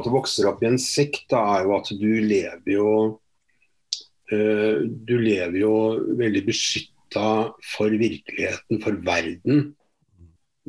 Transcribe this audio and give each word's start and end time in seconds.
At 0.00 0.06
du 0.08 0.14
vokser 0.14 0.48
opp 0.48 0.62
i 0.64 0.70
en 0.70 0.80
sekt, 0.80 1.28
er 1.36 1.66
jo 1.66 1.74
at 1.76 1.90
du 1.92 2.08
lever 2.24 2.72
jo 2.72 2.92
uh, 4.32 4.78
Du 4.80 5.18
lever 5.20 5.58
jo 5.60 5.74
veldig 6.16 6.46
beskytta 6.46 7.26
for 7.74 7.92
virkeligheten, 8.00 8.80
for 8.80 8.96
verden. 9.04 9.74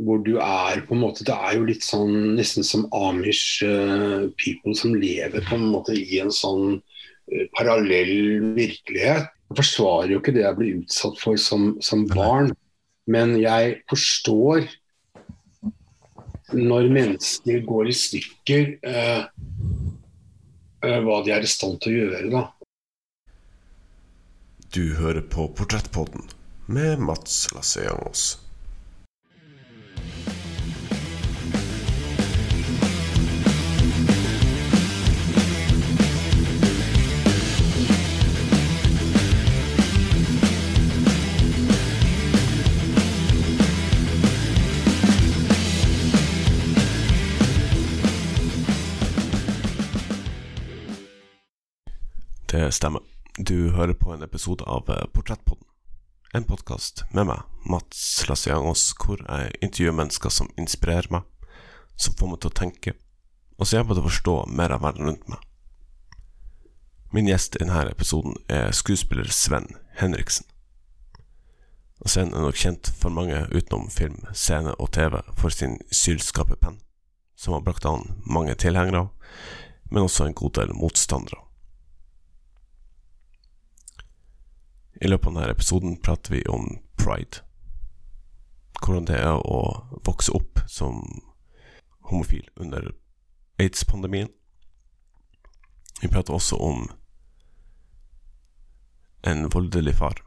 Hvor 0.01 0.19
du 0.25 0.33
er 0.41 0.81
på 0.87 0.95
en 0.95 1.03
måte 1.03 1.23
Det 1.27 1.35
er 1.35 1.55
jo 1.59 1.67
litt 1.69 1.85
sånn 1.85 2.33
nesten 2.35 2.67
som 2.67 2.89
Amish 2.95 3.63
uh, 3.63 4.27
people 4.41 4.75
som 4.75 4.97
lever 4.99 5.45
på 5.47 5.55
en 5.55 5.69
måte 5.71 5.95
i 5.95 6.19
en 6.19 6.33
sånn 6.35 6.81
uh, 6.81 7.45
parallell 7.55 8.51
virkelighet. 8.57 9.31
Jeg 9.51 9.59
forsvarer 9.63 10.11
jo 10.15 10.19
ikke 10.19 10.35
det 10.35 10.43
jeg 10.43 10.59
blir 10.59 10.83
utsatt 10.83 11.17
for 11.23 11.39
som, 11.39 11.73
som 11.83 12.03
barn, 12.07 12.51
men 13.11 13.35
jeg 13.39 13.81
forstår 13.91 14.67
når 16.53 16.89
mennesker 16.93 17.63
går 17.67 17.91
i 17.91 17.95
stykker, 17.95 18.73
eh, 18.83 19.23
eh, 20.83 20.99
hva 21.05 21.21
de 21.25 21.33
er 21.35 21.45
i 21.45 21.49
stand 21.49 21.79
til 21.81 21.93
å 21.93 22.03
gjøre. 22.05 22.29
da. 22.31 22.43
Du 24.71 24.95
hører 24.95 25.21
på 25.21 25.49
Portrettpodden 25.55 26.29
med 26.67 26.99
Mats 26.99 27.49
Lasseangos. 27.55 28.39
Stemmer. 52.71 53.01
Du 53.37 53.71
hører 53.71 53.93
på 53.93 54.13
en 54.13 54.23
episode 54.23 54.63
av 54.63 54.89
eh, 54.89 55.05
Portrettpodden. 55.13 55.67
En 56.33 56.43
podkast 56.47 57.03
med 57.11 57.27
meg, 57.27 57.41
Mats 57.67 58.23
Lassiangos, 58.29 58.93
hvor 58.99 59.19
jeg 59.19 59.51
intervjuer 59.59 59.95
mennesker 59.97 60.31
som 60.31 60.47
inspirerer 60.59 61.09
meg, 61.11 61.25
som 61.99 62.15
får 62.15 62.31
meg 62.31 62.39
til 62.39 62.51
å 62.51 62.59
tenke, 62.61 62.93
og 63.59 63.67
som 63.67 63.77
hjelper 63.77 63.97
til 63.97 64.03
å 64.03 64.07
forstå 64.07 64.35
mer 64.55 64.75
av 64.75 64.85
verden 64.85 65.09
rundt 65.09 65.27
meg. 65.31 65.43
Min 67.11 67.27
gjest 67.27 67.59
i 67.59 67.65
denne 67.65 67.83
episoden 67.91 68.39
er 68.47 68.71
skuespiller 68.71 69.27
Sven 69.35 69.67
Henriksen. 69.99 70.47
Sven 72.07 72.31
er 72.31 72.47
nok 72.47 72.57
kjent 72.57 72.93
for 72.97 73.13
mange 73.13 73.43
utenom 73.51 73.91
film, 73.91 74.23
scene 74.31 74.71
og 74.79 74.93
TV 74.95 75.19
for 75.35 75.51
sin 75.51 75.81
sylskarpe 75.91 76.55
penn, 76.63 76.79
som 77.35 77.57
har 77.57 77.67
brakt 77.67 77.85
an 77.85 78.07
mange 78.23 78.55
tilhengere, 78.55 79.09
men 79.91 80.07
også 80.07 80.29
en 80.29 80.37
god 80.39 80.55
del 80.61 80.71
motstandere. 80.79 81.43
I 85.01 85.09
løpet 85.09 85.27
av 85.27 85.33
denne 85.33 85.51
episoden 85.55 85.95
prater 85.97 86.35
vi 86.35 86.41
om 86.45 86.67
pride. 87.01 87.41
Hvordan 88.81 89.07
det 89.09 89.17
er 89.17 89.39
å 89.41 89.61
vokse 90.05 90.33
opp 90.37 90.61
som 90.69 91.01
homofil 92.11 92.45
under 92.55 92.91
aids-pandemien. 93.61 94.29
Vi 96.01 96.09
prater 96.09 96.35
også 96.37 96.59
om 96.61 96.83
en 99.25 99.49
voldelig 99.49 99.95
far 99.97 100.21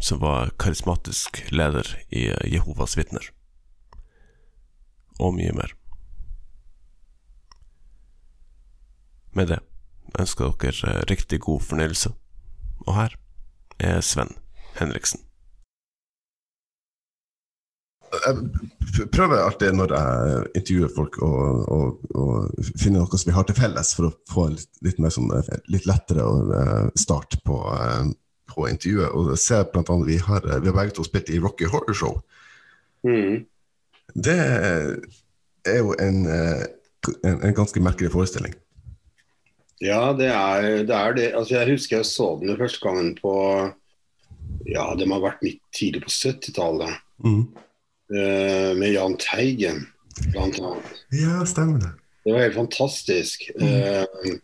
som 0.00 0.20
var 0.20 0.52
karismatisk 0.60 1.40
leder 1.52 1.88
i 2.08 2.28
Jehovas 2.52 2.96
vitner. 3.00 3.30
Og 5.18 5.34
mye 5.38 5.54
mer. 5.56 5.72
Med 9.32 9.48
det 9.54 9.62
ønsker 10.20 10.52
dere 10.60 11.08
riktig 11.08 11.40
god 11.48 11.64
fornøyelse. 11.64 12.12
Og 12.86 12.94
her 12.94 13.16
er 13.78 14.00
Sven 14.04 14.34
Henriksen. 14.78 15.24
Jeg 18.08 19.08
prøver 19.12 19.42
alltid 19.42 19.74
når 19.76 19.92
jeg 19.92 20.44
intervjuer 20.56 20.92
folk 20.94 21.18
å, 21.22 21.32
å, 21.76 21.78
å 22.16 22.24
finne 22.80 23.02
noe 23.02 23.20
som 23.20 23.28
vi 23.28 23.34
har 23.36 23.44
til 23.48 23.58
felles, 23.58 23.90
for 23.96 24.08
å 24.08 24.14
få 24.30 24.46
en 24.48 24.56
litt, 24.56 24.70
litt, 24.86 25.02
mer 25.02 25.12
sånn, 25.12 25.28
litt 25.68 25.86
lettere 25.88 26.24
eh, 26.24 26.86
start 26.98 27.36
på, 27.44 27.58
eh, 27.74 28.08
på 28.48 28.68
intervjuet. 28.70 29.12
Og 29.12 29.34
jeg 29.34 29.42
ser 29.44 29.68
blant 29.74 29.92
annet, 29.92 30.08
vi 30.08 30.18
har, 30.24 30.48
vi 30.48 30.70
har 30.70 30.78
begge 30.78 30.96
to 30.96 31.04
spilt 31.06 31.28
i 31.32 31.40
Rocky 31.42 31.68
Horror 31.68 31.98
Show. 32.00 32.16
Mm. 33.06 33.44
Det 34.16 34.38
er 35.68 35.78
jo 35.82 35.92
en, 36.00 36.24
eh, 36.32 36.64
en, 37.20 37.42
en 37.44 37.58
ganske 37.60 37.84
merkelig 37.84 38.14
forestilling. 38.16 38.56
Ja, 39.84 40.12
det 40.16 40.30
er 40.32 40.64
det. 40.86 40.94
Er 40.94 41.14
det. 41.14 41.28
Altså, 41.34 41.58
jeg 41.58 41.74
husker 41.74 42.00
jeg 42.00 42.08
så 42.08 42.32
den 42.40 42.56
første 42.58 42.82
gangen 42.82 43.14
på 43.18 43.34
Ja, 44.68 44.90
det 44.98 45.06
må 45.08 45.18
ha 45.18 45.28
vært 45.28 45.44
midt 45.44 45.62
tidlig 45.76 46.02
på 46.04 46.12
70-tallet. 46.12 46.98
Mm. 47.24 47.44
Uh, 48.08 48.72
med 48.78 48.92
Jahn 48.94 49.16
Teigen, 49.20 49.86
blant 50.32 50.58
annet. 50.60 51.00
Ja, 51.14 51.42
stemmer 51.48 51.80
det. 51.82 51.92
Det 52.24 52.34
var 52.34 52.44
helt 52.44 52.58
fantastisk. 52.58 53.46
Mm. 53.56 53.66
Uh, 53.68 54.38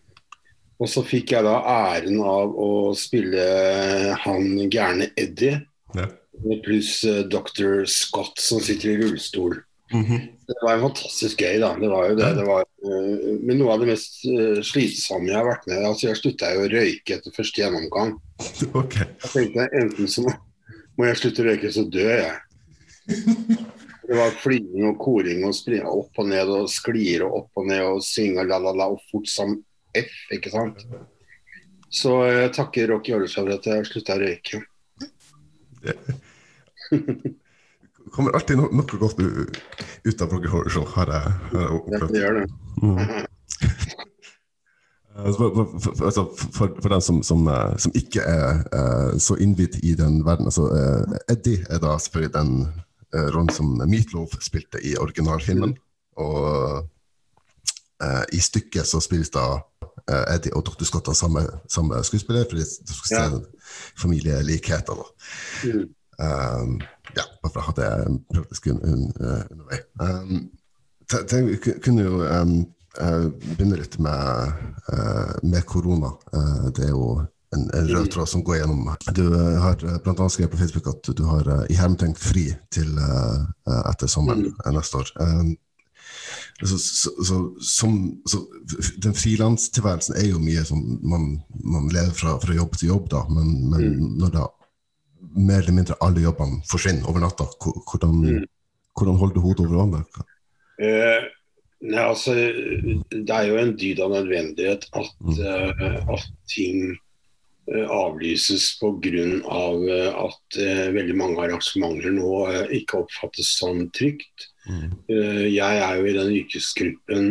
og 0.80 0.90
så 0.90 1.04
fikk 1.06 1.34
jeg 1.34 1.46
da 1.46 1.58
æren 1.70 2.20
av 2.24 2.54
å 2.60 2.70
spille 2.98 3.44
han 4.24 4.48
gærne 4.72 5.10
Eddie. 5.20 5.60
Ja. 5.94 6.08
Pluss 6.64 6.98
uh, 7.06 7.20
eh, 7.20 7.26
dr. 7.30 7.84
Scott 7.88 8.40
som 8.42 8.62
sitter 8.64 8.94
i 8.94 8.98
rullestol. 9.02 9.58
Mm 9.92 10.04
-hmm. 10.04 10.20
Det 10.46 10.54
var 10.62 10.80
fantastisk 10.80 11.40
gøy, 11.40 11.58
da. 11.60 11.76
Det 11.80 11.88
var 11.88 12.08
jo 12.08 12.16
det. 12.16 12.34
det 12.36 12.44
var, 12.46 12.64
uh, 12.84 13.40
men 13.40 13.58
noe 13.58 13.72
av 13.72 13.80
det 13.80 13.86
mest 13.86 14.24
uh, 14.24 14.62
slitsomme 14.62 15.28
jeg 15.28 15.36
har 15.36 15.46
vært 15.46 15.66
med 15.66 15.84
altså 15.84 16.08
Jeg 16.08 16.16
slutta 16.16 16.54
jo 16.54 16.64
å 16.64 16.72
røyke 16.72 17.14
etter 17.14 17.36
første 17.36 17.60
gjennomgang. 17.62 18.16
Okay. 18.80 19.06
Jeg 19.22 19.30
tenkte 19.30 19.68
enten 19.72 20.08
så 20.08 20.22
må, 20.22 20.32
må 20.96 21.04
jeg 21.06 21.16
slutte 21.20 21.42
å 21.42 21.46
røyke, 21.48 21.72
så 21.72 21.84
dør 21.84 22.16
jeg. 22.16 22.36
Det 24.08 24.16
var 24.16 24.30
flining 24.40 24.88
og 24.88 24.98
koring 25.00 25.44
og 25.44 25.54
springe 25.56 25.88
opp 25.88 26.18
og 26.18 26.28
ned 26.28 26.48
og 26.48 26.68
sklir 26.68 27.24
og 27.24 27.36
opp 27.38 27.62
og 27.62 27.66
ned 27.68 27.84
og 27.84 28.02
synge 28.04 28.44
la-la-la 28.44 28.90
og 28.92 29.00
fort 29.10 29.28
som 29.28 29.56
F, 29.96 30.12
ikke 30.34 30.50
sant. 30.50 30.84
Så 31.94 32.24
jeg 32.26 32.52
takker 32.56 32.90
Rocky 32.90 33.14
for 33.30 33.48
at 33.54 33.66
jeg 33.66 33.86
slutta 33.86 34.16
å 34.16 34.22
røyke. 34.24 34.62
kommer 38.14 38.36
alltid 38.38 38.60
no 38.60 38.70
noe 38.70 38.98
godt 39.00 39.20
ut 39.20 40.22
av 40.22 40.32
Roger 40.32 40.90
har 40.96 41.12
jeg, 41.12 41.36
har 41.50 41.62
jeg 41.64 41.78
opplevd. 41.78 42.12
Det 42.14 42.24
gjør 42.24 42.40
det. 42.40 42.48
Mm. 42.82 42.98
Altså, 45.14 45.38
for, 45.38 45.78
for, 45.78 46.04
altså, 46.04 46.22
for, 46.36 46.76
for, 46.82 46.88
den 46.88 47.00
som, 47.00 47.22
som, 47.22 47.48
eh, 47.48 47.76
som 47.78 47.92
ikke 47.94 48.20
er 48.20 48.64
uh, 48.74 49.18
så 49.18 49.36
innvidd 49.38 49.78
i 49.86 49.94
den 49.94 50.24
verden 50.26 50.50
altså, 50.50 50.66
uh, 50.66 51.18
Eddie 51.30 51.62
er 51.70 51.78
da 51.78 51.92
selvfølgelig 51.98 52.32
den 52.34 52.50
uh, 53.14 53.28
rollen 53.30 53.52
som 53.54 53.76
Meatloaf 53.78 54.34
spilte 54.42 54.82
i 54.82 54.96
originalfilmen. 54.98 55.76
Og 56.16 56.90
i 58.34 58.40
stykket 58.42 58.86
så 58.86 58.98
spilles 59.00 59.30
da 59.32 59.44
Eddie 60.34 60.52
og 60.58 60.64
Dr. 60.66 60.84
Scott 60.84 61.08
av 61.08 61.14
samme, 61.16 61.44
samme 61.70 62.02
skuespiller, 62.04 62.44
fordi 62.50 62.66
du 62.66 62.92
skal 62.92 63.08
se 63.08 63.20
ja. 63.22 63.38
familielikheter. 64.02 65.00
Mm. 65.64 65.86
Um, 66.18 66.78
ja, 67.14 67.24
bare 67.42 67.52
for 67.52 67.60
å 67.62 67.66
ha 67.68 67.74
det 67.78 67.90
praktisk 68.32 68.70
undervei. 68.74 69.80
Um, 70.00 70.48
jeg 71.10 71.78
kunne 71.84 72.06
jo 72.06 72.22
um, 72.24 72.56
begynne 73.54 73.78
litt 73.78 73.98
med, 74.02 74.64
uh, 74.92 75.34
med 75.42 75.64
korona. 75.68 76.14
Uh, 76.34 76.70
det 76.74 76.88
er 76.88 76.94
jo 76.94 77.08
en, 77.54 77.68
en, 77.76 77.90
rød 77.90 78.08
tråd 78.14 78.30
som 78.30 78.44
går 78.46 78.62
gjennom. 78.62 78.88
Du 79.14 79.26
uh, 79.34 79.60
har 79.62 79.76
bl.a. 79.78 80.28
skrevet 80.28 80.54
på 80.54 80.62
Facebook 80.62 80.88
at 80.94 81.12
du 81.16 81.24
har 81.28 81.50
uh, 81.50 81.66
i 81.70 81.78
hermetegn 81.78 82.16
fri 82.18 82.48
til 82.74 82.96
etter 82.98 84.10
sommeren 84.10 84.48
mm. 84.48 84.74
neste 84.74 85.02
år. 85.02 85.14
Um, 85.20 85.54
så, 86.62 86.78
så, 86.78 87.10
så, 87.26 87.38
som, 87.60 87.96
så, 88.30 88.38
den 89.02 89.14
frilanstilværelsen 89.14 90.14
er 90.16 90.28
jo 90.30 90.42
mye 90.42 90.62
som 90.64 90.80
man, 91.02 91.40
man 91.50 91.88
lever 91.92 92.14
fra, 92.14 92.36
fra, 92.42 92.54
jobb 92.54 92.76
til 92.78 92.92
jobb, 92.92 93.08
da, 93.10 93.24
men, 93.28 93.56
men 93.72 93.88
mm. 93.88 94.12
når 94.22 94.36
da 94.36 94.44
mer 95.34 95.62
eller 95.62 95.76
mindre 95.76 95.96
alle 96.04 96.22
jobbene 96.24 96.62
forsvinner 96.68 97.08
over 97.10 97.24
natta. 97.24 97.46
Hvordan, 97.60 98.18
mm. 98.22 98.44
hvordan 98.96 99.18
holder 99.20 99.34
du 99.34 99.40
hodet 99.44 99.66
over 99.66 99.80
vannet? 99.82 100.20
Eh, 100.82 101.26
nei, 101.84 102.02
altså, 102.02 102.34
det 102.34 103.34
er 103.34 103.48
jo 103.48 103.58
en 103.60 103.74
dyd 103.78 104.02
av 104.04 104.14
nødvendighet 104.14 104.86
at, 104.94 105.10
mm. 105.20 105.40
uh, 105.40 106.14
at 106.16 106.28
ting 106.50 106.94
uh, 107.70 107.86
avlyses 107.98 108.72
pga. 108.80 109.26
Uh, 109.44 110.10
at 110.26 110.60
uh, 110.60 110.86
veldig 110.96 111.18
mange 111.18 111.42
arrangementer 111.46 112.14
nå 112.14 112.34
ikke 112.74 113.04
oppfattes 113.04 113.56
som 113.58 113.86
trygt. 113.94 114.50
Mm. 114.64 114.94
jeg 115.52 115.76
er 115.84 115.98
jo 115.98 116.04
i 116.08 116.12
den 116.16 116.30
yrkesgruppen 116.38 117.26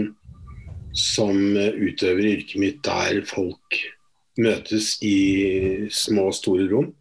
som 0.94 1.34
utøver 1.58 2.28
yrket 2.30 2.60
mitt 2.62 2.84
der 2.86 3.24
folk 3.26 3.80
møtes 4.38 5.00
i 5.02 5.88
små 5.90 6.28
og 6.30 6.38
store 6.38 6.68
rom. 6.70 6.92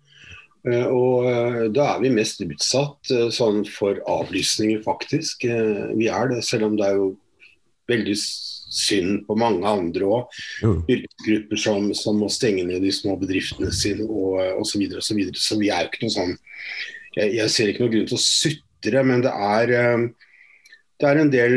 Eh, 0.63 0.87
og 0.87 1.27
eh, 1.27 1.65
da 1.75 1.89
er 1.95 2.05
vi 2.05 2.13
mest 2.15 2.43
utsatt 2.45 3.11
eh, 3.11 3.29
sånn 3.35 3.65
for 3.67 3.99
avlysninger, 4.11 4.83
faktisk. 4.85 5.47
Vi 5.99 6.09
er 6.09 6.31
det, 6.31 6.43
selv 6.47 6.69
om 6.71 6.79
det 6.79 6.87
er 6.87 7.01
jo 7.01 7.13
veldig 7.91 8.15
synd 8.17 9.25
på 9.27 9.37
mange 9.37 9.67
andre 9.69 10.07
òg. 10.07 10.37
Yrkesgrupper 10.63 11.61
som, 11.61 11.91
som 11.99 12.21
må 12.23 12.31
stenge 12.33 12.65
ned 12.69 12.85
de 12.87 12.93
små 12.95 13.19
bedriftene 13.21 13.73
sine 13.75 14.07
og 14.07 14.39
osv. 14.63 14.71
Så, 14.71 14.79
videre, 14.81 15.03
og 15.03 15.09
så, 15.09 15.19
videre. 15.19 15.43
så 15.43 15.59
vi 15.61 15.73
er 15.73 15.85
jo 15.85 15.91
ikke 15.91 16.07
noe 16.07 16.15
sånn 16.15 16.37
jeg, 17.13 17.35
jeg 17.37 17.53
ser 17.53 17.69
ikke 17.69 17.83
noen 17.83 17.93
grunn 17.93 18.07
til 18.09 18.17
å 18.17 18.23
sutre, 18.23 19.03
men 19.05 19.27
det 19.27 19.33
er 19.35 19.73
det 21.03 21.09
er 21.11 21.19
en 21.19 21.33
del 21.33 21.55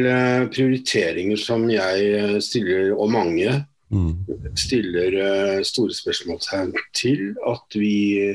prioriteringer 0.52 1.40
som 1.40 1.64
jeg 1.70 2.42
stiller, 2.44 2.92
og 2.98 3.14
mange 3.14 3.62
Mm. 3.94 4.26
stiller 4.58 5.62
store 5.64 5.94
spørsmålstegn 5.94 6.72
til. 6.98 7.36
At 7.46 7.78
vi 7.78 8.34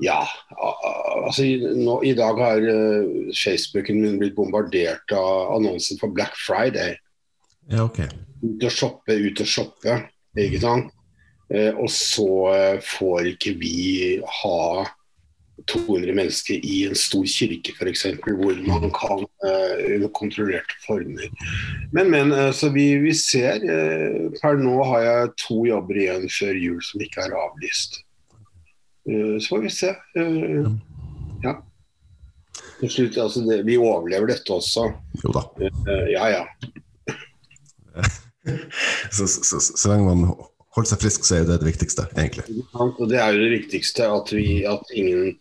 Ja, 0.00 0.20
altså 0.56 1.44
nå, 1.76 1.98
i 2.08 2.14
dag 2.16 2.38
har 2.40 2.64
uh, 2.64 3.32
Facebooken 3.36 4.00
min 4.00 4.16
blitt 4.20 4.36
bombardert 4.38 5.12
av 5.12 5.56
annonser 5.58 6.00
for 6.00 6.12
Black 6.16 6.36
Friday. 6.40 6.96
Ja, 7.68 7.84
ok. 7.84 8.00
Ut 8.40 8.64
og 8.64 8.72
shoppe, 8.72 9.18
ut 9.20 9.42
og 9.44 9.50
shoppe. 9.50 9.98
Ikke 10.40 10.62
sant? 10.62 10.94
Uh, 11.52 11.74
og 11.82 11.90
så 11.92 12.30
uh, 12.48 12.80
får 12.86 13.34
ikke 13.34 13.54
vi 13.60 13.76
ha 14.40 14.88
200 15.68 16.14
mennesker 16.16 16.64
i 16.64 16.78
en 16.88 16.96
stor 16.96 17.26
kirke 17.28 17.74
f.eks., 17.76 18.06
hvor 18.24 18.60
man 18.64 18.86
kan 18.96 19.26
eh, 19.44 19.82
under 19.92 20.08
kontrollerte 20.16 20.78
former. 20.86 21.28
Men, 21.92 22.08
men 22.08 22.32
så 22.56 22.70
vi, 22.72 22.86
vi 23.04 23.12
ser 23.12 23.60
Per 24.40 24.56
nå 24.56 24.78
har 24.88 25.04
jeg 25.04 25.34
to 25.44 25.58
jobber 25.68 26.00
igjen 26.00 26.24
før 26.32 26.62
jul 26.62 26.80
som 26.88 27.04
ikke 27.04 27.26
er 27.26 27.36
avlyst. 27.42 28.00
Eh, 29.10 29.38
så 29.38 29.54
får 29.54 29.64
vi 29.64 29.70
se. 29.70 29.88
Eh, 29.88 30.70
ja. 31.42 31.56
Til 32.80 32.90
slutt, 32.90 33.18
altså 33.18 33.42
det, 33.44 33.62
vi 33.68 33.78
overlever 33.80 34.30
dette 34.32 34.54
også. 34.54 34.86
Jo 35.24 35.34
da. 35.36 35.44
Eh, 35.66 36.06
ja 36.14 36.30
ja. 36.38 36.44
Så, 39.10 39.26
så, 39.28 39.42
så, 39.44 39.58
så 39.60 39.90
lenge 39.90 40.06
man 40.06 40.20
holder 40.74 40.88
seg 40.88 41.02
frisk, 41.02 41.24
så 41.26 41.34
er 41.34 41.42
jo 41.42 41.48
det 41.50 41.58
det 41.60 41.66
viktigste, 41.66 42.06
egentlig. 42.14 42.62
Og 42.72 43.02
Det 43.10 43.18
er 43.20 43.34
jo 43.34 43.42
det 43.42 43.50
viktigste, 43.52 44.06
at, 44.06 44.32
vi, 44.32 44.62
at 44.64 44.92
ingen, 44.96 45.34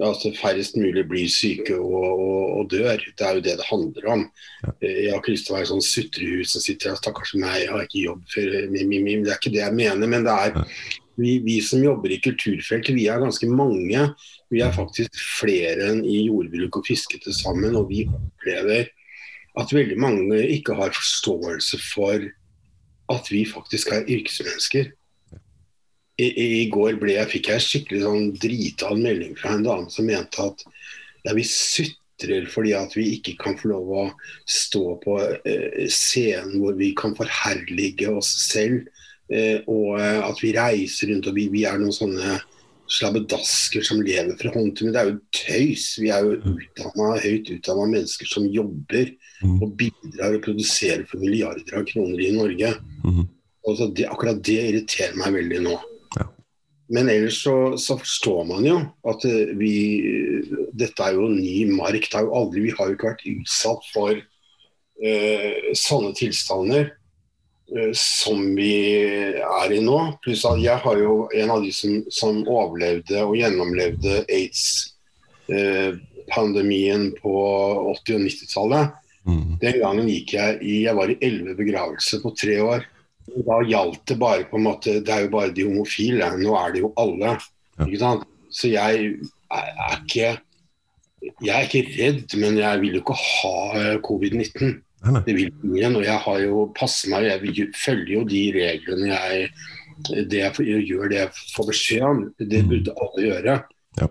altså 0.00 0.30
færrest 0.38 0.78
mulig 0.78 1.04
blir 1.10 1.28
syke 1.28 1.76
og, 1.76 2.06
og, 2.06 2.44
og 2.60 2.70
dør. 2.72 3.02
Det 3.18 3.26
er 3.26 3.38
jo 3.38 3.44
det 3.44 3.56
det 3.60 3.68
handler 3.68 4.08
om. 4.14 4.24
Ja. 4.62 4.72
Jeg 4.86 5.10
har 5.10 5.20
ikke 5.20 5.34
lyst 5.34 5.50
til 5.50 5.56
å 5.56 5.58
være 5.58 5.70
sånn 5.72 5.84
sutrehus 5.84 6.54
som 6.54 6.64
sitter 6.64 6.94
her, 6.94 7.00
stakkars 7.02 7.34
meg, 7.36 7.58
jeg 7.64 7.72
har 7.74 7.84
ikke 7.84 8.06
jobb 8.06 8.22
for 8.32 8.60
mim, 8.72 8.88
mim, 8.94 9.04
mim. 9.10 9.26
Det 9.26 9.34
er 9.34 9.42
ikke 9.42 9.54
det 9.58 9.64
jeg 9.64 9.78
mener. 9.82 10.12
Men 10.14 10.26
det 10.26 10.38
er 10.46 10.56
vi, 11.16 11.38
vi 11.44 11.60
som 11.64 11.82
jobber 11.84 12.12
i 12.12 12.20
kulturfeltet, 12.22 12.94
vi 12.96 13.06
er 13.10 13.22
ganske 13.22 13.48
mange. 13.48 14.02
Vi 14.52 14.62
er 14.64 14.74
faktisk 14.76 15.16
flere 15.40 15.90
enn 15.90 16.04
i 16.04 16.26
jordbruk 16.26 16.80
og 16.80 16.88
fiske 16.88 17.20
til 17.22 17.36
sammen. 17.36 17.76
Og 17.78 17.88
vi 17.90 18.04
opplever 18.06 18.90
at 19.56 19.72
veldig 19.72 19.96
mange 20.00 20.40
ikke 20.52 20.76
har 20.76 20.94
forståelse 20.94 21.80
for 21.80 22.28
at 23.12 23.30
vi 23.32 23.44
faktisk 23.48 23.92
er 23.94 24.08
yrkesmennesker. 24.08 24.90
I, 26.16 26.26
i, 26.62 26.64
går 26.72 26.96
ble 27.00 27.18
jeg, 27.18 27.28
fikk 27.34 27.50
jeg 27.52 27.64
skikkelig 27.64 28.02
sånn 28.06 28.30
drita 28.40 28.88
en 28.92 29.02
melding 29.04 29.34
fra 29.36 29.52
en 29.56 29.66
dame 29.66 29.92
som 29.92 30.08
mente 30.08 30.40
at 30.40 30.62
ja, 31.26 31.34
vi 31.36 31.44
sutrer 31.44 32.46
fordi 32.48 32.72
at 32.76 32.96
vi 32.96 33.10
ikke 33.18 33.34
kan 33.42 33.58
få 33.60 33.74
lov 33.74 33.90
å 33.92 34.04
stå 34.48 34.84
på 35.02 35.18
eh, 35.20 35.84
scenen 35.92 36.56
hvor 36.62 36.78
vi 36.78 36.94
kan 36.96 37.12
forherlige 37.18 38.14
oss 38.16 38.32
selv. 38.46 38.88
Eh, 39.32 39.62
og 39.66 39.96
eh, 39.98 40.20
at 40.22 40.42
vi 40.42 40.52
reiser 40.54 41.10
rundt 41.10 41.26
og 41.26 41.34
vi, 41.34 41.48
vi 41.50 41.64
er 41.66 41.80
noen 41.80 41.94
sånne 41.94 42.36
slabbedasker 42.86 43.82
som 43.82 43.98
lever 44.04 44.36
fra 44.38 44.52
hånd 44.54 44.76
til 44.78 44.86
munn. 44.86 44.94
Det 44.94 45.00
er 45.00 45.08
jo 45.10 45.16
tøys. 45.34 45.86
Vi 45.98 46.12
er 46.14 46.22
jo 46.22 46.36
utdannet, 46.54 47.24
høyt 47.24 47.50
utdanna 47.56 47.88
mennesker 47.96 48.30
som 48.30 48.46
jobber 48.46 49.14
Mm. 49.44 49.58
og 49.60 49.72
bidrar 49.76 50.32
og 50.32 50.44
produserer 50.46 51.02
for 51.04 51.20
milliarder 51.20 51.74
av 51.76 51.82
kroner 51.84 52.20
i 52.24 52.30
Norge. 52.32 52.70
Mhm. 53.04 53.26
Og 53.68 53.76
så 53.76 53.88
det, 53.92 54.06
akkurat 54.08 54.38
det 54.40 54.56
irriterer 54.62 55.16
meg 55.18 55.34
veldig 55.34 55.58
nå. 55.60 55.74
Ja. 56.16 56.24
Men 56.88 57.10
ellers 57.10 57.42
så, 57.42 57.76
så 57.76 57.98
forstår 57.98 58.46
man 58.48 58.64
jo 58.64 58.78
at 59.04 59.24
eh, 59.28 59.52
vi 59.58 59.74
Dette 60.72 61.02
er 61.02 61.18
jo 61.18 61.28
ny 61.28 61.66
mark. 61.68 62.08
Det 62.08 62.14
er 62.14 62.24
jo 62.24 62.32
aldri, 62.32 62.62
vi 62.64 62.74
har 62.78 62.88
jo 62.88 62.96
ikke 62.96 63.10
vært 63.10 63.26
utsatt 63.26 63.90
for 63.92 64.14
eh, 65.02 65.72
sånne 65.74 66.14
tilstander 66.16 66.94
som 67.98 68.54
vi 68.54 69.02
er 69.42 69.72
i 69.74 69.82
nå. 69.82 70.14
Pluss 70.22 70.46
at 70.46 70.62
jeg 70.62 70.78
har 70.84 70.96
jo 71.00 71.26
en 71.34 71.50
av 71.50 71.62
de 71.64 71.72
som, 71.74 72.04
som 72.14 72.46
overlevde 72.46 73.24
og 73.24 73.36
gjennomlevde 73.38 74.24
aids-pandemien 74.30 77.12
på 77.18 77.32
80- 77.96 78.14
og 78.14 78.20
90-tallet. 78.28 78.86
Mm. 79.26 79.58
Den 79.58 79.80
gangen 79.82 80.06
gikk 80.06 80.36
jeg 80.36 80.62
i 80.62 80.84
Jeg 80.84 80.94
var 80.94 81.10
i 81.10 81.18
elleve 81.18 81.58
begravelser 81.58 82.22
på 82.22 82.30
tre 82.38 82.62
år. 82.62 82.86
Da 83.26 83.58
gjaldt 83.66 84.06
det 84.06 84.14
bare 84.20 84.44
på 84.46 84.54
en 84.54 84.68
måte 84.68 85.02
Det 85.02 85.10
er 85.10 85.24
jo 85.24 85.34
bare 85.34 85.50
de 85.54 85.66
homofile. 85.66 86.28
Nå 86.38 86.54
er 86.60 86.68
det 86.74 86.80
jo 86.84 86.92
alle. 87.00 87.30
Ja. 87.34 87.38
Ikke 87.86 88.02
sant? 88.02 88.22
Så 88.54 88.70
jeg 88.70 88.90
er, 89.50 89.50
er 89.50 89.96
ikke 90.04 90.28
Jeg 91.42 91.54
er 91.56 91.64
ikke 91.66 91.88
redd, 91.96 92.36
men 92.38 92.58
jeg 92.60 92.80
vil 92.84 92.98
jo 92.98 93.02
ikke 93.02 93.16
ha 93.18 93.56
eh, 93.80 93.96
covid-19. 94.04 94.76
Nei, 95.06 95.12
nei. 95.14 95.22
Det 95.26 95.34
vil 95.38 95.52
ingen. 95.64 95.96
Og 96.00 96.04
jeg 96.04 96.18
har 96.26 96.38
jo 96.42 96.66
passet 96.76 97.10
meg. 97.12 97.24
Jeg 97.30 97.70
følger 97.78 98.12
jo 98.18 98.24
de 98.28 98.42
reglene 98.58 99.08
jeg 99.14 99.50
det 100.28 100.42
jeg, 100.42 100.52
gjør 100.90 101.08
det 101.08 101.16
jeg 101.22 101.30
får 101.54 101.66
beskjed 101.70 102.02
om. 102.04 102.18
Det 102.38 102.58
Mm. 102.62 102.68
burde 102.68 102.94
alle 103.00 103.22
gjøre. 103.30 103.54
Ja. 104.02 104.08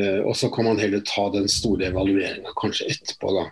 Eh, 0.00 0.20
Og 0.26 0.34
så 0.36 0.48
kan 0.54 0.64
man 0.64 0.78
heller 0.78 1.00
ta 1.06 1.28
den 1.30 1.46
store 1.48 1.86
evalueringa 1.92 2.50
kanskje 2.58 2.88
etterpå, 2.90 3.30
da. 3.36 3.44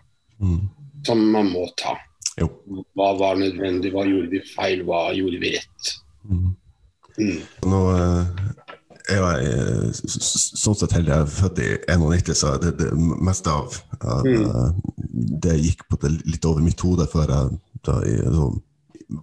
Mm. 0.42 0.68
Som 1.06 1.22
man 1.32 1.50
må 1.52 1.68
ta. 1.76 1.94
Jo. 2.38 2.48
Hva 2.96 3.12
var 3.18 3.36
nødvendig, 3.36 3.92
hva 3.92 4.04
gjorde 4.06 4.30
vi 4.30 4.40
feil, 4.40 4.82
hva 4.84 5.12
gjorde 5.14 5.38
vi 5.40 5.52
rett. 5.56 5.94
Mm. 6.28 6.56
Mm. 7.18 7.42
Nå 7.66 7.80
eh, 7.94 8.26
jeg 9.08 9.90
s- 9.94 10.52
sånn 10.58 10.76
sett 10.76 10.92
heldig 10.92 11.08
jeg 11.14 11.22
er 11.24 11.32
født 11.38 11.58
i 11.58 11.68
91, 11.88 12.34
så 12.34 12.58
det, 12.60 12.76
det 12.78 12.90
meste 12.94 13.50
av 13.50 13.74
av, 14.02 14.26
eh, 14.26 14.70
det 15.44 15.58
gikk 15.60 15.84
på 15.88 15.98
det 16.02 16.14
litt 16.26 16.48
over 16.48 16.64
mitt 16.64 16.80
hode 16.84 17.06
før 17.10 17.32
jeg 17.34 17.60
da, 17.86 18.00
i 18.06 18.16
så, 18.22 18.48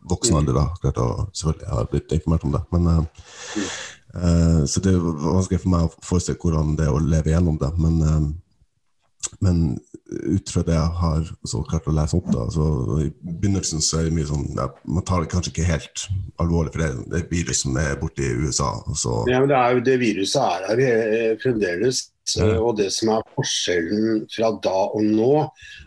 voksen 0.10 0.40
alder 0.40 0.58
da, 0.58 0.70
klarte 0.82 1.04
å 1.04 1.28
selvfølgelig 1.36 1.74
har 1.74 1.92
blitt 1.92 2.16
informert 2.16 2.48
om 2.48 2.56
det. 2.56 2.64
Men, 2.74 2.88
uh, 2.88 3.68
uh, 4.16 4.64
så 4.66 4.82
det 4.82 4.96
er 4.96 5.04
vanskelig 5.04 5.62
for 5.62 5.74
meg 5.76 5.86
å 5.86 6.08
forestille 6.08 6.42
hvordan 6.42 6.74
det 6.80 6.88
er 6.88 6.96
å 6.96 7.04
leve 7.04 7.34
gjennom 7.36 7.60
det. 7.62 7.70
Men, 7.78 8.02
uh, 8.02 9.36
men 9.44 9.62
ut 10.06 10.52
fra 10.54 10.62
det 10.66 10.76
jeg 10.76 10.98
har 11.02 11.30
så 11.50 11.62
klart 11.66 11.88
å 11.90 11.94
lese 11.96 12.18
opp, 12.18 12.28
da, 12.34 12.46
så 12.54 12.66
i 13.02 13.10
begynnelsen 13.26 13.82
så 13.84 14.00
er 14.00 14.08
det 14.08 14.16
mye 14.16 14.28
sånn 14.30 14.46
ja, 14.54 14.68
Man 14.86 15.06
tar 15.06 15.24
det 15.24 15.32
kanskje 15.34 15.52
ikke 15.52 15.70
helt 15.70 16.06
alvorlig, 16.42 16.74
for 16.74 16.84
det 16.84 16.90
er- 16.90 17.00
det 17.10 17.18
er 17.20 17.24
et 17.26 17.32
virus 17.34 17.62
som 17.66 17.78
er 17.82 17.96
borte 18.02 18.22
i 18.24 18.36
USA. 18.46 18.72
Så, 18.94 19.25
Ja, 19.30 19.40
men 19.40 19.50
det, 19.50 19.58
er 19.58 19.74
jo, 19.74 19.80
det 19.86 20.00
viruset 20.00 20.42
er 20.42 20.80
eh, 20.80 21.38
fremdeles. 21.42 22.12
Eh, 22.41 22.58
Og 22.58 22.75
det 22.77 22.91
som 22.94 23.10
er 23.13 23.24
forskjellen 23.36 24.24
fra 24.34 24.51
da 24.63 24.75
og 24.96 25.03
nå, 25.05 25.32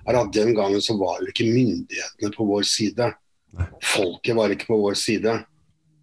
er 0.07 0.15
at 0.21 0.33
den 0.33 0.55
gangen 0.55 0.81
så 0.85 0.95
var 0.99 1.19
jo 1.21 1.27
ikke 1.33 1.49
myndighetene 1.51 2.31
på 2.37 2.47
vår 2.47 2.63
side. 2.69 3.13
Folket 3.83 4.37
var 4.37 4.53
ikke 4.55 4.69
på 4.71 4.77
vår 4.83 4.95
side. 4.99 5.33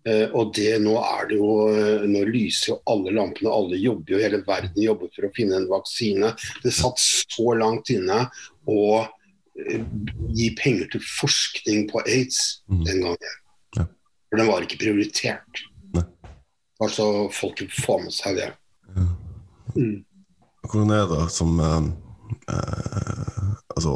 Eh, 0.06 0.27
og 0.38 0.51
det 0.54 0.75
nå 0.84 0.96
er 1.01 1.27
det 1.32 1.38
jo 1.39 1.48
eh, 1.74 2.04
Nå 2.06 2.20
lyser 2.30 2.74
jo 2.74 2.82
alle 2.92 3.10
lampene, 3.15 3.50
alle 3.50 3.80
jobber 3.82 4.13
jo, 4.13 4.20
hele 4.22 4.44
verden 4.46 4.84
jobber 4.84 5.10
for 5.15 5.25
å 5.25 5.32
finne 5.34 5.56
en 5.58 5.70
vaksine. 5.72 6.30
Det 6.62 6.74
satt 6.77 7.00
så 7.01 7.56
langt 7.58 7.89
inne 7.89 8.20
å 8.70 8.82
eh, 9.01 9.82
gi 10.36 10.51
penger 10.60 10.92
til 10.94 11.01
forskning 11.01 11.88
på 11.89 12.04
aids 12.06 12.62
Mhm. 12.70 12.84
den 12.86 13.01
gangen. 13.08 13.36
Ja. 13.77 13.88
For 14.30 14.38
den 14.38 14.48
var 14.51 14.62
ikke 14.68 14.77
prioritert. 14.84 15.63
Nei. 15.96 16.04
Altså 16.82 17.30
folket 17.32 17.72
får 17.72 18.04
med 18.04 18.13
seg 18.13 18.36
det. 18.42 18.51
Ja. 18.96 19.08
Mm. 19.75 20.04
Hvordan 20.72 20.92
er 20.96 21.06
det 21.12 21.32
som 21.34 21.60
eh, 21.60 21.88
eh, 22.50 23.50
Altså 23.76 23.96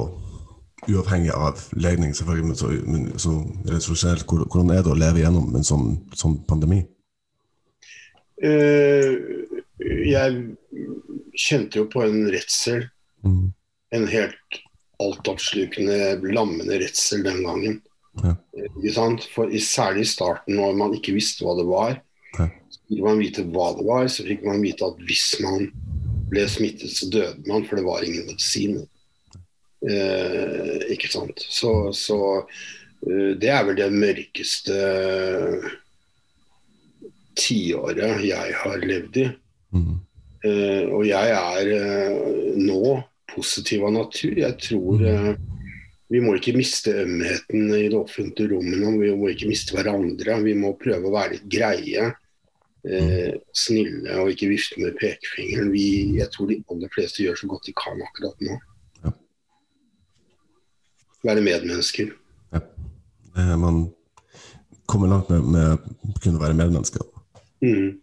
uavhengig 0.90 1.32
av 1.36 1.60
legning, 1.76 2.14
selvfølgelig, 2.16 2.46
men 2.48 2.56
så, 2.56 2.70
men 2.88 3.82
så, 3.84 4.16
hvor- 4.26 4.46
hvordan 4.48 4.72
er 4.74 4.82
det 4.84 4.92
å 4.94 4.98
leve 4.98 5.20
gjennom 5.22 5.56
en 5.56 5.64
sånn, 5.68 5.90
sånn 6.18 6.38
pandemi? 6.48 6.80
Uh, 8.40 9.46
jeg 10.08 10.56
kjente 11.38 11.82
jo 11.82 11.86
på 11.92 12.04
en 12.08 12.30
redsel. 12.32 12.86
Mm. 13.28 13.52
En 13.96 14.08
helt 14.08 14.60
altoppslukende, 15.04 16.20
lammende 16.34 16.80
redsel 16.82 17.24
den 17.28 17.44
gangen. 17.44 17.82
Ja. 18.24 18.36
For 19.36 19.52
i- 19.52 19.60
Særlig 19.64 20.02
i 20.08 20.12
starten, 20.16 20.56
når 20.56 20.76
man 20.80 20.94
ikke 20.96 21.14
visste 21.16 21.46
hva 21.46 21.56
det 21.60 21.68
var. 21.68 22.02
Ja. 22.40 22.50
Så 22.72 22.80
fikk 22.90 23.04
man 23.04 23.20
vite 23.20 23.44
hva 23.52 23.70
det 23.78 23.86
var, 23.86 24.08
så 24.08 24.26
fikk 24.28 24.44
man 24.48 24.62
vite 24.64 24.86
at 24.88 24.98
hvis 25.08 25.36
man 25.44 25.70
ble 26.29 26.45
smittet, 26.50 26.93
så 26.93 27.09
døde 27.12 27.48
man, 27.50 27.65
for 27.67 27.79
det 27.79 27.86
var 27.88 28.05
ingen 28.05 28.27
medisin. 28.29 28.79
Eh, 29.89 30.89
ikke 30.93 31.12
sant. 31.12 31.45
Så, 31.50 31.74
så 31.95 32.19
uh, 32.41 33.31
det 33.39 33.51
er 33.53 33.63
vel 33.67 33.79
det 33.79 33.91
mørkeste 33.95 34.79
tiåret 37.39 38.24
jeg 38.25 38.55
har 38.63 38.83
levd 38.83 39.21
i. 39.24 39.27
Mm. 39.75 39.98
Eh, 40.39 40.86
og 40.95 41.03
jeg 41.07 41.31
er 41.36 41.69
eh, 41.75 42.53
nå 42.59 42.95
positiv 43.29 43.86
av 43.88 43.95
natur. 43.98 44.38
Jeg 44.39 44.55
tror, 44.63 45.03
eh, 45.03 45.33
vi 46.09 46.21
må 46.24 46.38
ikke 46.38 46.55
miste 46.57 46.93
ømheten 47.03 47.67
i 47.75 47.88
det 47.91 48.00
offentlige 48.00 48.53
rommet. 48.55 49.01
Vi 49.03 49.12
må 49.19 49.31
ikke 49.33 49.51
miste 49.51 49.75
hverandre. 49.75 50.39
Vi 50.45 50.55
må 50.57 50.74
prøve 50.79 51.09
å 51.09 51.15
være 51.15 51.38
litt 51.38 51.50
greie. 51.51 52.09
Eh, 52.89 53.36
snille 53.53 54.15
og 54.17 54.31
ikke 54.34 54.50
vifte 54.50 54.79
med 54.81 54.96
pekefingeren. 54.98 55.69
Vi, 55.74 56.17
jeg 56.17 56.31
tror 56.34 56.50
de 56.50 56.58
aller 56.72 56.89
fleste 56.96 57.22
gjør 57.22 57.38
så 57.38 57.50
godt 57.51 57.67
de 57.69 57.75
kan 57.77 58.01
akkurat 58.01 58.41
nå. 58.41 58.58
Ja. 59.03 59.12
Være 61.29 61.43
medmennesker. 61.46 62.15
Eh, 62.55 63.55
Man 63.62 63.91
kommer 64.89 65.08
langt 65.12 65.29
med, 65.29 65.46
med 65.53 65.77
å 65.77 66.15
kunne 66.24 66.41
være 66.41 66.58
medmenneske. 66.58 67.03
Mm. 67.62 68.00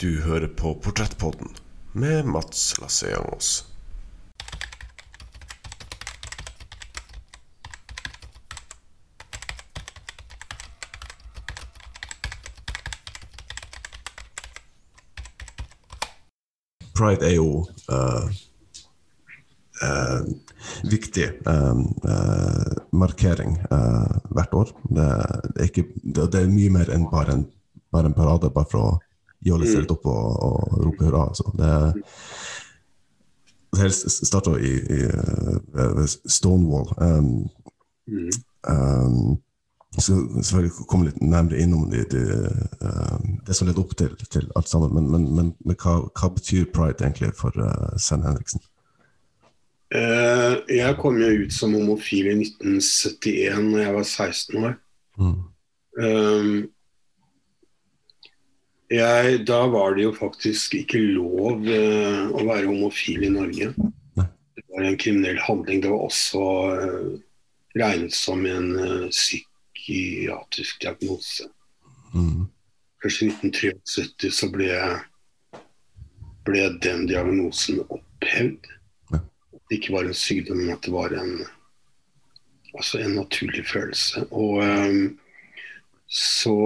Du 0.00 0.08
hører 0.24 0.48
på 0.58 0.74
Portrettpodden 0.82 1.54
med 1.92 2.26
Mats 2.26 2.72
Lasseangos. 2.80 3.69
Pride 17.00 17.24
er 17.24 17.34
jo 17.38 17.64
eh, 17.88 18.24
eh, 19.86 20.20
viktig 20.92 21.26
eh, 21.48 21.80
eh, 22.12 22.72
markering 22.92 23.56
eh, 23.64 24.16
hvert 24.36 24.56
år. 24.60 24.74
Det, 24.98 25.06
er 25.56 25.70
ikke, 25.70 25.86
det, 26.04 26.28
det 26.34 26.42
er 26.44 26.52
mye 26.52 26.74
mer 26.76 26.92
enn 26.92 27.08
bare 27.10 27.38
en, 27.38 27.46
bare 27.90 28.12
en 28.12 28.16
parade, 28.18 28.52
bare 28.52 28.68
for 28.70 28.84
å 28.84 28.98
jolle 29.48 29.64
seg 29.64 29.86
litt 29.86 29.94
opp 29.94 30.04
og, 30.12 30.26
og 30.44 30.80
rope 30.84 31.06
hurra. 31.06 31.22
Altså. 31.30 31.48
Det, 31.56 31.72
det 33.78 33.92
starta 33.96 34.58
i, 34.60 34.74
i 34.76 35.00
eh, 35.08 36.04
Stonewall. 36.28 36.92
Um, 37.00 37.32
Mm. 38.10 38.30
um, 38.66 39.36
så 39.98 40.14
selvfølgelig 40.38 40.86
komme 40.86 41.08
litt 41.08 41.22
nærmere 41.22 41.58
innom 41.58 41.88
det, 41.90 42.04
de, 42.12 42.20
um, 42.78 43.38
det 43.46 43.56
som 43.56 43.66
leder 43.66 43.82
opp 43.82 43.96
til, 43.98 44.12
til 44.30 44.46
alt 44.56 44.70
sammen. 44.70 44.92
Men, 44.94 45.08
men, 45.10 45.24
men, 45.34 45.48
men 45.66 45.78
hva, 45.82 45.96
hva 46.14 46.30
betyr 46.36 46.68
pride 46.70 47.02
egentlig 47.02 47.32
for 47.38 47.56
uh, 47.58 47.96
Sven 47.98 48.22
Henriksen? 48.26 48.62
Uh, 49.90 50.62
jeg 50.70 50.94
kom 51.02 51.18
jo 51.18 51.32
ut 51.42 51.54
som 51.54 51.74
homofil 51.74 52.30
i 52.30 52.36
1971 52.38 53.64
når 53.72 53.82
jeg 53.82 53.96
var 53.96 54.06
16 54.06 54.68
år. 54.68 54.76
Mm. 55.18 55.40
Um, 55.98 56.52
jeg, 58.90 59.40
da 59.46 59.58
var 59.70 59.94
det 59.94 60.06
jo 60.06 60.12
faktisk 60.14 60.74
ikke 60.80 61.02
lov 61.02 61.66
uh, 61.66 62.30
å 62.30 62.46
være 62.46 62.70
homofil 62.70 63.26
i 63.26 63.32
Norge. 63.34 63.72
Nei. 64.18 64.28
Det 64.54 64.64
var 64.70 64.86
en 64.86 65.00
kriminell 65.02 65.42
handling. 65.42 65.82
Det 65.82 65.90
var 65.90 66.06
også 66.06 66.46
eh, 66.76 67.10
regnet 67.78 68.14
som 68.14 68.42
en 68.46 68.72
eh, 68.78 69.06
psykiatrisk 69.80 70.80
diagnose. 70.82 71.48
Mm. 72.14 72.46
Først 73.02 73.22
i 73.24 73.30
1973 73.32 74.30
så 74.34 74.50
ble, 74.52 74.68
ble 76.44 76.66
den 76.84 77.06
diagnosen 77.08 77.80
opphevd. 77.88 78.68
Ja. 79.12 79.22
At 79.56 79.62
det 79.70 79.80
ikke 79.80 79.94
var 79.96 80.08
en 80.10 80.16
sykdom, 80.16 80.60
men 80.64 80.74
at 80.76 80.84
det 80.84 80.92
var 80.92 81.14
en, 81.16 81.46
altså 82.74 83.00
en 83.00 83.16
naturlig 83.16 83.64
følelse. 83.70 84.26
Og 84.30 84.60
um, 84.60 85.18
så 86.10 86.56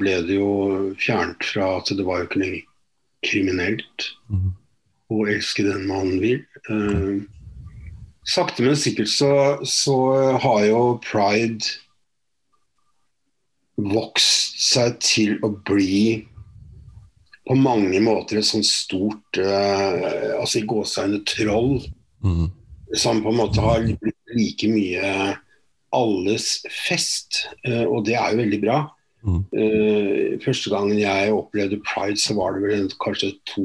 ble 0.00 0.16
det 0.26 0.36
jo 0.40 0.50
fjernet 0.98 1.44
fra 1.52 1.76
at 1.78 1.92
det 1.94 2.04
var 2.06 2.22
jo 2.22 2.28
ikke 2.30 2.42
lenger 2.44 2.68
kriminelt 3.22 4.08
Mm. 4.32 4.50
å 5.12 5.26
elske 5.30 5.62
den 5.62 5.84
man 5.86 6.16
vil. 6.18 6.40
Ehm, 6.72 7.28
sakte, 8.26 8.64
men 8.64 8.74
sikkert 8.80 9.10
så, 9.12 9.28
så 9.68 9.94
har 10.42 10.64
jo 10.66 10.80
pride 11.04 11.68
vokst 13.80 14.60
seg 14.62 14.98
til 15.02 15.38
å 15.42 15.52
bli 15.64 16.26
på 17.48 17.56
mange 17.58 17.98
måter 18.04 18.38
et 18.38 18.46
sånt 18.46 18.66
stort 18.68 19.38
uh, 19.40 20.38
altså 20.38 20.60
i 20.60 20.66
gåseøyne 20.68 21.24
troll 21.26 21.80
Mm. 22.22 22.52
som 22.94 23.18
på 23.18 23.32
en 23.32 23.38
måte 23.40 23.58
har 23.58 23.80
blitt 23.82 24.34
like 24.36 24.68
mye 24.70 25.08
alles 25.90 26.60
fest. 26.70 27.48
uh, 27.66 27.82
og 27.90 28.04
det 28.06 28.14
er 28.14 28.30
jo 28.30 28.38
veldig 28.44 28.60
bra. 28.62 28.76
Mm. 29.26 29.40
Uh, 29.50 30.38
første 30.44 30.70
gangen 30.70 31.00
jeg 31.00 31.32
opplevde 31.34 31.80
pride, 31.82 32.20
så 32.22 32.36
var 32.38 32.54
det 32.54 32.62
vel 32.62 32.76
en, 32.76 32.86
kanskje 33.02 33.32
to, 33.50 33.64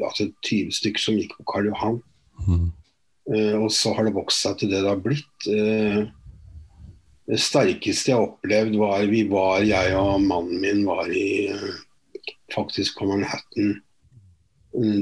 altså 0.00 0.30
20 0.48 0.72
stykker 0.78 1.04
som 1.04 1.18
gikk 1.20 1.36
på 1.36 1.44
Karl 1.52 1.68
Johan. 1.68 2.00
Mm. 2.48 2.70
Og 3.60 3.68
så 3.70 3.92
har 3.94 4.08
det 4.08 4.16
vokst 4.16 4.42
seg 4.42 4.56
til 4.58 4.72
det 4.72 4.80
det 4.80 4.90
har 4.90 5.02
blitt. 5.04 5.44
Eh, 5.46 6.08
det 7.30 7.38
sterkeste 7.38 8.10
jeg 8.10 8.26
opplevde 8.26 8.80
var 8.80 9.06
Vi 9.10 9.22
var, 9.30 9.62
jeg 9.62 9.94
og 9.98 10.22
mannen 10.24 10.60
min 10.62 10.82
var 10.86 11.10
i 11.14 11.46
eh, 11.52 11.70
faktisk 12.54 12.98
på 12.98 13.06
Manhattan 13.12 13.78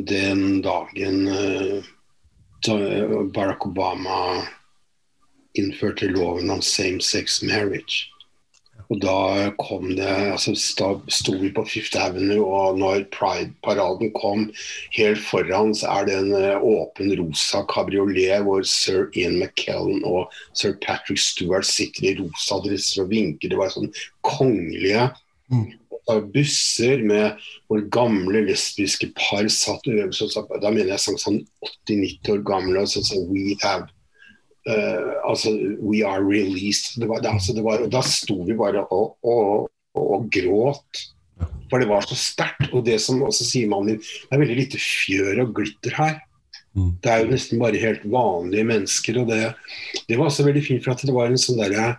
den 0.08 0.62
dagen 0.64 1.26
eh, 1.28 1.88
da 2.64 2.76
Barack 3.34 3.66
Obama 3.66 4.44
innførte 5.58 6.08
loven 6.08 6.50
om 6.50 6.62
same-sex 6.62 7.42
marriage. 7.42 8.08
Og 8.88 9.00
da 9.02 9.50
kom 9.60 9.90
det 9.98 10.08
altså 10.08 10.54
sto 10.56 11.34
vi 11.36 11.50
på 11.52 11.64
Fifth 11.68 11.98
Avenue, 12.00 12.40
og 12.40 12.78
når 12.80 13.04
Pride-paraden 13.12 14.14
kom, 14.16 14.46
helt 14.96 15.20
foran 15.20 15.74
så 15.76 15.90
er 15.98 16.08
det 16.08 16.16
en 16.22 16.32
eh, 16.38 16.64
åpen 16.64 17.12
rosa 17.20 17.64
kabriolet 17.68 18.46
hvor 18.46 18.64
sir 18.64 19.10
Ian 19.12 19.36
McKellen 19.42 20.00
og 20.08 20.32
sir 20.56 20.78
Patrick 20.84 21.20
Stewart 21.20 21.68
sitter 21.68 22.08
i 22.08 22.16
rosa 22.22 22.62
dresser 22.64 23.04
og 23.04 23.12
vinker. 23.12 23.52
Det 23.52 23.60
var 23.60 23.74
sånn 23.76 23.92
kongelige 24.24 25.10
Mm. 25.48 25.72
busser 26.32 27.00
med 27.04 27.38
hvor 27.68 27.80
gamle 27.92 28.42
lesbiske 28.44 29.08
par 29.16 29.48
satt 29.48 29.86
og 29.88 30.60
Da 30.62 30.70
mener 30.70 30.92
jeg 30.92 31.04
sånn, 31.04 31.20
sånn 31.20 31.38
80-90 31.88 32.32
år 32.34 32.42
gamle 32.44 32.82
og 32.84 32.90
sånn, 32.92 33.06
sånn 33.08 33.28
We 33.32 33.56
have 33.62 33.88
altså, 34.68 35.52
We 35.80 36.02
are 36.06 36.22
released. 36.24 36.98
Det 37.00 37.08
var, 37.10 37.22
det, 37.24 37.32
altså, 37.32 37.54
det 37.56 37.64
var, 37.64 37.84
og 37.84 37.92
da 37.92 38.02
sto 38.04 38.40
vi 38.46 38.56
bare 38.58 38.84
og, 38.94 39.16
og, 39.22 39.68
og, 39.98 40.28
gråt. 40.34 41.04
For 41.68 41.80
det 41.80 41.88
var 41.90 42.06
så 42.06 42.16
sterkt. 42.18 42.70
Og 42.72 42.84
det 42.86 42.98
som 43.04 43.22
også 43.26 43.46
sier 43.46 43.70
mannen 43.70 43.96
min, 43.96 44.02
det 44.02 44.34
er 44.34 44.42
veldig 44.42 44.58
lite 44.62 44.82
fjør 44.82 45.44
og 45.44 45.54
glitter 45.60 45.96
her. 45.98 46.18
Mm. 46.76 46.92
Det 47.02 47.12
er 47.12 47.22
jo 47.22 47.32
nesten 47.32 47.62
bare 47.62 47.80
helt 47.82 48.04
vanlige 48.08 48.66
mennesker. 48.68 49.22
Og 49.22 49.30
det, 49.30 49.42
det 50.08 50.18
var 50.18 50.30
også 50.30 50.46
veldig 50.48 50.64
fint, 50.64 50.84
for 50.84 50.94
at 50.94 51.06
det 51.06 51.16
var 51.16 51.30
en 51.30 51.40
sånn 51.40 51.60
derre 51.62 51.96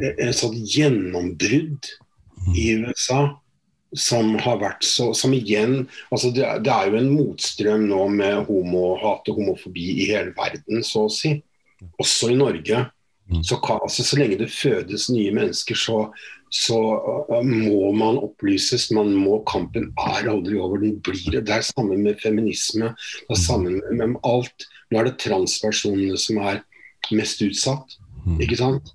en 0.00 0.34
sånn 0.36 0.56
gjennombrudd 0.56 1.88
i 2.56 2.66
USA 2.80 3.24
som 3.96 4.36
har 4.38 4.60
vært 4.60 4.86
så 4.86 5.08
Som 5.18 5.32
igjen 5.34 5.88
altså 6.14 6.30
det, 6.34 6.46
det 6.64 6.70
er 6.70 6.90
jo 6.90 7.00
en 7.00 7.10
motstrøm 7.10 7.88
nå 7.90 8.04
med 8.14 8.44
homohat 8.46 9.26
og 9.32 9.40
homofobi 9.40 9.86
i 10.04 10.10
hele 10.12 10.34
verden, 10.36 10.84
så 10.86 11.08
å 11.08 11.12
si. 11.12 11.40
Også 11.98 12.30
i 12.32 12.38
Norge. 12.38 12.86
Mm. 13.30 13.44
Så, 13.44 13.60
altså, 13.82 14.04
så 14.04 14.18
lenge 14.18 14.38
det 14.40 14.50
fødes 14.50 15.10
nye 15.10 15.30
mennesker, 15.34 15.78
så, 15.78 15.98
så 16.50 16.78
uh, 17.30 17.44
må 17.46 17.92
man 17.94 18.18
opplyses. 18.18 18.88
Man 18.94 19.12
må, 19.14 19.38
kampen 19.46 19.92
er 19.98 20.30
aldri 20.30 20.58
over. 20.58 20.82
Den 20.82 20.98
blir 21.04 21.30
det. 21.30 21.44
Det 21.46 21.54
er 21.54 21.66
sammen 21.66 22.02
med 22.02 22.18
feminisme. 22.22 22.94
Det 23.28 23.36
er 23.36 23.42
sammen 23.42 23.78
med, 23.78 24.00
med 24.00 24.18
alt. 24.26 24.66
Nå 24.90 24.98
er 24.98 25.10
det 25.10 25.20
transpersonene 25.22 26.18
som 26.18 26.40
er 26.42 26.64
mest 27.14 27.42
utsatt. 27.46 27.94
Mm. 28.26 28.40
Ikke 28.42 28.58
sant? 28.58 28.90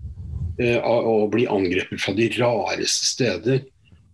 Uh, 0.60 0.82
og 0.84 1.08
og 1.14 1.32
bli 1.32 1.48
angrepet 1.52 2.04
fra 2.04 2.16
de 2.18 2.28
rareste 2.36 3.08
steder. 3.14 3.64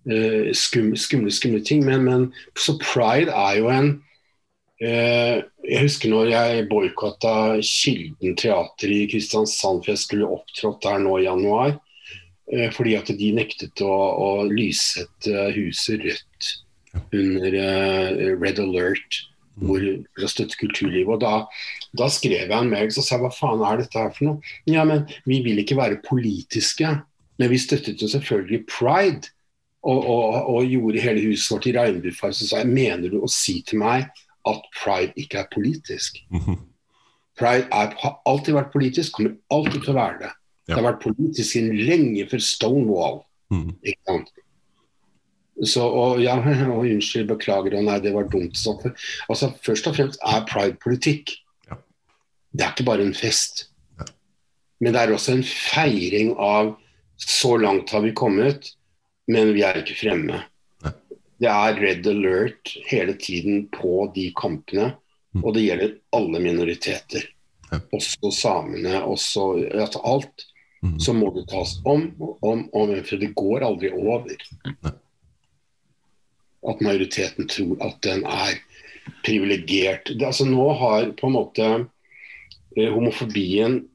Uh, 0.05 0.53
skumle, 0.53 0.97
skumle, 0.97 1.33
skumle 1.33 1.65
ting. 1.65 1.81
Men, 1.85 2.05
men 2.05 2.29
så 2.57 2.77
pride 2.81 3.33
er 3.33 3.57
jo 3.57 3.73
en 3.73 3.95
eh, 3.95 4.10
Jeg 4.81 5.83
husker 5.83 6.09
når 6.09 6.31
jeg 6.31 6.65
boikotta 6.71 7.33
Kilden 7.61 8.33
teater 8.39 8.89
i 8.89 9.03
Kristiansand, 9.11 9.83
for 9.83 9.93
jeg 9.93 10.01
skulle 10.01 10.29
opptrådt 10.33 10.81
der 10.87 11.01
nå 11.03 11.19
i 11.19 11.27
januar. 11.27 11.75
Eh, 12.51 12.71
fordi 12.73 12.95
at 12.99 13.11
de 13.15 13.31
nektet 13.35 13.83
å, 13.85 13.91
å 13.91 14.29
lyssette 14.49 15.51
huset 15.55 16.01
rødt 16.03 16.49
under 17.15 17.59
eh, 17.61 18.31
Red 18.39 18.59
Alert. 18.63 19.21
Hvor, 19.61 19.83
for 20.15 20.25
å 20.25 20.29
støtte 20.31 20.57
kulturlivet. 20.57 21.11
Og 21.11 21.19
da, 21.21 21.43
da 21.99 22.07
skrev 22.09 22.47
jeg 22.47 22.55
en 22.55 22.71
mail 22.71 22.87
og 22.89 23.05
sa 23.05 23.19
hva 23.21 23.29
faen 23.35 23.61
er 23.67 23.81
dette 23.81 23.99
her 23.99 24.13
for 24.15 24.25
noe? 24.25 24.53
Ja, 24.65 24.85
men 24.87 25.03
vi 25.27 25.41
vil 25.45 25.59
ikke 25.61 25.77
være 25.77 25.99
politiske. 26.07 26.95
Men 27.37 27.51
vi 27.51 27.59
støttet 27.61 28.01
jo 28.01 28.09
selvfølgelig 28.09 28.63
pride. 28.71 29.29
Og, 29.81 29.97
og, 29.97 30.35
og 30.55 30.65
gjorde 30.69 31.01
hele 31.01 31.23
huset 31.25 31.55
vårt 31.55 31.67
i 31.69 31.75
regnbuefarge. 31.75 32.37
Så 32.39 32.49
sa 32.49 32.63
jeg, 32.63 32.73
mener 32.73 33.11
du 33.11 33.19
å 33.21 33.29
si 33.29 33.59
til 33.67 33.81
meg 33.81 34.09
at 34.49 34.67
pride 34.75 35.13
ikke 35.19 35.41
er 35.41 35.49
politisk? 35.53 36.21
Mhm. 36.31 36.59
Pride 37.39 37.67
er, 37.71 37.95
har 37.97 38.15
alltid 38.27 38.53
vært 38.57 38.73
politisk, 38.73 39.15
kommer 39.15 39.35
alltid 39.53 39.81
til 39.81 39.93
å 39.93 39.99
være 39.99 40.17
det. 40.19 40.31
Det 40.67 40.77
har 40.77 40.85
vært 40.85 41.03
politisk 41.03 41.47
siden 41.49 41.75
lenge 41.87 42.25
før 42.31 42.43
Stonewall. 42.45 43.21
Mm. 43.51 43.71
Ikke 43.81 44.01
sant? 44.07 44.31
Så, 45.67 45.83
og 45.85 46.21
ja, 46.23 46.37
og 46.73 46.85
unnskyld, 46.85 47.27
beklager, 47.29 47.75
og 47.77 47.87
nei, 47.87 47.97
det 48.03 48.13
var 48.15 48.29
dumt. 48.31 48.57
Så, 48.57 48.75
altså, 49.29 49.51
først 49.65 49.89
og 49.89 49.97
fremst 49.97 50.21
er 50.27 50.45
pride 50.49 50.77
politikk. 50.83 51.33
Ja. 51.69 51.79
Det 52.51 52.65
er 52.65 52.75
ikke 52.75 52.87
bare 52.91 53.07
en 53.07 53.17
fest. 53.17 53.65
Ja. 53.99 54.07
Men 54.81 54.95
det 54.95 55.01
er 55.01 55.15
også 55.15 55.35
en 55.37 55.45
feiring 55.47 56.35
av 56.37 56.75
så 57.21 57.55
langt 57.61 57.91
har 57.93 58.01
vi 58.01 58.15
kommet, 58.17 58.71
men 59.29 59.53
vi 59.55 59.65
er 59.65 59.81
ikke 59.81 59.99
fremme. 59.99 60.41
Det 61.41 61.49
er 61.49 61.79
red 61.81 62.05
alert 62.07 62.71
hele 62.91 63.13
tiden 63.17 63.67
på 63.73 64.11
de 64.15 64.27
kampene, 64.37 64.91
Mm. 65.33 65.43
og 65.45 65.53
det 65.55 65.61
gjelder 65.63 65.91
alle 66.13 66.39
minoriteter. 66.43 67.23
Også 67.95 68.31
samene, 68.35 68.97
også 69.07 69.45
altså 69.79 70.01
alt. 70.03 70.45
Mhm. 70.83 70.97
Så 70.99 71.13
må 71.15 71.29
det 71.33 71.45
tas 71.47 71.77
om 71.85 72.11
og 72.19 72.37
om, 72.43 72.65
om, 72.73 72.91
for 73.07 73.15
det 73.21 73.33
går 73.35 73.63
aldri 73.63 73.91
over. 73.95 74.27
At 76.67 76.81
majoriteten 76.83 77.47
tror 77.49 77.77
at 77.81 78.01
den 78.05 78.25
er 78.25 78.59
privilegert. 79.23 80.05
Det- 80.17 80.21
Altså, 80.27 80.45
nå 80.45 80.67
har 80.77 81.11
på 81.17 81.27
en 81.27 81.33
måte 81.33 81.87
eh, 82.77 82.89
homofobien 82.93 83.87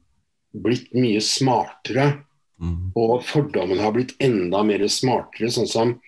blitt 0.53 0.91
mye 0.93 1.21
smartere. 1.21 2.23
Mm. 2.59 2.91
Og 2.95 3.23
fordommen 3.23 3.77
har 3.79 3.91
blitt 3.93 4.15
enda 4.19 4.63
mer 4.63 4.79
smartere. 4.87 5.49
sånn 5.51 5.67
som 5.67 6.01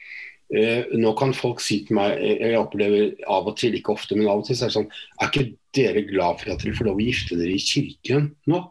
Nå 0.50 1.14
kan 1.14 1.30
folk 1.38 1.60
si 1.62 1.84
til 1.86 1.94
meg 2.00 2.16
eh, 2.18 2.40
Jeg 2.50 2.58
opplever 2.58 3.12
av 3.30 3.46
og 3.52 3.54
til, 3.60 3.76
ikke 3.78 3.94
ofte, 3.94 4.16
men 4.18 4.26
av 4.32 4.42
og 4.42 4.48
til 4.48 4.58
så 4.58 4.66
er 4.66 4.72
det 4.72 4.78
sånn 4.80 4.88
Er 5.22 5.30
ikke 5.30 5.44
dere 5.78 6.02
glad 6.08 6.40
for 6.42 6.54
at 6.56 6.64
dere 6.64 6.74
får 6.74 6.88
lov 6.90 6.98
å 6.98 7.06
gifte 7.06 7.38
dere 7.38 7.54
i 7.54 7.62
kirken 7.62 8.32
nå? 8.50 8.64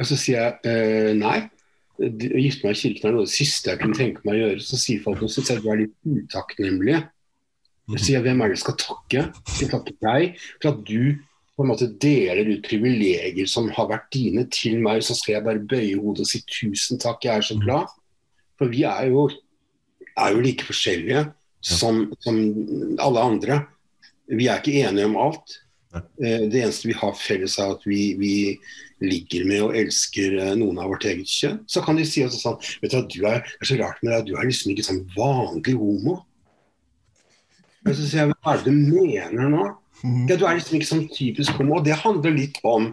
Og 0.00 0.08
så 0.08 0.16
sier 0.16 0.40
jeg 0.40 0.70
eh, 0.72 1.12
nei. 1.18 1.38
Å 2.00 2.40
gifte 2.40 2.64
meg 2.64 2.78
i 2.78 2.80
kirken 2.80 3.10
er 3.10 3.12
noe 3.12 3.26
av 3.26 3.28
det 3.28 3.36
siste 3.36 3.74
jeg 3.74 3.82
kunne 3.82 3.98
tenke 3.98 4.24
meg 4.24 4.38
å 4.38 4.44
gjøre. 4.46 4.62
Så 4.64 4.78
sier 4.80 5.02
folk 5.04 5.20
at 5.26 5.50
du 5.50 5.68
er 5.68 5.82
litt 5.82 5.96
utakknemlige. 6.08 7.02
Så 7.90 7.98
sier 7.98 8.16
jeg 8.16 8.24
hvem 8.24 8.40
er 8.40 8.48
det 8.48 8.56
jeg 8.56 8.62
skal 8.62 8.78
takke? 8.80 9.26
Jeg 9.50 9.56
skal 9.58 9.72
takke 9.74 9.96
deg 10.00 10.40
for 10.62 10.70
at 10.70 10.80
du 10.88 11.20
på 11.60 11.64
en 11.66 11.68
måte 11.74 11.90
deler 12.00 12.48
ut 12.48 12.64
privilegier 12.64 13.48
som 13.50 13.68
har 13.76 13.90
vært 13.90 14.08
dine 14.14 14.46
til 14.48 14.78
meg. 14.80 15.02
Så 15.04 15.18
skal 15.18 15.36
jeg 15.36 15.44
bare 15.44 15.60
bøye 15.60 15.98
hodet 16.00 16.24
og 16.24 16.30
si 16.30 16.40
tusen 16.48 17.00
takk, 17.02 17.26
jeg 17.26 17.36
er 17.36 17.44
så 17.44 17.58
glad. 17.60 17.90
For 18.56 18.72
vi 18.72 18.86
er 18.88 19.10
jo, 19.12 19.26
er 20.20 20.36
jo 20.36 20.44
like 20.44 20.66
forskjellige 20.68 21.24
som, 21.60 22.06
som 22.24 22.38
alle 23.02 23.24
andre. 23.24 23.58
Vi 24.30 24.46
er 24.48 24.60
ikke 24.60 24.86
enige 24.86 25.08
om 25.10 25.18
alt. 25.20 25.58
Eh, 25.94 26.46
Det 26.50 26.62
eneste 26.62 26.88
vi 26.88 26.96
har 26.96 27.16
felles, 27.18 27.58
er 27.58 27.74
at 27.74 27.82
vi, 27.86 28.14
vi 28.18 28.34
ligger 29.02 29.44
med 29.48 29.62
og 29.66 29.76
elsker 29.76 30.36
eh, 30.38 30.54
noen 30.60 30.78
av 30.78 30.90
vårt 30.92 31.06
eget 31.10 31.28
kjønn. 31.28 31.60
Så 31.66 31.82
kan 31.84 31.98
de 31.98 32.06
si 32.06 32.22
også 32.24 32.40
sånn 32.40 32.58
Vet 32.82 32.94
du 32.94 33.18
du 33.18 33.26
er, 33.28 33.42
er 33.42 33.66
så 33.66 33.78
rart 33.80 34.00
med 34.04 34.14
deg, 34.14 34.30
du 34.30 34.36
er 34.36 34.48
liksom 34.48 34.72
ikke 34.74 34.86
sånn 34.86 35.04
vanlig 35.16 35.76
homo. 35.80 36.20
Og 37.86 37.94
så 37.96 38.04
sier 38.04 38.26
jeg 38.26 38.32
hva 38.36 38.54
er 38.54 38.64
det 38.64 38.72
du 38.72 38.76
mener 38.76 39.52
nå? 39.52 39.68
Ja, 40.28 40.36
du 40.36 40.44
er 40.46 40.56
liksom 40.56 40.78
ikke 40.78 40.90
sånn 40.90 41.06
typisk 41.12 41.58
homo. 41.60 41.80
Og 41.80 41.86
det 41.88 41.98
handler 42.00 42.36
litt 42.36 42.60
om 42.64 42.92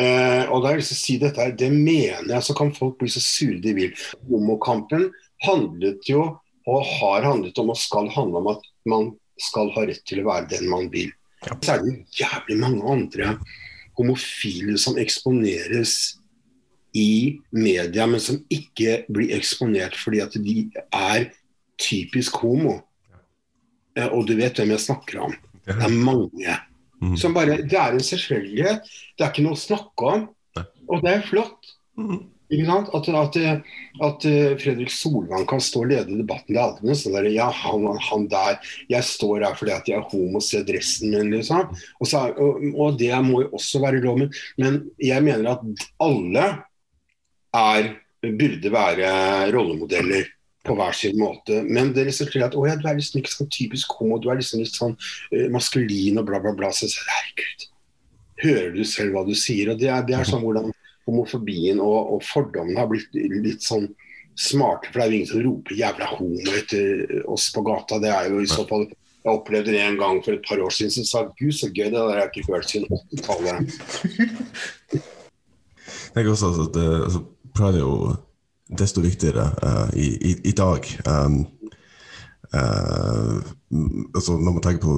eh, 0.00 0.44
og 0.48 0.62
da 0.62 0.70
har 0.70 0.76
jeg 0.76 0.82
lyst 0.82 0.92
til 0.94 0.98
å 0.98 1.04
si 1.04 1.16
dette 1.22 1.44
her, 1.44 1.54
det 1.60 1.70
mener 1.74 2.34
jeg, 2.34 2.44
så 2.48 2.56
kan 2.56 2.74
folk 2.76 2.98
bli 3.00 3.10
så 3.12 3.22
sure 3.24 3.60
de 3.62 3.74
vil. 3.76 4.04
Homokampen 4.28 5.08
handlet 5.44 6.08
jo, 6.08 6.24
og 6.68 6.84
har 6.98 7.22
handlet 7.24 7.58
om, 7.58 7.70
og 7.72 7.78
skal 7.80 8.08
handle 8.12 8.42
om 8.42 8.50
at 8.52 8.66
man 8.88 9.10
skal 9.40 9.70
ha 9.76 9.86
rett 9.88 10.02
til 10.08 10.20
å 10.22 10.28
være 10.28 10.48
den 10.50 10.68
man 10.70 10.88
vil. 10.92 11.10
Så 11.62 11.76
er 11.76 11.84
det 11.84 11.92
jævlig 12.18 12.56
mange 12.58 12.82
andre 12.90 13.36
homofile 13.98 14.76
som 14.78 14.98
eksponeres 14.98 16.16
i 16.98 17.38
media, 17.54 18.06
men 18.10 18.20
som 18.22 18.40
ikke 18.50 19.04
blir 19.12 19.34
eksponert 19.36 19.94
fordi 19.98 20.22
at 20.24 20.34
de 20.42 20.56
er 20.94 21.28
typisk 21.78 22.40
homo. 22.42 22.80
Eh, 23.96 24.08
Og 24.10 24.26
du 24.26 24.34
vet 24.38 24.56
hvem 24.58 24.70
jeg 24.74 24.82
snakker 24.86 25.20
om. 25.28 25.34
Det 25.66 25.76
er 25.76 25.94
mange. 25.94 26.56
Mhm. 27.00 27.16
Som 27.16 27.34
bare, 27.34 27.62
Det 27.62 27.78
er 27.78 27.92
en 27.92 28.00
selvfølgelighet. 28.00 28.82
Det 29.16 29.24
er 29.24 29.30
ikke 29.30 29.44
noe 29.44 29.54
å 29.54 29.66
snakke 29.66 30.02
om. 30.02 30.28
Og 30.88 31.02
det 31.04 31.10
er 31.14 31.22
flott. 31.28 31.74
At, 32.48 33.08
at, 33.08 33.36
at 34.00 34.24
eh, 34.24 34.54
Fredrik 34.56 34.88
Solvang 34.90 35.44
kan 35.48 35.60
stå 35.60 35.82
og 35.82 35.90
lede 35.90 36.16
debatten. 36.16 36.54
Det 36.54 36.56
er 36.56 36.62
alltid 36.64 36.88
noe 36.88 36.96
sånn 36.96 37.16
der 37.18 37.28
Ja, 37.34 37.50
han, 37.52 37.84
han 38.06 38.24
der. 38.32 38.56
Jeg 38.88 39.04
står 39.04 39.44
her 39.44 39.58
fordi 39.58 39.74
at 39.74 39.90
jeg 39.90 39.98
er 40.00 40.06
homo, 40.08 40.40
se 40.40 40.62
dressen 40.64 41.12
min, 41.12 41.34
liksom. 41.34 41.68
Og, 42.00 42.08
så, 42.08 42.24
og, 42.32 42.64
og 42.72 42.96
det 43.00 43.12
må 43.26 43.42
jo 43.44 43.52
også 43.58 43.82
være 43.84 44.00
lov. 44.00 44.22
Men, 44.22 44.32
men 44.56 44.80
jeg 45.02 45.26
mener 45.26 45.52
at 45.52 45.84
alle 46.00 46.46
er, 47.58 47.92
burde 48.24 48.72
være 48.72 49.12
rollemodeller 49.52 50.32
på 50.64 50.76
hver 50.76 50.96
sin 50.96 51.20
måte. 51.20 51.62
Men 51.68 51.92
det 51.96 52.08
resulterer 52.08 52.46
i 52.46 52.48
at 52.48 52.56
å 52.56 52.64
ja, 52.68 52.76
du 52.80 52.88
er 52.88 52.96
liksom 52.98 53.20
ikke 53.20 53.34
sånn 53.34 53.52
typisk 53.52 53.92
homo, 54.00 54.18
du 54.20 54.30
er 54.32 54.40
liksom 54.40 54.64
litt 54.64 54.76
sånn 54.76 54.96
uh, 54.96 55.46
maskulin 55.52 56.20
og 56.20 56.28
bla, 56.28 56.40
bla, 56.44 56.56
bla. 56.56 56.72
Så 56.72 56.88
herregud, 56.96 57.68
hører 58.42 58.74
du 58.76 58.84
selv 58.88 59.16
hva 59.16 59.28
du 59.28 59.34
sier? 59.36 59.72
Og 59.72 59.80
det 59.80 59.92
er, 59.92 60.04
det 60.08 60.16
er 60.18 60.28
sånn 60.28 60.44
hvordan 60.44 60.72
homofobien 61.08 61.80
og, 61.80 62.14
og 62.14 62.22
fordommen 62.26 62.78
har 62.78 62.88
blitt 62.90 63.16
litt 63.16 63.64
sånn 63.64 63.88
smarte. 64.38 64.92
For 64.92 65.00
det 65.00 65.04
er 65.04 65.10
jo 65.10 65.18
ingen 65.18 65.30
som 65.32 65.44
roper 65.46 65.74
'jævla 65.74 66.08
homo' 66.14 66.56
etter 66.60 67.22
oss 67.26 67.50
på 67.54 67.64
gata. 67.66 67.98
Det 68.02 68.10
er 68.14 68.30
jo 68.30 68.40
i 68.40 68.50
så 68.50 68.66
fall 68.68 68.88
Jeg 69.24 69.34
opplevde 69.34 69.72
det 69.74 69.80
en 69.82 69.96
gang 69.98 70.20
for 70.24 70.32
et 70.32 70.44
par 70.46 70.60
år 70.62 70.70
siden, 70.70 70.90
så 70.94 71.00
jeg 71.00 71.08
sa 71.10 71.20
gud 71.40 71.52
så 71.52 71.66
gøy, 71.68 71.90
det 71.90 71.92
der 71.92 72.08
har 72.08 72.20
jeg 72.20 72.30
ikke 72.36 72.52
hørt 72.54 72.70
siden 72.70 72.86
80-tallet. 72.86 73.58
Jeg 76.08 76.14
tenker 76.14 76.30
også 76.30 76.48
at 76.62 76.74
det, 76.74 77.02
altså, 77.04 77.20
pride 77.54 77.76
er 77.76 77.82
jo 77.82 78.14
desto 78.78 79.00
viktigere 79.00 79.44
uh, 79.62 79.90
i, 79.98 80.06
i, 80.30 80.32
i 80.48 80.52
dag. 80.52 80.86
Um, 81.10 81.46
mm, 83.70 84.06
altså 84.14 84.38
når 84.38 84.52
man 84.52 84.62
tenker 84.62 84.86
på 84.86 84.94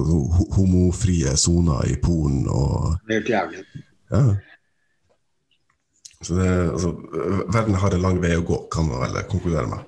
homofrie 0.55 1.35
soner 1.37 1.91
i 1.91 1.97
Polen 2.03 2.47
og 2.47 2.95
helt 3.09 3.29
jævlig. 3.29 3.65
ja. 4.11 4.23
Så 6.21 6.35
det, 6.37 6.49
altså, 6.71 6.91
verden 7.53 7.75
har 7.81 7.95
en 7.95 8.03
lang 8.05 8.19
vei 8.21 8.35
å 8.37 8.43
gå, 8.45 8.57
kan 8.73 8.85
man 8.87 9.01
vel 9.01 9.23
konkludere 9.29 9.67
med. 9.67 9.87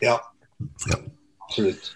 Ja, 0.00 0.18
Ja. 0.88 0.96
absolutt. 1.48 1.90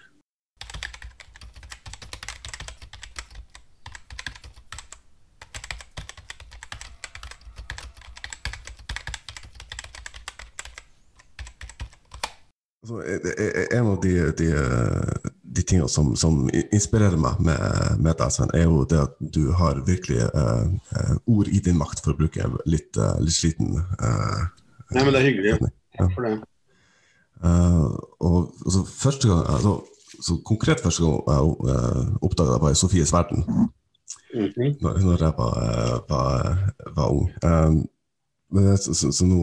En 12.91 13.87
av 13.91 14.01
de, 14.03 14.13
de, 14.37 14.47
eh, 14.53 15.31
de 15.57 15.63
tingene 15.63 15.89
som, 15.89 16.13
som 16.19 16.45
inspirerer 16.71 17.17
meg 17.19 17.39
med, 17.43 17.97
med 18.03 18.19
deg, 18.19 18.37
er 18.53 18.63
jo 18.67 18.83
det 18.89 18.99
at 19.03 19.15
du 19.33 19.51
har 19.59 19.81
virkelig 19.87 20.21
eh, 20.27 20.67
eh, 20.97 21.15
ord 21.27 21.47
i 21.51 21.59
din 21.63 21.77
makt, 21.79 22.03
for 22.03 22.13
å 22.13 22.19
bruke 22.19 22.47
litt, 22.65 22.97
eh, 22.97 23.17
litt 23.23 23.37
sliten 23.37 23.75
eh, 23.77 24.43
Nei, 24.95 25.03
men 25.03 25.11
det 25.11 25.19
er 25.19 25.27
hyggelig. 25.27 25.55
setning. 25.57 25.73
Takk 25.97 26.13
for 26.15 26.27
det. 26.27 26.35
Uh, 27.37 27.93
og 28.23 28.37
altså, 28.65 28.79
første 28.89 29.27
gang, 29.29 29.43
altså, 29.53 29.75
så 30.25 30.37
konkret 30.47 30.79
første 30.81 31.03
gang 31.03 31.19
jeg 31.27 31.51
uh, 31.69 32.15
oppdaga 32.25 32.55
det, 32.55 32.61
var 32.63 32.71
i 32.73 32.79
Sofies 32.79 33.13
verden, 33.13 33.43
Mhm. 34.33 34.77
når, 34.81 34.97
når 35.03 35.21
jeg 35.23 35.33
var, 35.37 35.53
eh, 35.63 35.99
var, 36.09 36.57
var 36.95 37.07
ung. 37.11 37.29
Um, 37.43 37.77
men 38.53 38.65
det- 38.69 38.77
så, 38.83 38.93
så, 38.95 39.11
så 39.11 39.25
nå 39.27 39.39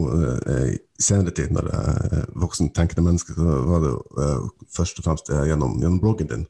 eh, 0.49 0.67
i 0.73 1.03
senere 1.03 1.31
tid, 1.35 1.51
når 1.53 1.69
jeg 1.71 2.09
er 2.19 2.25
voksen, 2.41 2.71
tenkende 2.73 3.03
menneske, 3.09 3.35
så 3.37 3.57
var 3.69 3.83
det 3.83 3.91
jo 3.93 3.99
eh, 4.23 4.45
først 4.77 4.99
og 5.01 5.05
fremst 5.09 5.29
eh, 5.29 5.43
gjennom, 5.51 5.75
gjennom 5.81 5.99
bloggen 6.01 6.31
din, 6.31 6.45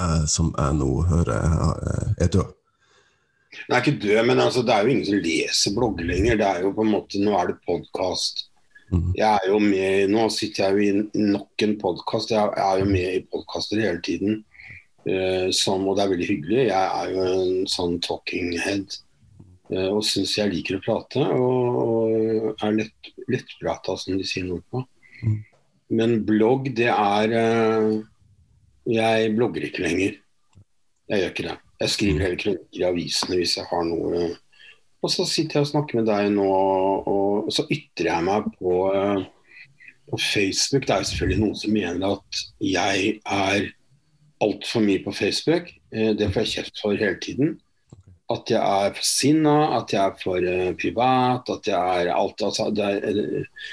eh, 0.00 0.24
som 0.28 0.52
jeg 0.58 0.76
nå 0.80 0.90
hører 1.08 1.46
eh, 1.46 2.10
er 2.26 2.32
død. 2.34 2.52
Den 3.56 3.72
er 3.76 3.80
ikke 3.80 4.00
død, 4.02 4.18
men 4.28 4.40
altså, 4.42 4.62
det 4.66 4.74
er 4.74 4.84
jo 4.84 4.92
ingen 4.92 5.06
som 5.08 5.22
leser 5.24 5.72
blogger 5.78 6.04
lenger. 6.10 6.36
Det 6.36 6.46
er 6.50 6.66
jo 6.66 6.74
på 6.76 6.84
en 6.84 6.92
måte, 6.92 7.20
Nå 7.24 7.32
er 7.38 7.52
det 7.54 7.62
podkast. 7.64 8.42
Mm. 8.92 9.06
Jeg 9.16 9.26
er 9.32 9.46
jo 9.48 9.58
med, 9.62 10.10
Nå 10.12 10.26
sitter 10.34 10.66
jeg 10.66 10.74
jo 10.76 10.82
i 11.16 11.22
nok 11.32 11.64
en 11.64 11.72
podkast. 11.80 12.34
Jeg 12.34 12.52
er 12.66 12.82
jo 12.82 12.90
med 12.90 13.16
i 13.16 13.22
podkaster 13.32 13.80
hele 13.80 14.02
tiden. 14.04 14.42
Uh, 15.06 15.48
som, 15.54 15.86
og 15.88 15.96
det 15.96 16.04
er 16.04 16.12
veldig 16.12 16.28
hyggelig. 16.28 16.60
Jeg 16.68 16.84
er 17.00 17.10
jo 17.14 17.24
en 17.30 17.66
sånn 17.70 17.96
talking 18.04 18.52
head. 18.60 18.98
Eh, 19.72 19.90
og 19.90 20.04
syns 20.06 20.36
jeg 20.38 20.52
liker 20.52 20.78
å 20.78 20.84
prate. 20.84 21.22
Og, 21.22 21.80
og 21.82 22.64
er 22.64 22.80
lett, 22.82 23.12
lettprata, 23.30 23.96
som 24.00 24.18
de 24.18 24.26
sier 24.26 24.46
nordpå. 24.48 24.82
på 24.82 25.36
Men 25.88 26.20
blogg, 26.26 26.72
det 26.76 26.90
er 26.90 27.34
eh, 27.36 27.92
Jeg 28.90 29.30
blogger 29.36 29.68
ikke 29.68 29.84
lenger. 29.86 30.18
Jeg 31.06 31.22
gjør 31.22 31.32
ikke 31.32 31.46
det. 31.46 31.56
Jeg 31.80 31.92
skriver 31.92 32.24
heller 32.24 32.40
kronikker 32.40 32.80
i 32.80 32.88
avisene 32.88 33.38
hvis 33.38 33.58
jeg 33.58 33.68
har 33.68 33.82
noe 33.84 34.22
Og 35.04 35.12
så 35.12 35.26
sitter 35.28 35.58
jeg 35.58 35.66
og 35.66 35.70
snakker 35.70 35.98
med 35.98 36.08
deg 36.08 36.30
nå, 36.34 36.46
og 36.46 37.50
så 37.52 37.66
ytrer 37.70 38.08
jeg 38.10 38.26
meg 38.26 38.48
på, 38.56 38.76
eh, 38.90 39.20
på 40.10 40.18
Facebook. 40.18 40.86
Det 40.86 40.94
er 40.94 41.04
jo 41.04 41.10
selvfølgelig 41.12 41.42
noen 41.44 41.58
som 41.60 41.76
mener 41.76 42.16
at 42.16 42.40
jeg 42.64 43.12
er 43.22 43.68
altfor 44.42 44.82
mye 44.84 45.04
på 45.04 45.14
Facebook. 45.16 45.70
Det 45.92 46.26
får 46.32 46.42
jeg 46.42 46.52
kjeft 46.56 46.82
for 46.82 46.98
hele 46.98 47.20
tiden. 47.22 47.54
At 48.32 48.50
jeg 48.50 48.58
er 48.58 48.94
for 48.96 49.06
sinna, 49.06 49.56
at 49.76 49.92
jeg 49.94 50.02
er 50.02 50.16
for 50.18 50.42
uh, 50.42 50.70
privat, 50.78 51.50
at 51.52 51.68
jeg 51.70 52.06
er 52.06 52.10
alt 52.14 52.42
altså, 52.42 52.72
er, 52.82 53.04
eh, 53.06 53.68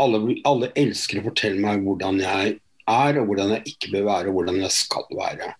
alle, 0.00 0.20
alle 0.48 0.70
elsker 0.80 1.20
å 1.20 1.26
fortelle 1.26 1.60
meg 1.60 1.84
hvordan 1.84 2.22
jeg 2.22 2.54
er, 2.56 3.20
og 3.20 3.28
hvordan 3.28 3.52
jeg 3.56 3.74
ikke 3.74 3.92
bør 3.92 4.08
være, 4.08 4.30
og 4.30 4.38
hvordan 4.38 4.60
jeg 4.62 4.72
skal 4.72 5.08
være. 5.18 5.52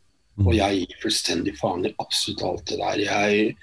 Og 0.43 0.51
jeg 0.57 0.81
gir 0.81 1.01
fullstendig 1.03 1.55
faen 1.61 1.87
i 1.87 1.95
absolutt 2.03 2.43
alt 2.49 2.65
det 2.71 2.79
der. 2.81 3.03
Jeg, 3.05 3.57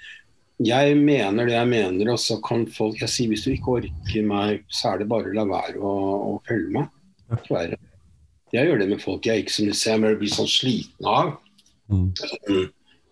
jeg 0.64 0.96
mener 0.96 1.48
det 1.48 1.56
jeg 1.58 1.68
mener, 1.68 2.12
og 2.14 2.20
så 2.22 2.38
kan 2.44 2.64
folk 2.70 3.00
Jeg 3.02 3.12
sier 3.12 3.32
hvis 3.32 3.44
du 3.44 3.52
ikke 3.52 3.80
orker 3.80 4.28
meg, 4.28 4.62
så 4.72 4.92
er 4.92 5.02
det 5.02 5.10
bare 5.10 5.32
å 5.32 5.36
la 5.36 5.44
være 5.48 5.82
å, 5.82 5.96
å 6.30 6.36
følge 6.48 6.78
meg. 6.78 6.92
Dessverre. 7.32 7.80
Jeg 8.52 8.68
gjør 8.68 8.82
det 8.82 8.88
med 8.90 9.00
folk 9.00 9.26
jeg 9.26 9.42
ikke 9.42 9.54
som 9.54 9.68
du 9.68 9.76
ser, 9.76 10.00
men 10.00 10.18
blir 10.20 10.32
sånn 10.32 10.50
sliten 10.50 11.08
av. 11.08 11.34
Mm. 11.92 12.08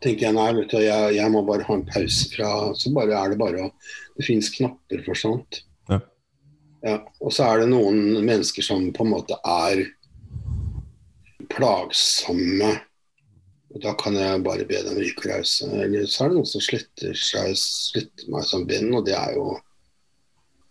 Tenker 0.01 0.27
jeg 0.27 0.37
nei, 0.37 0.51
vet 0.57 0.73
du, 0.73 0.79
jeg, 0.81 1.15
jeg 1.19 1.33
må 1.33 1.43
bare 1.45 1.67
ha 1.67 1.77
en 1.77 1.87
pause 1.89 2.31
fra 2.33 2.51
Så 2.79 2.93
bare 2.97 3.17
er 3.19 3.33
det 3.33 3.41
bare 3.41 3.67
å 3.67 3.71
Det 4.17 4.25
fins 4.27 4.51
knapper 4.53 5.03
for 5.07 5.19
sånt. 5.19 5.63
Ja. 5.89 6.01
Ja, 6.85 6.99
og 7.21 7.33
så 7.33 7.47
er 7.47 7.63
det 7.63 7.71
noen 7.73 8.21
mennesker 8.25 8.65
som 8.65 8.87
på 8.97 9.05
en 9.05 9.13
måte 9.15 9.37
er 9.45 9.83
plagsomme. 11.53 12.71
Og 13.71 13.83
Da 13.85 13.95
kan 13.97 14.17
jeg 14.19 14.45
bare 14.45 14.67
be 14.69 14.81
dem 14.85 14.99
ryke 15.01 15.31
rause. 15.31 15.69
Eller 15.85 16.09
så 16.11 16.25
er 16.25 16.33
det 16.33 16.41
noen 16.41 16.53
som 16.53 16.65
slutter, 16.65 17.17
seg, 17.17 17.53
slutter 17.57 18.33
meg 18.33 18.49
som 18.49 18.67
venn, 18.69 18.91
og 18.97 19.07
det 19.09 19.17
er 19.17 19.37
jo 19.39 19.55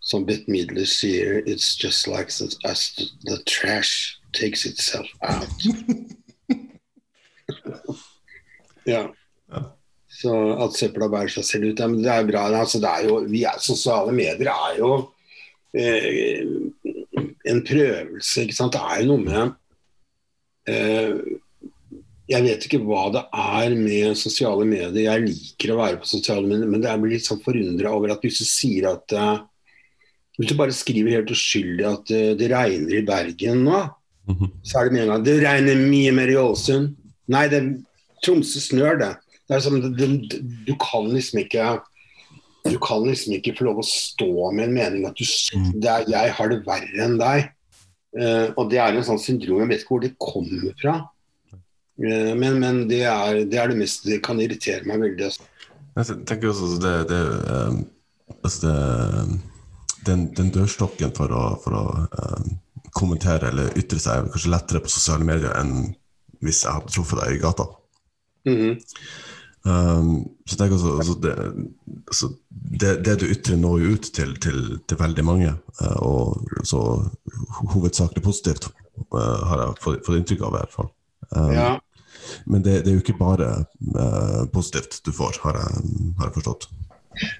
som 0.00 0.24
Bitt 0.26 0.48
Midler 0.48 0.86
sier, 0.88 1.42
it's 1.46 1.76
just 1.76 2.08
like 2.08 2.28
the, 2.28 2.48
as 2.64 2.94
the, 2.96 3.06
the 3.24 3.38
trash 3.44 4.18
takes 4.32 4.64
itself 4.64 5.06
out. 5.22 5.48
ja. 8.84 9.12
Så 10.20 10.32
at 10.60 10.74
søpla 10.76 11.08
bærer 11.08 11.30
seg 11.32 11.46
selv 11.48 11.70
ut. 11.70 11.80
Ja, 11.80 11.86
men 11.88 12.02
det 12.04 12.10
er 12.12 12.26
bra. 12.28 12.42
Altså, 12.52 12.80
det 12.82 12.90
er 12.90 13.06
jo, 13.08 13.20
vi 13.30 13.44
er, 13.48 13.56
sosiale 13.64 14.12
medier 14.12 14.50
er 14.52 14.74
jo 14.80 14.90
eh, 15.72 16.42
en 17.48 17.62
prøvelse, 17.64 18.42
ikke 18.44 18.56
sant. 18.58 18.74
Det 18.76 18.82
er 18.84 19.00
jo 19.00 19.14
noe 19.14 19.22
med 19.24 19.54
eh, 20.68 21.14
Jeg 22.30 22.44
vet 22.46 22.66
ikke 22.68 22.82
hva 22.86 23.06
det 23.14 23.22
er 23.32 23.76
med 23.78 24.18
sosiale 24.20 24.66
medier. 24.68 24.98
Jeg 25.08 25.24
liker 25.24 25.72
å 25.74 25.78
være 25.80 26.02
på 26.02 26.10
sosiale 26.10 26.44
medier, 26.46 26.68
men 26.70 26.84
det 26.84 26.90
er 26.92 27.00
blir 27.02 27.16
litt 27.16 27.26
sånn 27.26 27.40
forundra 27.44 27.94
over 27.96 28.12
at 28.14 28.22
hvis 28.26 28.42
du 28.42 28.46
sier 28.48 28.90
at 28.92 29.16
eh, 29.16 29.38
Hvis 30.40 30.52
du 30.52 30.58
bare 30.60 30.72
skriver 30.76 31.16
helt 31.18 31.32
uskyldig 31.34 31.86
at 31.88 32.12
eh, 32.16 32.30
det 32.38 32.52
regner 32.52 33.00
i 33.00 33.06
Bergen 33.08 33.64
nå, 33.68 33.86
Mhm. 34.30 34.50
så 34.62 34.78
er 34.78 34.84
det 34.84 34.92
med 34.92 35.00
en 35.02 35.08
gang 35.10 35.22
Det 35.24 35.32
regner 35.42 35.78
mye 35.80 36.10
mer 36.14 36.28
i 36.30 36.36
Ålesund. 36.38 36.90
Nei, 37.32 37.46
det 37.50 37.60
Tromsø 38.22 38.60
snør, 38.62 38.98
det. 39.00 39.08
Det, 39.50 39.56
er 39.56 39.62
som, 39.64 39.78
det, 39.82 39.92
det 39.98 40.40
du 40.68 40.74
kan 40.78 41.08
liksom 41.10 41.42
ikke 41.42 41.64
Du 42.68 42.76
kan 42.82 43.02
liksom 43.06 43.34
ikke 43.34 43.56
få 43.58 43.66
lov 43.66 43.80
å 43.82 43.86
stå 43.86 44.50
med 44.54 44.68
en 44.68 44.76
mening 44.76 45.06
at 45.08 45.16
du, 45.18 45.24
det 45.80 45.90
er, 45.90 46.08
jeg 46.12 46.34
har 46.36 46.50
det 46.52 46.60
verre 46.66 47.06
enn 47.06 47.16
deg. 47.18 47.46
Uh, 48.10 48.50
og 48.58 48.68
det 48.68 48.80
er 48.82 48.98
en 48.98 49.06
sånn 49.06 49.20
syndrom, 49.22 49.62
jeg 49.62 49.70
vet 49.70 49.84
ikke 49.84 49.94
hvor 49.94 50.02
det 50.02 50.10
kommer 50.20 50.74
fra. 50.76 50.96
Uh, 51.96 52.34
men 52.36 52.58
men 52.60 52.82
det, 52.90 53.00
er, 53.08 53.46
det 53.48 53.60
er 53.62 53.72
det 53.72 53.78
mest 53.80 54.04
Det 54.04 54.18
kan 54.26 54.42
irritere 54.42 54.84
meg 54.84 55.00
veldig. 55.06 55.30
Jeg 55.96 56.18
tenker 56.28 56.52
også 56.52 56.76
det, 56.84 56.94
det, 57.08 57.22
um, 57.48 57.80
altså 58.42 58.66
det 58.66 58.76
den, 60.06 60.28
den 60.36 60.52
dørstokken 60.54 61.12
for 61.16 61.32
å, 61.34 61.44
for 61.64 61.76
å 61.76 61.84
um, 62.08 62.54
kommentere 62.96 63.50
eller 63.50 63.74
ytre 63.78 64.00
seg 64.00 64.16
er 64.16 64.30
kanskje 64.32 64.52
lettere 64.52 64.84
på 64.84 64.92
sosiale 64.92 65.26
medier 65.26 65.54
enn 65.60 65.92
hvis 66.40 66.64
jeg 66.64 66.72
hadde 66.76 66.92
truffet 66.94 67.20
deg 67.20 67.36
i 67.36 67.42
gata. 67.42 67.66
Mhm. 68.48 68.78
Um, 69.60 70.22
så 70.48 70.56
tenk 70.56 70.72
altså, 70.72 70.94
altså 71.02 71.14
det, 71.20 71.32
altså 72.08 72.28
det, 72.80 72.92
det 73.04 73.16
du 73.20 73.26
ytrer, 73.28 73.58
når 73.60 73.82
jo 73.82 73.90
ut 73.98 74.06
til, 74.16 74.32
til, 74.40 74.60
til 74.88 75.00
veldig 75.00 75.24
mange, 75.26 75.50
uh, 75.82 75.98
og 76.00 76.64
så 76.64 76.80
hovedsakelig 77.74 78.24
positivt, 78.24 78.70
uh, 79.12 79.42
har 79.50 79.66
jeg 79.66 79.76
fått, 79.84 80.00
fått 80.06 80.16
inntrykk 80.16 80.46
av 80.48 80.54
i 80.54 80.58
hvert 80.62 80.76
fall. 80.78 80.90
Um, 81.36 81.54
Ja. 81.56 81.70
Men 82.46 82.62
det, 82.62 82.84
det 82.84 82.90
er 82.90 82.98
jo 82.98 83.02
ikke 83.02 83.18
bare 83.18 83.50
uh, 83.96 84.42
positivt 84.52 85.00
du 85.04 85.12
får, 85.12 85.40
har 85.44 85.56
jeg, 85.58 85.84
har 86.18 86.28
jeg 86.28 86.36
forstått. 86.38 86.66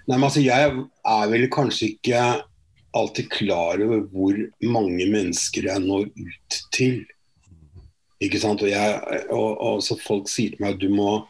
Nei, 0.09 0.17
men 0.17 0.27
altså, 0.27 0.43
jeg 0.43 0.71
er 1.07 1.29
vel 1.31 1.47
kanskje 1.53 1.93
ikke 1.95 2.23
alltid 2.97 3.29
klar 3.31 3.81
over 3.85 4.01
hvor 4.11 4.39
mange 4.67 5.07
mennesker 5.13 5.69
jeg 5.71 5.85
når 5.85 6.09
ut 6.11 6.61
til. 6.75 7.05
Ikke 8.21 8.41
sant? 8.43 8.65
Og, 8.65 8.71
jeg, 8.73 9.21
og, 9.31 9.51
og 9.57 9.85
så 9.85 9.97
folk 10.01 10.29
sier 10.29 10.57
til 10.57 10.65
meg 10.65 10.75
at 10.75 10.83
du 10.83 10.91
må 10.93 11.21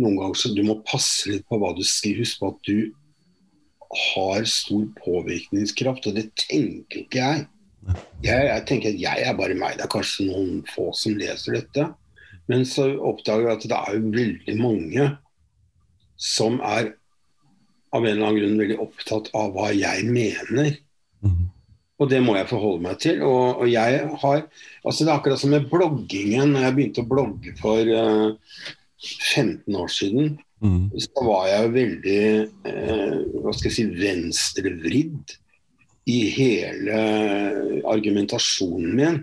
noen 0.00 0.18
ganger 0.18 0.40
så 0.40 0.52
du 0.54 0.62
må 0.66 0.80
passe 0.86 1.30
litt 1.30 1.46
på 1.48 1.58
hva 1.60 1.72
du 1.76 1.84
skriver. 1.86 2.24
Husk 2.24 2.40
på 2.40 2.50
at 2.52 2.68
du 2.68 2.78
har 4.14 4.44
stor 4.46 4.84
påvirkningskraft, 5.00 6.06
og 6.06 6.18
det 6.18 6.28
tenker 6.38 7.04
ikke 7.04 7.22
jeg. 7.22 7.48
Jeg, 8.22 8.44
jeg 8.46 8.64
tenker 8.68 8.92
at 8.92 9.02
jeg 9.02 9.26
er 9.26 9.36
bare 9.38 9.56
meg. 9.58 9.78
Det 9.78 9.86
er 9.86 9.92
kanskje 9.92 10.28
noen 10.28 10.60
få 10.70 10.90
som 10.96 11.16
leser 11.18 11.58
dette. 11.58 11.88
Men 12.50 12.64
så 12.68 12.88
oppdager 12.96 13.48
jeg 13.48 13.58
at 13.58 13.68
det 13.70 13.78
er 13.78 13.96
jo 13.96 14.14
veldig 14.14 14.56
mange 14.60 15.06
som 16.20 16.58
er 16.66 16.92
av 17.90 18.04
en 18.04 18.10
eller 18.12 18.26
annen 18.26 18.38
grunn 18.38 18.60
veldig 18.60 18.78
opptatt 18.84 19.30
av 19.38 19.54
hva 19.54 19.70
jeg 19.74 20.06
mener. 20.10 20.76
Mhm. 21.24 21.48
Og 22.00 22.08
det 22.08 22.22
må 22.24 22.32
jeg 22.32 22.48
forholde 22.48 22.80
meg 22.86 23.00
til. 23.02 23.22
Og, 23.28 23.60
og 23.60 23.68
jeg 23.68 24.04
har 24.22 24.38
altså 24.84 25.04
Det 25.04 25.10
er 25.10 25.16
akkurat 25.18 25.40
som 25.40 25.50
med 25.52 25.66
bloggingen. 25.68 26.54
Når 26.54 26.62
jeg 26.64 26.76
begynte 26.76 27.02
å 27.04 27.10
blogge 27.10 27.52
for 27.60 27.90
eh, 27.96 28.54
15 29.00 29.76
år 29.76 29.88
siden, 29.92 30.34
mm. 30.62 30.90
så 31.00 31.24
var 31.26 31.46
jeg 31.48 31.74
veldig 31.76 32.24
eh, 32.68 33.14
hva 33.40 33.54
skal 33.56 33.70
jeg 33.70 33.76
si, 33.76 33.86
venstrevridd 34.00 35.36
i 36.10 36.18
hele 36.34 37.00
argumentasjonen 37.88 38.96
min 38.96 39.20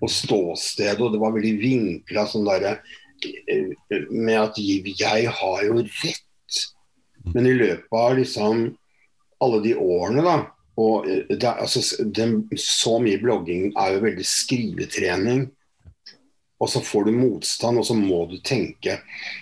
og 0.00 0.10
ståstedet. 0.10 0.98
Og 1.00 1.14
det 1.14 1.22
var 1.22 1.36
veldig 1.36 1.54
vinkla 1.60 2.26
sånn 2.30 2.48
derre 2.48 2.78
eh, 3.22 3.70
med 4.10 4.36
at 4.40 4.60
jeg 4.60 5.34
har 5.40 5.64
jo 5.68 5.82
rett. 5.84 6.62
Men 7.34 7.46
i 7.46 7.58
løpet 7.58 7.92
av 7.94 8.16
liksom 8.16 8.64
alle 9.44 9.60
de 9.64 9.76
årene, 9.76 10.24
da 10.24 10.38
og 10.80 11.08
eh, 11.08 11.24
det, 11.28 11.48
altså, 11.48 12.04
det, 12.04 12.58
Så 12.60 12.98
mye 13.02 13.20
blogging 13.20 13.72
er 13.76 13.96
jo 13.96 14.04
veldig 14.04 14.26
skrivetrening. 14.26 15.48
Og 16.60 16.68
så 16.68 16.82
får 16.84 17.08
du 17.08 17.14
motstand, 17.16 17.80
og 17.80 17.86
så 17.88 17.96
må 17.96 18.26
du 18.28 18.36
tenke. 18.44 18.98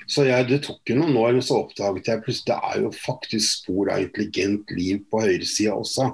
Så 0.07 0.29
jeg, 0.29 0.47
Det 0.49 0.63
tok 0.69 0.87
jo 0.87 1.01
noen 1.01 1.19
år, 1.19 1.35
men 1.35 1.43
så 1.43 1.65
oppdaget 1.65 2.13
jeg 2.13 2.23
plutselig 2.23 2.53
det 2.53 2.59
er 2.71 2.85
jo 2.85 2.93
faktisk 2.95 3.65
spor 3.65 3.91
av 3.91 4.05
intelligent 4.05 4.71
liv 4.77 5.03
på 5.11 5.25
høyresida 5.25 5.75
også. 5.75 6.13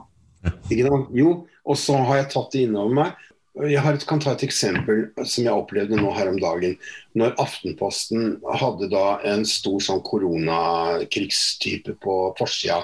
Jo, 1.16 1.46
og 1.64 1.78
så 1.80 1.96
har 2.08 2.22
jeg 2.22 2.32
tatt 2.32 2.52
det 2.52 2.66
innover 2.66 2.94
meg. 2.98 3.10
Jeg 3.54 3.78
har, 3.84 3.94
kan 4.08 4.18
ta 4.18 4.32
et 4.34 4.42
eksempel 4.48 5.04
som 5.22 5.44
jeg 5.44 5.54
opplevde 5.54 6.00
nå 6.00 6.10
her 6.16 6.32
om 6.32 6.40
dagen. 6.42 6.74
Når 7.14 7.36
Aftenposten 7.38 8.40
hadde 8.58 8.88
da 8.90 9.20
en 9.30 9.44
stor 9.46 9.78
sånn 9.84 10.02
koronakrigstype 10.02 11.94
på 12.02 12.16
forsida. 12.40 12.80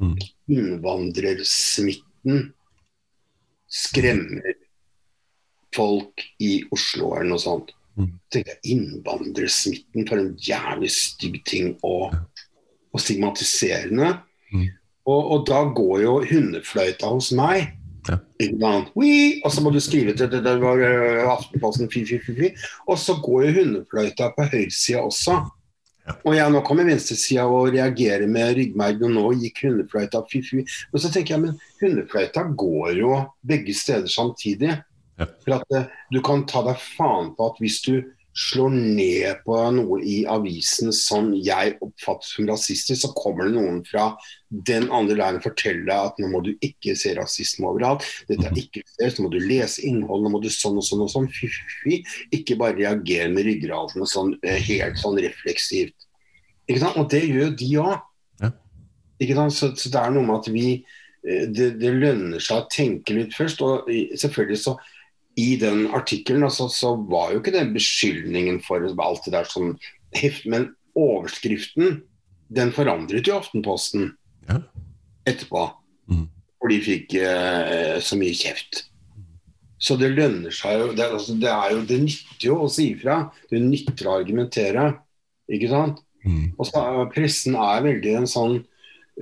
Mm. 0.00 0.16
Innvandrersmitten 0.54 2.54
skremmer 3.68 4.63
folk 5.74 6.24
i 6.42 6.60
Oslo 6.74 7.14
eller 7.14 7.34
noe 7.34 7.42
sånt. 7.42 7.74
Mm. 7.94 8.08
tenkte 8.32 8.50
jeg, 8.50 8.58
Innvandrersmitten, 8.74 10.06
for 10.08 10.18
en 10.18 10.32
jævlig 10.42 10.90
stygg 10.90 11.36
ting 11.46 11.74
og, 11.86 12.16
og 12.90 13.02
stigmatiserende. 13.02 14.16
Mm. 14.50 14.66
Og, 15.04 15.20
og 15.20 15.46
da 15.46 15.60
går 15.76 16.02
jo 16.02 16.14
hundefløyta 16.26 17.12
hos 17.12 17.30
meg. 17.36 17.74
Ja. 18.08 18.18
Og 19.44 19.50
så 19.52 19.62
må 19.64 19.70
du 19.72 19.78
skrive 19.80 20.12
til 20.16 20.28
det, 20.32 20.42
det 20.44 20.54
var 20.60 20.80
øh, 20.80 21.22
Aftenposten, 21.32 21.90
fy, 21.92 22.02
fy, 22.08 22.18
fy, 22.24 22.34
fy. 22.36 22.50
Og 22.88 22.98
så 23.00 23.16
går 23.22 23.46
jo 23.46 23.52
hundefløyta 23.60 24.32
på 24.34 24.48
høyresida 24.50 25.04
også. 25.04 25.38
Ja. 26.04 26.16
Og 26.26 26.34
jeg 26.36 26.52
nå 26.52 26.60
kommer 26.66 26.84
venstresida 26.84 27.46
og 27.48 27.70
reagerer 27.72 28.26
med 28.28 28.58
ryggmergen, 28.58 29.06
og 29.06 29.14
nå 29.14 29.30
gikk 29.44 29.62
hundefløyta 29.68 30.20
fy, 30.32 30.42
fy. 30.44 30.64
Men 30.92 31.04
så 31.04 31.12
tenker 31.12 31.36
jeg, 31.36 31.44
men 31.46 31.62
hundefløyta 31.80 32.44
går 32.64 32.98
jo 32.98 33.22
begge 33.46 33.76
steder 33.76 34.10
samtidig. 34.12 34.74
Ja. 35.20 35.30
For 35.44 35.56
at 35.60 35.74
eh, 35.78 35.88
du 36.10 36.20
kan 36.26 36.46
ta 36.50 36.64
deg 36.66 36.80
faen 36.82 37.32
på 37.36 37.50
at 37.52 37.60
hvis 37.62 37.80
du 37.86 37.96
slår 38.34 38.72
ned 38.74 39.44
på 39.46 39.56
noe 39.76 40.00
i 40.02 40.24
avisen 40.26 40.90
som 40.94 41.30
jeg 41.38 41.76
oppfatter 41.84 42.26
som 42.26 42.48
rasistisk, 42.50 43.04
så 43.04 43.10
kommer 43.14 43.46
det 43.46 43.54
noen 43.54 43.78
fra 43.86 44.08
den 44.50 44.88
andre 44.90 45.16
leiren 45.20 45.38
og 45.38 45.46
forteller 45.46 45.84
deg 45.86 46.08
at 46.08 46.18
nå 46.18 46.30
må 46.32 46.40
du 46.42 46.50
ikke 46.58 46.96
se 46.98 47.12
rasisme 47.14 47.68
overalt. 47.70 48.02
Dette 48.26 48.48
er 48.50 48.58
ikke 48.58 48.82
det, 48.82 49.12
så 49.14 49.22
må 49.22 49.30
du 49.30 49.38
lese 49.38 49.84
innhold, 49.86 50.26
nå 50.26 50.32
må 50.34 50.40
du 50.42 50.50
sånn 50.50 50.80
og 50.82 50.86
sånn 50.86 51.04
og 51.06 51.12
sånn. 51.12 51.30
Fy, 51.30 51.50
fy, 51.52 51.76
fy. 51.84 52.00
Ikke 52.40 52.58
bare 52.58 52.78
reagere 52.80 53.30
med 53.30 53.46
ryggraden 53.46 54.10
sånn 54.10 54.34
eh, 54.42 54.58
helt 54.66 54.98
sånn 54.98 55.20
refleksivt. 55.22 56.08
Ikke 56.66 56.82
sant? 56.82 56.98
Og 56.98 57.06
det 57.14 57.22
gjør 57.28 57.54
de 57.60 57.70
òg. 57.84 58.02
Ja. 58.42 58.50
Ikke 59.22 59.38
sant? 59.38 59.54
Så, 59.54 59.70
så 59.78 59.94
det 59.94 60.02
er 60.02 60.14
noe 60.16 60.26
med 60.26 60.40
at 60.40 60.50
vi 60.50 60.66
eh, 60.74 61.46
det, 61.54 61.76
det 61.78 61.94
lønner 62.02 62.42
seg 62.42 62.64
å 62.64 62.68
tenke 62.72 63.14
litt 63.14 63.38
først. 63.38 63.62
Og 63.62 63.86
selvfølgelig 64.18 64.62
så 64.64 64.74
i 65.36 65.56
den 65.58 65.86
artikkelen 65.96 66.44
altså, 66.46 66.68
så 66.70 66.94
var 67.10 67.32
jo 67.34 67.40
ikke 67.40 67.54
den 67.56 67.72
beskyldningen 67.74 68.60
for 68.62 68.84
alt 69.02 69.24
det 69.26 69.32
der 69.34 69.48
som 69.50 69.72
heft, 70.14 70.44
men 70.46 70.68
overskriften 70.94 72.02
den 72.54 72.70
forandret 72.74 73.26
jo 73.26 73.38
Aftenposten 73.40 74.12
Ja. 74.48 74.60
etterpå. 75.26 75.70
Mm. 76.10 76.28
For 76.60 76.68
de 76.70 76.80
fikk 76.84 77.14
eh, 77.18 77.98
så 78.04 78.16
mye 78.20 78.34
kjeft. 78.36 78.84
Så 79.80 79.96
det 80.00 80.12
lønner 80.14 80.52
seg 80.54 80.78
jo 80.80 80.92
det, 80.96 81.08
altså, 81.12 81.34
det, 81.40 81.50
jo 81.72 81.80
det 81.88 81.98
nytter 82.04 82.46
jo 82.46 82.58
å 82.64 82.70
si 82.72 82.90
ifra. 82.94 83.30
Det 83.50 83.60
nytter 83.60 84.06
å 84.08 84.18
argumentere. 84.20 84.84
Ikke 85.50 85.68
sant? 85.72 85.98
Mm. 86.24 86.54
Og 86.56 86.68
så 86.68 86.80
er- 86.80 87.10
Pressen 87.12 87.56
er 87.58 87.82
veldig 87.84 88.14
en 88.20 88.30
sånn 88.30 88.54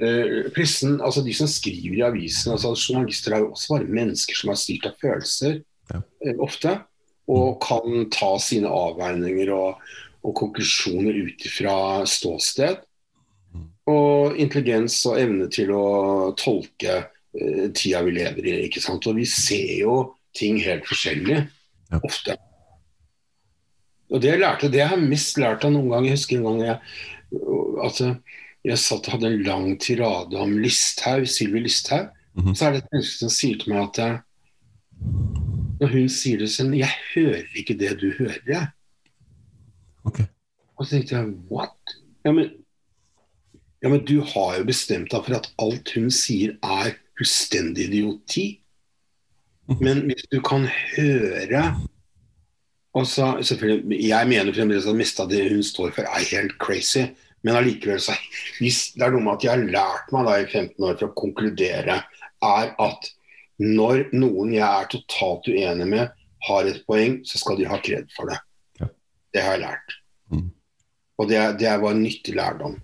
eh, 0.01 0.51
pressen, 0.55 1.01
altså 1.01 1.25
de 1.25 1.33
som 1.35 1.49
skriver 1.51 1.99
i 1.99 2.05
avisen, 2.07 2.53
altså 2.53 2.75
journalister 2.77 3.35
er 3.35 3.43
jo 3.43 3.51
også 3.57 3.75
bare 3.79 3.91
mennesker 3.91 4.39
som 4.39 4.51
er 4.53 4.61
styrt 4.61 4.87
av 4.87 4.95
følelser 5.03 5.63
Ja. 5.91 6.03
eh, 6.27 6.39
ofte. 6.39 6.77
Og 7.33 7.61
kan 7.63 8.09
ta 8.11 8.37
sine 8.43 8.69
avveininger 8.69 9.51
og, 9.55 9.83
og 10.23 10.35
konklusjoner 10.39 11.15
ut 11.27 11.45
ifra 11.47 11.75
ståsted. 12.07 12.83
Mm. 13.55 13.67
Og 13.93 14.37
intelligens 14.43 14.97
og 15.11 15.19
evne 15.23 15.49
til 15.53 15.71
å 15.75 15.85
tolke 16.39 16.97
eh, 17.35 17.69
tida 17.75 18.03
vi 18.07 18.17
lever 18.19 18.47
i. 18.47 18.57
ikke 18.69 18.83
sant? 18.83 19.07
Og 19.07 19.17
vi 19.21 19.27
ser 19.29 19.79
jo 19.83 19.97
ting 20.37 20.59
helt 20.65 20.87
forskjellig 20.89 21.43
Ja. 21.93 21.99
ofte. 22.03 22.37
Og 24.13 24.21
det 24.21 24.31
jeg 24.31 24.41
lærte, 24.41 24.69
det 24.73 24.81
jeg 24.83 24.89
har 24.93 25.01
mest 25.01 25.39
lært 25.41 25.65
av 25.65 25.73
noen 25.73 25.89
gang 25.93 26.05
Jeg 26.05 26.17
husker 26.19 26.37
en 26.39 26.45
gang 26.45 26.59
jeg, 26.67 26.79
at 27.85 28.01
jeg 28.65 28.79
satt 28.79 29.07
og 29.09 29.15
hadde 29.15 29.31
en 29.31 29.43
lang 29.47 29.79
tirade 29.81 30.37
om 30.41 30.53
Listhaug, 30.61 31.25
Sylvi 31.29 31.63
Listhaug. 31.65 32.11
Mhm. 32.37 32.55
Så 32.57 32.67
er 32.67 32.73
det 32.73 32.83
et 32.83 32.93
menneske 32.93 33.19
som 33.19 33.33
sier 33.33 33.57
til 33.61 33.73
meg 33.73 33.89
at 33.89 34.23
når 35.83 35.95
hun 35.97 36.11
sier 36.13 36.39
det 36.43 36.51
sånn 36.53 36.75
Jeg 36.79 36.91
hører 37.13 37.59
ikke 37.59 37.77
det 37.79 37.97
du 38.01 38.09
hører, 38.15 38.41
jeg. 38.47 38.71
Ok. 40.07 40.23
Og 40.79 40.87
så 40.87 40.97
tenkte 40.97 41.17
jeg 41.19 41.33
what? 41.51 41.97
Ja 42.23 42.33
men, 42.35 42.53
ja, 43.83 43.91
men 43.91 44.05
du 44.07 44.21
har 44.33 44.61
jo 44.61 44.67
bestemt 44.69 45.11
deg 45.11 45.25
for 45.27 45.39
at 45.41 45.49
alt 45.63 45.91
hun 45.97 46.11
sier 46.15 46.55
er 46.63 46.95
fullstendig 47.19 47.89
idioti. 47.91 48.47
Men 49.81 50.05
hvis 50.07 50.27
du 50.31 50.39
kan 50.45 50.69
høre 50.95 51.65
og 52.93 53.07
så, 53.09 53.39
selvfølgelig, 53.41 54.09
Jeg 54.09 54.29
mener 54.29 54.53
fremdeles 54.53 54.87
at 54.87 54.97
meste 54.97 55.23
av 55.23 55.31
det 55.31 55.47
hun 55.49 55.63
står 55.65 55.95
for 55.97 56.05
er 56.05 56.27
helt 56.29 56.59
crazy. 56.61 57.07
Men 57.43 57.57
allikevel 57.57 58.01
så 58.01 58.15
hvis 58.61 58.93
Det 58.93 59.03
er 59.03 59.15
noe 59.15 59.25
med 59.25 59.39
at 59.39 59.47
jeg 59.47 59.53
har 59.55 59.73
lært 59.77 60.13
meg 60.13 60.29
da 60.29 60.35
i 60.39 60.45
15 60.47 60.85
år 60.85 60.99
for 61.01 61.09
å 61.09 61.17
konkludere, 61.17 62.03
er 62.43 62.75
at 62.85 63.09
når 63.61 64.07
noen 64.17 64.55
jeg 64.55 64.67
er 64.67 64.89
totalt 64.91 65.49
uenig 65.51 65.89
med, 65.89 66.13
har 66.49 66.69
et 66.69 66.81
poeng, 66.89 67.21
så 67.27 67.39
skal 67.39 67.59
de 67.59 67.69
ha 67.71 67.79
kred 67.83 68.09
for 68.15 68.31
det. 68.31 68.39
Ja. 68.81 68.89
Det 69.35 69.45
har 69.45 69.57
jeg 69.57 69.65
lært. 69.65 69.99
Mm. 70.33 70.49
Og 71.21 71.29
det, 71.31 71.43
det 71.61 71.75
var 71.83 71.95
en 71.95 72.03
nyttig 72.03 72.35
lærdom. 72.39 72.79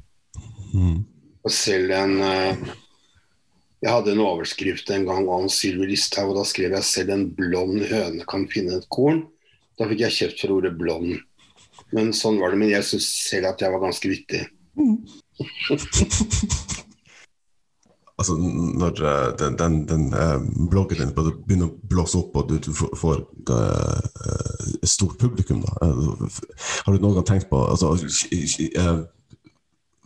Mm. 0.75 1.01
Og 1.43 1.55
selv 1.55 1.95
en 1.97 2.21
eh, 2.21 2.69
Jeg 3.79 3.95
hadde 3.95 4.13
en 4.13 4.25
overskrift 4.25 4.91
en 4.91 5.07
gang 5.07 5.29
om 5.31 5.47
Sylvi 5.51 5.93
Listhaug, 5.93 6.33
og 6.33 6.41
da 6.41 6.45
skrev 6.51 6.75
jeg 6.75 6.87
selv 6.87 7.13
en 7.15 7.29
blond 7.35 7.85
høne 7.87 8.27
kan 8.27 8.49
finne 8.51 8.81
et 8.81 8.89
korn. 8.91 9.23
Da 9.79 9.87
fikk 9.87 10.03
jeg 10.03 10.17
kjeft 10.17 10.43
for 10.43 10.57
ordet 10.57 10.75
blond. 10.79 11.15
Men 11.95 12.11
sånn 12.17 12.41
var 12.43 12.51
det. 12.51 12.59
Men 12.59 12.75
jeg 12.75 12.89
syns 12.89 13.07
selv 13.29 13.53
at 13.53 13.63
jeg 13.63 13.71
var 13.71 13.85
ganske 13.87 14.11
vittig. 14.11 14.43
Altså, 18.19 18.35
når 18.35 18.99
eh, 19.07 19.27
den, 19.39 19.59
den, 19.59 19.75
den 19.87 20.07
eh, 20.11 20.41
bloggen 20.71 20.99
din 20.99 21.13
begynner 21.15 21.69
å 21.69 21.77
blåse 21.87 22.19
opp, 22.19 22.35
og 22.41 22.49
du, 22.51 22.57
du 22.59 22.73
får- 22.75 23.27
uh, 23.49 24.09
stort 24.83 25.21
publikum, 25.21 25.61
da. 25.63 25.77
har 25.87 26.91
du 26.91 26.99
noen 26.99 27.21
gang 27.21 27.29
tenkt 27.29 27.47
på 27.53 27.61
altså, 27.63 27.95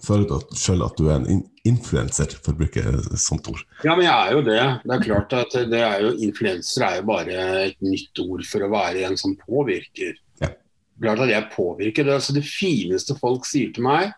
Føler 0.03 0.27
du 0.27 0.57
selv 0.59 0.83
at 0.88 0.98
du 0.98 1.07
er 1.07 1.20
en 1.20 1.27
in 1.31 1.42
influenser, 1.70 2.33
for 2.42 2.53
å 2.53 2.59
bruke 2.59 2.83
sånt 3.22 3.46
ord? 3.48 3.61
Ja, 3.87 3.94
men 3.94 4.09
jeg 4.09 4.12
er 4.12 4.33
jo 4.35 4.40
det. 4.48 4.62
Det 4.83 4.96
er 4.96 5.05
klart 5.05 5.37
at 5.38 5.55
det 5.70 5.83
er 5.87 6.01
jo 6.03 6.09
Influenser 6.27 6.87
er 6.88 6.96
jo 6.98 7.05
bare 7.07 7.44
et 7.68 7.79
nytt 7.87 8.18
ord 8.25 8.42
for 8.48 8.66
å 8.66 8.70
være 8.72 9.05
en 9.07 9.14
som 9.20 9.37
påvirker. 9.38 10.18
Ja. 10.42 10.51
Klart 11.05 11.22
at 11.22 11.31
jeg 11.31 11.53
påvirker. 11.55 12.09
Det, 12.09 12.16
altså 12.18 12.35
det 12.35 12.42
fineste 12.48 13.14
folk 13.20 13.46
sier 13.46 13.70
til 13.77 13.87
meg 13.87 14.11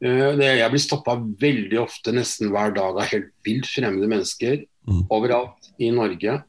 Jeg 0.00 0.70
blir 0.70 0.82
stoppa 0.82 1.14
veldig 1.40 1.78
ofte, 1.80 2.12
nesten 2.12 2.50
hver 2.52 2.74
dag, 2.76 2.98
av 3.00 3.08
helt 3.08 3.30
vilt 3.46 3.68
fremmede 3.70 4.08
mennesker 4.10 4.64
Mm. 4.86 5.06
overalt 5.10 5.72
i 5.78 5.90
Norge. 5.90 6.42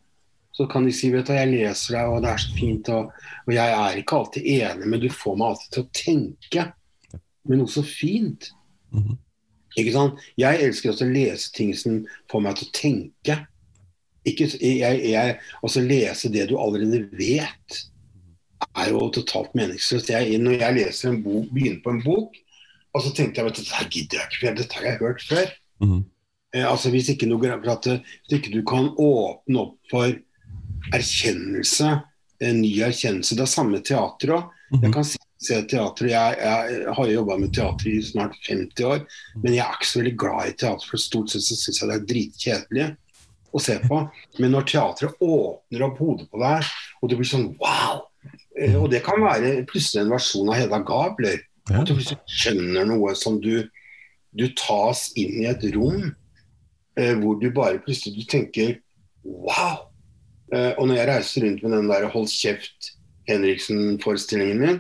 Så 0.53 0.67
kan 0.69 0.86
de 0.86 0.91
si 0.93 1.10
vet 1.10 1.25
du, 1.25 1.33
jeg 1.33 1.49
leser 1.49 1.95
deg, 1.97 2.10
og 2.12 2.21
det 2.21 2.29
er 2.29 2.38
så 2.38 2.53
fint. 2.53 2.89
Og, 2.89 3.12
og 3.47 3.53
jeg 3.53 3.73
er 3.73 3.97
ikke 3.97 4.17
alltid 4.17 4.45
enig, 4.45 4.88
men 4.88 5.01
du 5.01 5.10
får 5.10 5.38
meg 5.38 5.47
alltid 5.47 5.71
til 5.73 5.83
å 5.83 5.89
tenke. 5.97 6.65
Men 7.47 7.62
noe 7.63 7.71
så 7.71 7.83
fint. 7.86 8.51
Mhm. 8.93 9.17
Ikke 9.77 9.93
sant? 9.93 10.21
Jeg 10.38 10.62
elsker 10.65 10.89
også 10.89 11.05
å 11.05 11.13
lese 11.13 11.51
ting 11.53 11.73
som 11.77 11.99
får 12.31 12.41
meg 12.41 12.57
til 12.57 12.67
å 12.67 12.75
tenke. 12.77 13.38
Ikke, 14.25 14.47
jeg, 14.62 15.01
jeg, 15.12 15.36
også 15.63 15.83
lese 15.86 16.31
det 16.33 16.47
du 16.49 16.57
allerede 16.57 17.03
vet, 17.17 17.83
er 18.73 18.89
jo 18.89 19.03
totalt 19.13 19.53
meningsløst. 19.57 20.10
Jeg, 20.10 20.39
når 20.41 20.60
jeg 20.63 20.77
leser 20.79 21.10
en 21.12 21.21
bok, 21.23 21.49
begynner 21.53 21.81
på 21.86 21.93
en 21.93 22.01
bok, 22.05 22.38
og 22.95 23.04
så 23.04 23.13
tenkte 23.15 23.41
jeg 23.41 23.52
at 23.52 23.60
dette 23.60 23.88
gidder 23.93 24.21
jeg 24.21 24.32
ikke, 24.32 24.54
dette 24.62 24.80
har 24.80 24.88
jeg 24.91 25.02
hørt 25.02 25.26
før. 25.28 25.52
Mhm. 25.84 26.06
Eh, 26.56 26.63
altså 26.63 26.89
Hvis 26.89 27.10
ikke, 27.12 27.28
noe, 27.28 27.43
for 27.43 27.73
at, 27.73 27.88
eh, 27.91 28.00
hvis 28.26 28.39
ikke 28.39 28.54
du 28.54 28.62
kan 28.67 28.89
åpne 28.95 29.63
opp 29.63 29.78
for 29.91 30.13
erkjennelse, 30.95 32.02
en 32.39 32.62
ny 32.62 32.69
erkjennelse 32.86 33.36
Det 33.36 33.41
er 33.41 33.50
samme 33.50 33.82
teater 33.82 34.36
òg. 34.36 34.52
Jeg 34.82 34.91
kan 34.93 35.06
se, 35.08 35.17
se 35.41 35.58
teater. 35.69 36.10
Jeg, 36.12 36.38
jeg 36.39 36.93
har 36.93 37.10
jobba 37.10 37.38
med 37.41 37.54
teater 37.56 37.89
i 37.89 38.02
snart 38.04 38.36
50 38.47 38.86
år, 38.86 39.04
men 39.41 39.56
jeg 39.56 39.63
er 39.63 39.78
ikke 39.78 39.89
så 39.89 40.02
veldig 40.02 40.15
glad 40.23 40.52
i 40.52 40.56
teater, 40.60 40.88
for 40.91 41.02
stort 41.02 41.32
sett 41.32 41.45
så 41.45 41.58
syns 41.58 41.82
jeg 41.82 41.89
det 41.89 41.97
er 41.97 42.08
dritkjedelig 42.12 42.88
å 43.56 43.62
se 43.63 43.78
på. 43.88 44.02
Men 44.41 44.54
når 44.54 44.67
teatret 44.73 45.23
åpner 45.23 45.86
opp 45.88 46.02
hodet 46.04 46.28
på 46.32 46.41
deg, 46.43 46.71
og 47.02 47.10
det 47.12 47.19
blir 47.19 47.30
sånn 47.30 47.50
wow 47.62 48.04
eh, 48.58 48.76
Og 48.76 48.89
det 48.91 49.04
kan 49.06 49.21
være 49.23 49.62
plutselig 49.69 50.04
en 50.04 50.13
versjon 50.13 50.52
av 50.52 50.60
Hedda 50.60 50.82
Gabler. 50.88 51.41
Ja. 51.67 51.82
At 51.82 51.89
du 51.91 51.99
skjønner 51.99 52.88
noe 52.88 53.15
som 53.19 53.41
du 53.43 53.67
Du 54.38 54.45
tas 54.60 55.08
inn 55.17 55.41
i 55.41 55.47
et 55.49 55.63
rom 55.73 56.12
eh, 56.99 57.13
hvor 57.17 57.39
du 57.41 57.47
bare 57.56 57.80
plutselig 57.82 58.19
du 58.19 58.27
tenker 58.30 58.75
wow. 59.23 59.88
Eh, 60.53 60.73
og 60.77 60.88
når 60.88 60.99
jeg 60.99 61.10
reiser 61.10 61.45
rundt 61.45 61.63
med 61.63 61.73
den 61.75 61.89
der 61.91 62.08
Hold 62.13 62.30
kjeft 62.32 62.91
Henriksen-forestillingen 63.27 64.62
min, 64.62 64.77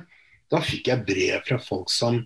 da 0.51 0.61
fikk 0.63 0.87
jeg 0.91 1.03
brev 1.07 1.41
fra 1.47 1.57
folk 1.59 1.91
som 1.91 2.21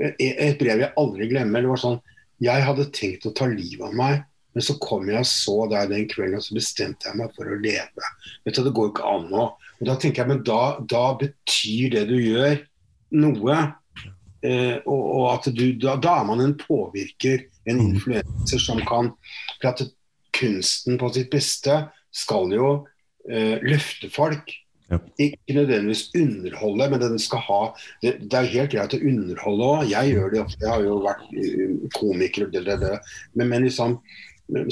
eh, 0.00 0.14
Et 0.18 0.58
brev 0.58 0.82
jeg 0.82 0.94
aldri 0.98 1.28
glemmer. 1.30 1.62
Det 1.62 1.70
var 1.70 1.82
sånn 1.84 2.00
Jeg 2.42 2.66
hadde 2.66 2.88
tenkt 2.96 3.28
å 3.28 3.34
ta 3.36 3.46
livet 3.50 3.84
av 3.90 3.94
meg, 3.98 4.22
men 4.56 4.64
så 4.64 4.78
kom 4.82 5.10
jeg 5.10 5.20
og 5.20 5.28
så 5.28 5.56
deg 5.70 5.92
den 5.92 6.08
kvelden, 6.10 6.38
og 6.40 6.46
så 6.46 6.56
bestemte 6.56 7.10
jeg 7.10 7.18
meg 7.20 7.34
for 7.36 7.50
å 7.50 7.58
leve. 7.60 8.14
Vet 8.46 8.56
du, 8.56 8.64
Det 8.64 8.72
går 8.78 8.90
ikke 8.90 9.12
an 9.12 9.28
nå. 9.30 9.44
Og 9.78 9.84
da 9.86 9.98
tenker 10.00 10.24
jeg, 10.24 10.30
men 10.32 10.40
da, 10.46 10.62
da 10.88 11.04
betyr 11.20 11.92
det 11.94 12.06
du 12.08 12.16
gjør, 12.16 12.56
noe. 13.20 13.58
Eh, 14.42 14.78
og, 14.88 15.02
og 15.20 15.24
at 15.34 15.50
du, 15.52 15.66
da, 15.76 15.98
da 16.00 16.20
er 16.20 16.28
man 16.30 16.40
en 16.44 16.56
påvirker, 16.58 17.46
en 17.68 17.76
Mm. 17.76 17.90
influenser 17.94 18.58
som 18.58 18.80
kan 18.88 19.12
For 19.60 19.68
at 19.68 19.82
kunsten 20.32 20.96
på 20.98 21.10
sitt 21.12 21.28
beste 21.30 21.74
skal 22.12 22.52
jo 22.54 22.70
eh, 23.28 23.60
løfte 23.62 24.08
folk. 24.10 24.48
Ja. 24.90 24.98
Ikke 25.22 25.54
nødvendigvis 25.54 26.08
underholde, 26.18 26.88
men 26.90 27.00
den 27.00 27.18
skal 27.22 27.38
ha 27.46 27.60
Det, 28.02 28.16
det 28.26 28.38
er 28.38 28.48
helt 28.56 28.72
greit 28.72 28.96
å 28.96 28.98
underholde 28.98 29.68
òg. 29.68 29.90
Jeg 29.92 30.14
gjør 30.14 30.32
det 30.32 30.40
ofte. 30.40 30.64
Jeg 30.64 30.72
har 30.72 30.82
jo 30.82 30.96
vært 31.04 31.28
eh, 31.36 31.76
komiker 31.94 32.48
det, 32.50 32.64
det, 32.66 32.78
det. 32.80 32.96
Men, 33.34 33.52
men 33.52 33.68
liksom, 33.68 34.00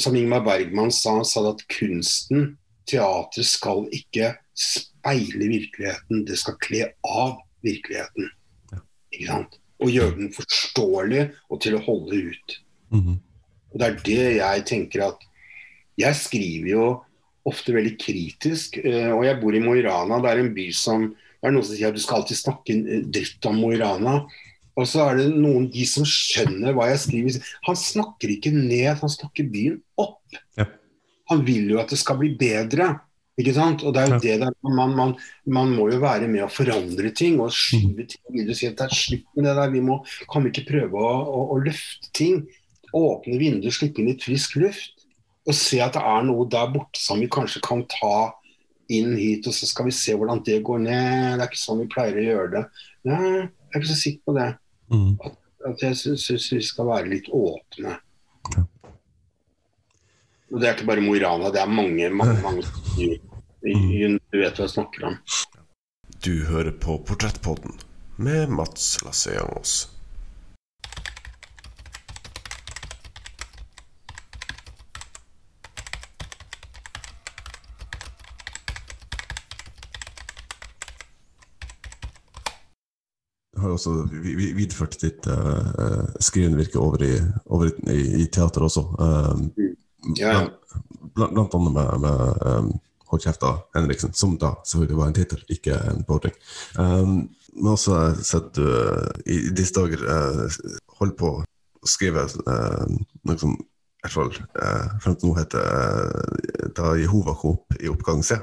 som 0.00 0.16
Ingmar 0.18 0.42
Bergman 0.48 0.90
sa, 0.90 1.20
sa 1.22 1.44
at 1.52 1.62
kunsten, 1.70 2.57
teatret, 2.88 3.46
skal 3.46 3.85
ikke 3.94 4.33
speile 4.59 5.52
virkeligheten, 5.52 6.24
det 6.26 6.40
skal 6.40 6.57
kle 6.64 6.88
av 7.04 7.37
virkeligheten. 7.62 8.33
Ikke 9.14 9.31
sant? 9.31 9.59
Og 9.79 9.92
gjøre 9.94 10.16
den 10.16 10.33
forståelig 10.35 11.25
og 11.49 11.61
til 11.62 11.79
å 11.79 11.85
holde 11.85 12.23
ut. 12.33 12.59
Mhm. 12.94 13.18
Og 13.73 13.79
Det 13.79 13.87
er 13.87 13.99
det 14.05 14.37
jeg 14.38 14.64
tenker 14.66 15.09
at 15.09 15.25
Jeg 15.99 16.14
skriver 16.14 16.68
jo 16.68 16.85
ofte 17.49 17.73
veldig 17.75 17.97
kritisk, 17.99 18.79
eh, 18.79 19.11
og 19.11 19.25
jeg 19.25 19.40
bor 19.40 19.55
i 19.55 19.59
Mo 19.59 19.75
i 19.75 19.83
Rana. 19.83 20.21
Det 20.23 20.31
er 20.31 20.38
en 20.44 20.55
by 20.55 20.71
som 20.73 21.09
Det 21.40 21.47
er 21.47 21.53
noen 21.55 21.64
som 21.64 21.77
sier 21.77 21.88
at 21.88 21.94
du 21.94 22.01
skal 22.03 22.16
alltid 22.18 22.37
snakke 22.37 22.75
eh, 22.75 23.03
dritt 23.07 23.47
om 23.47 23.59
Mo 23.61 23.71
i 23.71 23.79
Rana. 23.79 24.27
Og 24.79 24.87
så 24.87 25.05
er 25.09 25.18
det 25.18 25.35
noen 25.35 25.68
de 25.71 25.85
som 25.87 26.07
skjønner 26.07 26.75
hva 26.75 26.88
jeg 26.92 27.03
skriver. 27.03 27.38
Han 27.66 27.79
snakker 27.79 28.31
ikke 28.31 28.53
ned, 28.55 28.99
han 29.01 29.11
snakker 29.11 29.47
byen 29.51 29.81
opp. 29.99 30.23
Ja. 30.59 30.66
Han 31.31 31.44
vil 31.47 31.71
jo 31.71 31.81
at 31.83 31.90
det 31.90 31.99
skal 31.99 32.18
bli 32.21 32.33
bedre. 32.38 32.92
Ikke 33.38 33.55
sant? 33.55 33.85
Og 33.87 33.94
det 33.94 34.03
er 34.03 34.12
jo 34.12 34.20
det 34.22 34.37
der, 34.42 34.55
man, 34.66 34.94
man, 34.98 35.12
man 35.46 35.74
må 35.77 35.87
jo 35.92 36.01
være 36.03 36.27
med 36.31 36.42
å 36.42 36.51
forandre 36.51 37.12
ting 37.14 37.38
og 37.42 37.55
skyve 37.55 38.09
ting 38.11 38.40
du 38.42 38.55
Si 38.57 38.66
at 38.66 38.81
det 38.81 38.88
er 38.88 38.96
slutt 38.98 39.29
med 39.37 39.46
det 39.46 39.55
der. 39.61 39.74
Vi 39.74 39.83
må, 39.85 40.01
kan 40.33 40.42
vi 40.42 40.51
ikke 40.51 40.66
prøve 40.72 40.98
å, 40.98 41.12
å, 41.22 41.44
å 41.55 41.61
løfte 41.62 42.11
ting? 42.18 42.42
Åpne 42.96 43.38
vinduer, 43.38 43.74
slippe 43.74 44.03
inn 44.03 44.11
litt 44.11 44.27
frisk 44.27 44.59
luft. 44.59 45.07
Og 45.48 45.55
se 45.57 45.79
at 45.85 45.94
det 45.94 46.03
er 46.03 46.27
noe 46.27 46.48
der 46.51 46.72
borte 46.74 47.01
som 47.01 47.22
vi 47.22 47.31
kanskje 47.31 47.62
kan 47.64 47.85
ta 47.92 48.33
inn 48.92 49.14
hit, 49.20 49.46
og 49.46 49.55
så 49.55 49.68
skal 49.68 49.87
vi 49.87 49.94
se 49.94 50.16
hvordan 50.16 50.42
det 50.44 50.59
går 50.66 50.83
ned. 50.83 51.38
Det 51.38 51.44
er 51.44 51.51
ikke 51.51 51.61
sånn 51.61 51.83
vi 51.85 51.90
pleier 51.92 52.18
å 52.18 52.27
gjøre 52.27 52.51
det. 52.57 52.64
Nei, 53.09 53.20
jeg 53.37 53.70
er 53.70 53.81
ikke 53.81 53.92
så 53.92 54.01
sikker 54.03 54.27
på 54.27 54.37
det. 54.40 54.48
Mm. 54.90 55.14
At 55.68 55.85
jeg 55.85 56.01
syns 56.01 56.51
vi 56.57 56.61
skal 56.64 56.90
være 56.90 57.12
litt 57.12 57.31
åpne. 57.31 57.98
Og 60.48 60.61
det 60.61 60.68
er 60.68 60.77
ikke 60.77 60.88
bare 60.88 61.05
Mo 61.05 61.12
i 61.14 61.20
Rana, 61.20 61.53
det 61.53 61.61
er 61.61 61.70
mange, 61.70 62.09
mange, 62.09 62.38
mange 62.42 63.18
Mm. 63.66 64.18
Du 64.31 64.38
vet 64.40 64.59
hva 64.59 64.66
jeg 64.66 64.75
snakker 64.77 65.07
om. 65.11 65.21
Du 66.25 66.35
hører 66.49 66.73
på 66.73 66.99
Portrettpodden 67.07 67.79
med 68.16 68.51
Mats 68.51 68.99
Lasseangos. 69.05 69.88
har 83.68 83.75
også 83.77 83.94
videreført 84.55 84.99
ditt 85.03 85.27
eh, 85.27 85.38
eh, 85.38 85.99
uh, 85.99 86.18
skrivenvirke 86.23 86.81
over, 86.81 87.05
i, 87.05 87.14
over 87.47 87.71
i, 87.90 88.01
i, 88.23 88.27
teater 88.33 88.64
også. 88.64 88.85
Um, 88.99 89.49
ja. 90.16 90.47
Blant, 91.14 91.35
blant, 91.35 91.55
annet 91.55 91.75
med, 91.75 91.99
med 92.05 92.47
um, 92.47 92.71
Hold 93.09 93.23
kjeft 93.25 93.40
da, 93.40 93.55
Henriksen, 93.75 94.12
som 94.12 94.35
da 94.40 94.51
selvfølgelig 94.68 94.99
var 94.99 95.07
en 95.11 95.16
tittel, 95.16 95.40
ikke 95.49 95.77
en 95.90 96.03
beordring. 96.09 96.35
Um, 96.77 97.14
men 97.55 97.71
også 97.73 97.94
har 97.97 98.11
jeg 98.11 98.27
sett 98.29 98.51
du 98.59 98.66
uh, 98.68 99.09
i 99.27 99.38
disse 99.57 99.73
dager 99.75 100.03
uh, 100.05 100.59
holder 101.01 101.16
på 101.18 101.31
å 101.40 101.88
skrive 101.88 102.27
uh, 102.44 102.85
noe 103.25 103.38
som 103.40 103.55
i 103.57 104.05
hvert 104.05 104.14
fall 104.14 104.31
uh, 104.61 104.99
frem 105.03 105.16
til 105.18 105.31
nå 105.31 105.35
heter 105.40 105.64
uh, 105.64 106.68
Da 106.77 106.92
Jehova 107.01 107.33
kom 107.40 107.57
i 107.81 107.88
oppgang 107.90 108.21
C. 108.23 108.37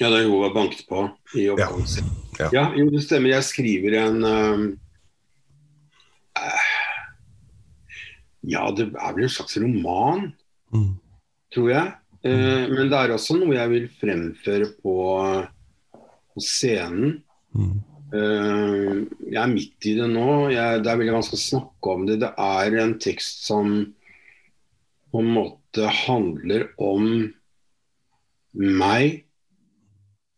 ja 0.00 0.08
da 0.10 0.22
Jehova 0.24 0.48
banket 0.56 0.86
på 0.88 1.04
i 1.38 1.44
oppgang 1.52 1.84
C. 1.86 2.02
Ja. 2.40 2.48
Ja, 2.56 2.64
jo, 2.74 2.88
det 2.90 3.04
stemmer. 3.04 3.34
Jeg 3.36 3.44
skriver 3.46 3.98
en 4.00 4.24
um, 4.24 4.64
eh, 6.40 6.68
Ja, 8.56 8.70
det 8.72 8.88
er 8.96 9.12
vel 9.14 9.26
en 9.28 9.34
slags 9.36 9.58
roman, 9.60 10.30
Mm. 10.72 10.94
tror 11.52 11.68
jeg. 11.70 11.92
Eh, 12.26 12.64
men 12.68 12.90
det 12.90 12.98
er 12.98 13.14
også 13.14 13.38
noe 13.38 13.56
jeg 13.56 13.72
vil 13.72 13.86
fremføre 14.00 14.68
på, 14.82 14.96
på 16.34 16.44
scenen. 16.44 17.16
Mm. 17.56 17.78
Eh, 18.10 19.00
jeg 19.30 19.40
er 19.40 19.52
midt 19.54 19.88
i 19.88 19.96
det 19.96 20.08
nå. 20.10 20.28
Jeg, 20.52 20.82
det 20.84 20.92
er 20.92 21.00
veldig 21.00 21.16
vanskelig 21.16 21.40
å 21.40 21.46
snakke 21.46 21.94
om 21.94 22.06
det. 22.08 22.20
Det 22.24 22.32
er 22.44 22.78
en 22.82 22.96
tekst 23.02 23.44
som 23.48 23.74
på 25.10 25.22
en 25.22 25.32
måte 25.34 25.86
handler 26.04 26.68
om 26.82 27.06
meg, 28.60 29.24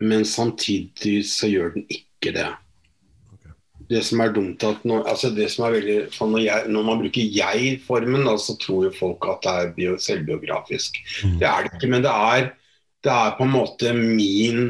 men 0.02 0.24
samtidig 0.28 1.22
så 1.28 1.48
gjør 1.48 1.74
den 1.76 1.86
ikke 1.92 2.34
det. 2.36 2.48
Det 3.92 4.00
som 4.06 4.22
er 4.24 4.32
dumt 4.32 4.64
at 4.64 4.84
når, 4.88 5.04
altså 5.10 5.28
det 5.34 5.50
som 5.52 5.66
er 5.66 5.76
veldig, 5.76 5.96
når, 6.16 6.40
jeg, 6.40 6.68
når 6.72 6.84
man 6.86 7.02
bruker 7.02 7.34
jeg-formen, 7.36 8.24
så 8.40 8.56
tror 8.60 8.86
jo 8.86 8.94
folk 8.96 9.26
at 9.28 9.44
det 9.44 9.52
er 9.52 9.74
bio, 9.76 9.96
selvbiografisk. 10.00 10.96
Mm. 11.24 11.36
Det 11.42 11.48
er 11.48 11.66
det 11.66 11.74
ikke, 11.74 11.90
men 11.92 12.06
det 12.06 12.14
er, 12.14 12.48
det 13.04 13.12
er 13.12 13.36
på 13.36 13.44
en 13.44 13.52
måte 13.52 13.92
min 13.98 14.62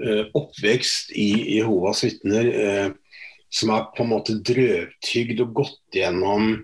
uh, 0.00 0.24
oppvekst 0.34 1.14
i 1.14 1.28
Jehovas 1.58 2.02
vitner 2.06 2.50
uh, 2.50 2.88
som 3.54 3.70
er 3.70 3.86
på 3.94 4.02
en 4.02 4.10
måte 4.10 4.38
drøvtygd 4.42 5.42
og 5.44 5.54
gått 5.60 5.98
gjennom 6.00 6.56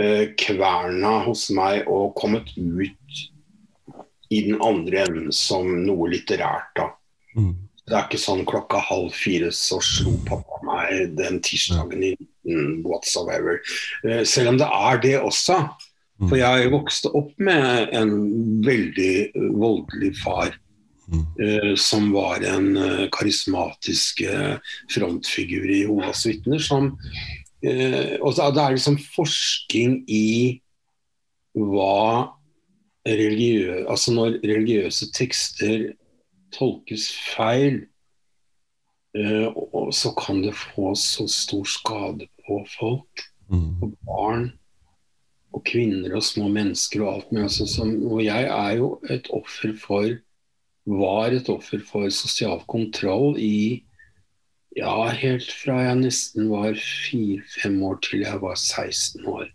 uh, 0.00 0.24
kverna 0.40 1.12
hos 1.28 1.46
meg 1.54 1.86
og 1.86 2.16
kommet 2.18 2.50
ut 2.56 3.22
i 4.34 4.42
den 4.48 4.58
andre 4.64 5.04
enden 5.06 5.30
som 5.34 5.68
noe 5.86 6.10
litterært. 6.10 6.72
da. 6.74 6.90
Mm. 7.38 7.65
Det 7.86 7.94
er 7.94 8.06
ikke 8.08 8.18
sånn 8.18 8.42
klokka 8.48 8.80
halv 8.82 9.14
fire 9.14 9.52
så 9.54 9.78
slo 9.84 10.16
pappa 10.26 10.58
meg 10.66 11.12
den 11.18 11.38
tirsdagen 11.44 12.02
i 12.02 12.12
mm, 12.18 12.82
whatsoever. 12.82 13.60
Eh, 14.02 14.24
selv 14.26 14.54
om 14.54 14.58
det 14.58 14.66
er 14.66 15.02
det 15.04 15.16
også. 15.20 15.60
Mm. 16.18 16.28
For 16.28 16.36
jeg 16.40 16.72
vokste 16.72 17.12
opp 17.14 17.32
med 17.38 17.94
en 17.94 18.14
veldig 18.66 19.14
eh, 19.28 19.50
voldelig 19.54 20.14
far. 20.22 20.56
Mm. 21.06 21.20
eh, 21.38 21.72
som 21.78 22.08
var 22.10 22.42
en 22.42 22.72
karismatisk 23.14 24.24
frontfigur 24.90 25.68
i 25.70 25.84
Jehovas 25.84 26.24
vitner. 26.26 26.58
Som, 26.58 26.96
og 27.62 28.34
det 28.34 28.62
er 28.64 28.74
liksom 28.74 28.98
forskning 29.14 30.00
i 30.10 30.26
hva 31.54 32.26
religiø 33.06 33.84
altså 33.86 34.16
når 34.16 34.40
religiøse 34.42 35.08
tekster 35.14 35.92
tolkes 36.54 37.08
feil, 37.34 37.86
eh, 39.16 39.48
så 39.92 40.12
kan 40.18 40.42
det 40.42 40.54
få 40.54 40.94
så 40.94 41.26
stor 41.30 41.64
skade 41.64 42.28
på 42.46 42.62
folk 42.78 43.26
Mm. 43.46 43.82
og 43.82 43.92
barn 44.02 44.46
og 45.54 45.62
kvinner 45.64 46.16
og 46.18 46.22
små 46.26 46.48
mennesker 46.50 47.04
og 47.04 47.12
alt 47.14 47.32
mulig. 47.32 47.44
Altså, 47.44 47.84
og 48.10 48.24
jeg 48.24 48.42
er 48.42 48.72
jo 48.76 48.88
et 49.10 49.28
offer 49.30 49.76
for 49.78 50.16
var 50.86 51.34
et 51.34 51.48
offer 51.48 51.80
for 51.82 52.08
sosial 52.10 52.60
kontroll 52.70 53.38
i 53.38 53.84
ja, 54.76 55.08
helt 55.08 55.48
fra 55.62 55.80
jeg 55.86 56.00
nesten 56.02 56.50
var 56.50 56.74
fire-fem 56.76 57.78
år 57.82 58.00
til 58.04 58.26
jeg 58.26 58.40
var 58.42 58.54
16 58.54 59.26
år. 59.26 59.46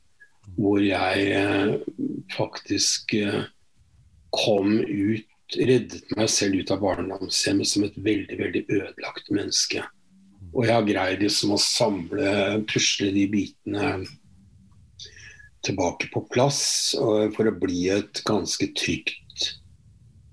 Hvor 0.58 0.80
jeg 0.82 1.28
eh, 1.32 1.76
faktisk 2.36 3.14
eh, 3.14 3.44
kom 4.32 4.80
ut 4.80 5.28
Reddet 5.58 6.14
meg 6.16 6.30
selv 6.32 6.62
ut 6.62 6.72
av 6.72 6.80
barndomshjemmet 6.84 7.68
som 7.68 7.84
et 7.88 7.98
veldig, 8.00 8.38
veldig 8.40 8.64
ødelagt 8.70 9.32
menneske. 9.34 9.84
Og 10.52 10.66
jeg 10.68 10.76
har 10.76 10.88
greid 10.88 11.24
liksom 11.24 11.56
å 11.56 11.62
samle, 11.62 12.32
pusle 12.70 13.12
de 13.16 13.26
bitene 13.32 13.92
tilbake 15.66 16.10
på 16.14 16.24
plass 16.34 16.62
for 17.36 17.48
å 17.48 17.58
bli 17.62 17.86
et 17.94 18.24
ganske 18.28 18.72
trygt, 18.78 19.52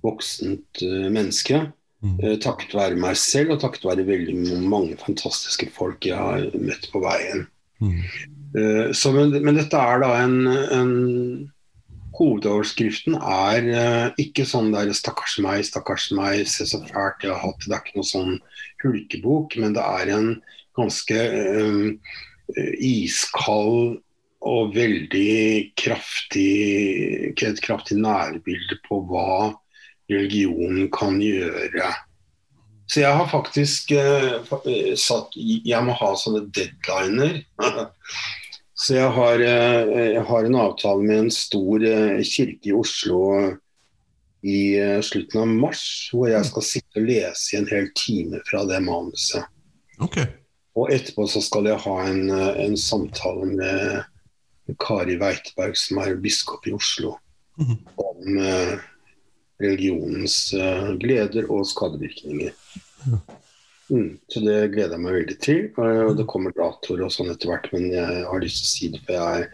voksent 0.04 0.83
eh, 0.85 1.09
menneske. 1.12 1.66
Mm. 1.98 2.16
Eh, 2.22 2.35
takket 2.42 2.74
være 2.78 2.98
meg 3.00 3.18
selv 3.18 3.57
og 3.57 3.62
takket 3.64 3.87
være 3.88 4.07
veldig 4.07 4.61
mange 4.70 4.96
fantastiske 5.00 5.68
folk 5.74 6.07
jeg 6.07 6.16
har 6.16 6.46
møtt 6.54 6.87
på 6.92 7.02
veien. 7.02 7.44
Mm. 7.83 8.02
Eh, 8.57 8.85
så, 8.96 9.12
men, 9.14 9.35
men 9.42 9.59
dette 9.59 9.78
er 9.78 10.02
da 10.04 10.12
en, 10.22 10.38
en 10.48 10.92
Hovedoverskriften 12.18 13.14
er 13.18 13.68
uh, 13.70 14.07
ikke 14.18 14.46
sånn 14.48 14.72
der 14.74 14.90
'stakkars 14.90 15.38
meg, 15.44 15.62
stakkars 15.68 16.09
meg, 16.16 16.42
se 16.50 16.66
så 16.66 16.81
fælt 16.88 17.22
jeg 17.22 17.31
har 17.31 17.44
hatt 17.44 17.62
det'. 17.62 17.74
Er 17.76 17.85
ikke 17.85 18.00
noe 18.00 18.11
sånn 18.11 18.35
hulkebok, 18.83 19.57
men 19.62 19.76
det 19.76 19.85
er 19.85 20.12
en 20.16 20.28
ganske 20.78 21.18
eh, 21.18 22.12
iskald 22.78 23.98
og 24.48 24.74
veldig 24.76 25.74
kraftig, 25.78 27.35
et 27.35 27.62
kraftig 27.64 27.98
nærbilde 27.98 28.78
på 28.87 29.00
hva 29.11 29.54
religionen 30.11 30.87
kan 30.94 31.18
gjøre. 31.22 31.90
Så 32.88 33.02
jeg 33.02 33.12
har 33.18 33.26
faktisk 33.28 33.90
uh, 33.92 34.38
satt 34.96 35.35
Jeg 35.37 35.81
må 35.85 35.92
ha 35.98 36.12
sånne 36.16 36.46
deadliner. 36.57 37.42
Så 38.78 38.94
jeg 38.94 39.10
har, 39.10 39.40
eh, 39.42 40.12
jeg 40.14 40.22
har 40.28 40.44
en 40.46 40.54
avtale 40.62 41.02
med 41.02 41.24
en 41.24 41.30
stor 41.34 41.82
eh, 41.82 42.20
kirke 42.22 42.70
i 42.70 42.74
Oslo 42.78 43.18
i 44.46 44.60
eh, 44.78 45.00
slutten 45.02 45.40
av 45.42 45.48
mars, 45.50 45.82
hvor 46.14 46.30
jeg 46.30 46.46
skal 46.46 46.62
sitte 46.66 47.00
og 47.00 47.08
lese 47.08 47.56
i 47.56 47.58
en 47.58 47.66
hel 47.72 47.88
time 47.98 48.38
fra 48.46 48.62
det 48.70 48.78
manuset. 48.86 49.48
Ok. 49.98 50.20
Og 50.78 50.92
etterpå 50.94 51.26
så 51.26 51.42
skal 51.42 51.66
jeg 51.66 51.82
ha 51.88 51.96
en, 52.06 52.30
en 52.30 52.76
samtale 52.78 53.48
med 53.50 54.76
Kari 54.78 55.16
Weiteberg, 55.18 55.74
som 55.80 55.98
er 56.04 56.14
biskop 56.22 56.66
i 56.70 56.76
Oslo, 56.76 57.16
Mhm. 57.58 57.78
om 57.98 58.36
religionens 59.58 60.52
gleder 61.02 61.48
og 61.50 61.64
skadevirkninger. 61.66 62.52
Mm, 63.88 64.18
så 64.29 64.40
det 64.44 64.57
gleder 64.74 64.96
jeg 64.96 65.03
meg 65.05 65.16
veldig 65.16 65.37
til. 65.44 65.61
Og 65.81 66.16
det 66.18 66.27
kommer 66.31 66.55
datoer 66.57 67.05
og 67.07 67.12
sånn 67.14 67.33
etter 67.33 67.53
hvert, 67.53 67.70
men 67.74 67.88
jeg 67.94 68.24
har 68.29 68.42
lyst 68.42 68.61
til 68.62 68.68
å 68.68 68.72
si 68.72 68.90
det. 68.94 69.01
For 69.07 69.16
jeg, 69.16 69.48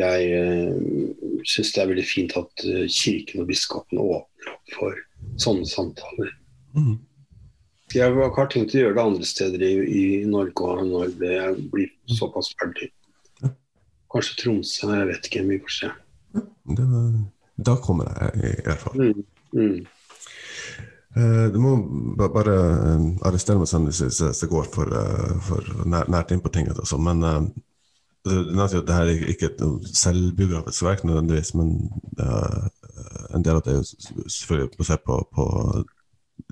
jeg 0.00 0.30
uh, 0.40 1.42
syns 1.48 1.74
det 1.74 1.82
er 1.82 1.90
veldig 1.92 2.06
fint 2.08 2.36
at 2.40 2.64
eh, 2.66 2.86
kirken 2.92 3.44
og 3.44 3.50
biskopen 3.50 4.02
åpner 4.02 4.54
opp 4.54 4.74
for 4.76 5.02
sånne 5.42 5.68
samtaler. 5.70 6.32
Mm. 6.76 6.96
Jeg 7.94 8.16
har 8.36 8.48
tenkt 8.50 8.74
å 8.74 8.80
gjøre 8.80 8.96
det 8.96 9.04
andre 9.04 9.28
steder 9.28 9.62
i, 9.62 9.72
i 9.86 10.04
Norge 10.28 10.66
og 10.66 10.88
når 10.88 11.12
det 11.20 11.38
blir 11.70 11.92
såpass 12.18 12.50
ferdig. 12.58 12.90
Kanskje 14.12 14.36
Tromsø, 14.40 14.90
jeg 14.94 15.08
vet 15.10 15.28
ikke. 15.28 15.44
Vi 15.46 15.60
får 15.62 15.74
se. 15.76 15.88
Da 17.66 17.76
kommer 17.82 18.10
jeg, 18.10 18.52
i 18.52 18.66
hvert 18.66 18.82
fall. 18.82 19.00
Mm, 19.00 19.22
mm. 19.54 19.78
Eh, 21.16 21.46
Du 21.52 21.58
må 21.62 21.76
bare 22.20 22.56
eh, 22.56 23.04
arrestere 23.24 23.60
meg 23.60 23.70
sånn 23.70 23.88
hvis 23.88 24.20
det 24.20 24.50
går 24.50 24.68
for, 24.72 24.90
eh, 24.92 25.36
for 25.46 25.86
nær, 25.88 26.10
nært 26.12 26.34
inn 26.34 26.42
på 26.44 26.52
ting. 26.52 26.68
sånn, 26.84 27.04
Men 27.04 27.52
det 28.26 28.94
her 28.94 29.06
er 29.06 29.28
ikke 29.30 29.52
et 29.52 29.60
selvbiografisk 29.94 30.82
verk 30.82 31.04
nødvendigvis, 31.06 31.54
men 31.54 31.90
en 33.34 33.42
del 33.42 33.54
av 33.54 33.62
det 33.62 33.76
er 33.76 33.84
selvfølgelig 33.84 34.76
basert 34.78 35.04
på, 35.06 35.20
på 35.30 35.44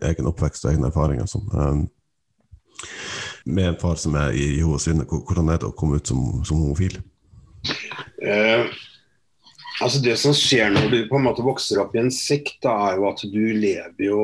egen 0.06 0.26
oppvekst 0.30 0.64
og 0.64 0.72
egne 0.72 0.86
erfaringer. 0.86 1.26
Sånn. 1.26 1.90
Med 3.44 3.68
en 3.68 3.80
far 3.80 3.98
som 4.00 4.14
er 4.14 4.32
i 4.38 4.46
Jehovas 4.60 4.86
vitner, 4.88 5.04
hvordan 5.04 5.50
er 5.50 5.58
det 5.60 5.68
å 5.68 5.74
komme 5.76 5.98
ut 5.98 6.06
som, 6.06 6.44
som 6.46 6.62
homofil? 6.62 7.00
Eh, 8.22 8.70
altså 9.82 10.00
Det 10.04 10.16
som 10.20 10.34
skjer 10.36 10.70
når 10.72 10.90
du 10.90 10.98
på 11.10 11.18
en 11.18 11.26
måte 11.26 11.44
vokser 11.44 11.82
opp 11.82 11.94
i 11.96 12.04
en 12.04 12.12
sekt, 12.14 12.64
er 12.64 13.00
jo 13.00 13.08
at 13.10 13.24
du 13.26 13.42
lever 13.52 14.06
jo 14.12 14.20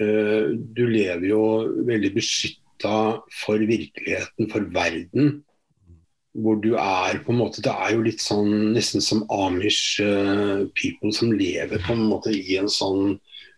Du 0.00 0.82
lever 0.88 1.28
jo 1.28 1.44
veldig 1.86 2.10
beskytta 2.14 3.20
for 3.42 3.62
virkeligheten, 3.68 4.50
for 4.50 4.66
verden. 4.72 5.40
Hvor 6.32 6.60
du 6.62 6.74
er 6.78 7.18
på 7.24 7.32
en 7.32 7.40
måte 7.40 7.62
Det 7.62 7.72
er 7.72 7.96
jo 7.96 8.04
litt 8.04 8.22
sånn 8.22 8.70
nesten 8.76 9.02
som 9.02 9.24
Amish 9.34 9.98
eh, 9.98 10.62
people 10.78 11.10
som 11.12 11.32
lever 11.34 11.82
på 11.82 11.96
en 11.96 12.04
måte 12.06 12.30
i 12.30 12.54
en 12.60 12.70
sånn 12.70 13.16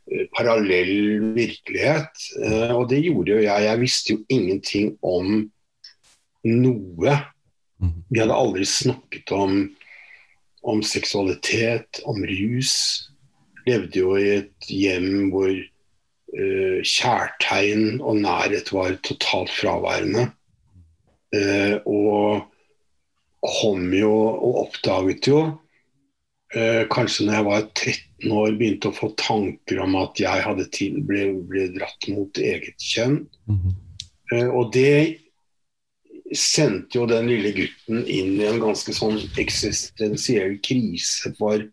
eh, 0.08 0.24
parallell 0.32 1.34
virkelighet. 1.36 2.24
Eh, 2.40 2.72
og 2.72 2.88
det 2.88 3.02
gjorde 3.04 3.36
jo 3.36 3.44
jeg. 3.44 3.66
Jeg 3.68 3.82
visste 3.82 4.16
jo 4.16 4.22
ingenting 4.32 4.96
om 5.04 5.44
noe. 6.48 7.18
Vi 8.08 8.20
hadde 8.20 8.40
aldri 8.40 8.64
snakket 8.68 9.34
om, 9.36 9.66
om 10.62 10.82
seksualitet, 10.86 12.00
om 12.08 12.24
rus. 12.24 12.74
Levde 13.66 14.00
jo 14.00 14.16
i 14.18 14.28
et 14.38 14.70
hjem 14.70 15.28
hvor 15.34 15.52
eh, 15.52 15.71
kjærtegn 16.32 17.98
og 18.00 18.22
nærhet 18.24 18.70
var 18.72 18.94
totalt 19.04 19.52
fraværende. 19.52 20.30
Eh, 21.32 21.78
og 21.88 22.44
kom 23.42 23.88
jo 23.96 24.12
og 24.12 24.58
oppdaget 24.66 25.28
jo, 25.30 25.40
eh, 26.54 26.84
kanskje 26.92 27.26
når 27.26 27.34
jeg 27.38 27.46
var 27.48 27.62
13 27.74 28.32
år, 28.36 28.52
begynte 28.58 28.90
å 28.92 28.96
få 28.96 29.10
tanker 29.18 29.80
om 29.82 29.96
at 30.02 30.20
jeg 30.20 30.44
hadde 30.44 30.68
til, 30.74 31.00
ble, 31.08 31.30
ble 31.48 31.70
dratt 31.74 32.08
mot 32.12 32.38
eget 32.38 32.76
kjønn. 32.92 33.24
Mhm. 33.48 33.76
Eh, 34.32 34.48
og 34.48 34.72
det 34.76 35.18
sendte 36.36 37.00
jo 37.00 37.06
den 37.08 37.28
lille 37.28 37.52
gutten 37.56 38.04
inn 38.08 38.38
i 38.40 38.48
en 38.48 38.60
ganske 38.60 38.92
sånn 38.96 39.18
eksistensiell 39.40 40.58
krise. 40.64 41.32
For 41.36 41.64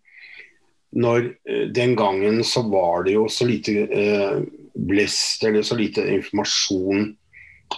når 0.91 1.33
eh, 1.45 1.67
den 1.75 1.95
gangen 1.99 2.43
så 2.43 2.63
var 2.69 3.05
det 3.05 3.15
jo 3.17 3.27
så 3.31 3.47
lite 3.49 3.85
eh, 3.87 4.41
blest 4.73 5.43
eller 5.43 5.65
så 5.65 5.77
lite 5.77 6.05
informasjon 6.15 7.13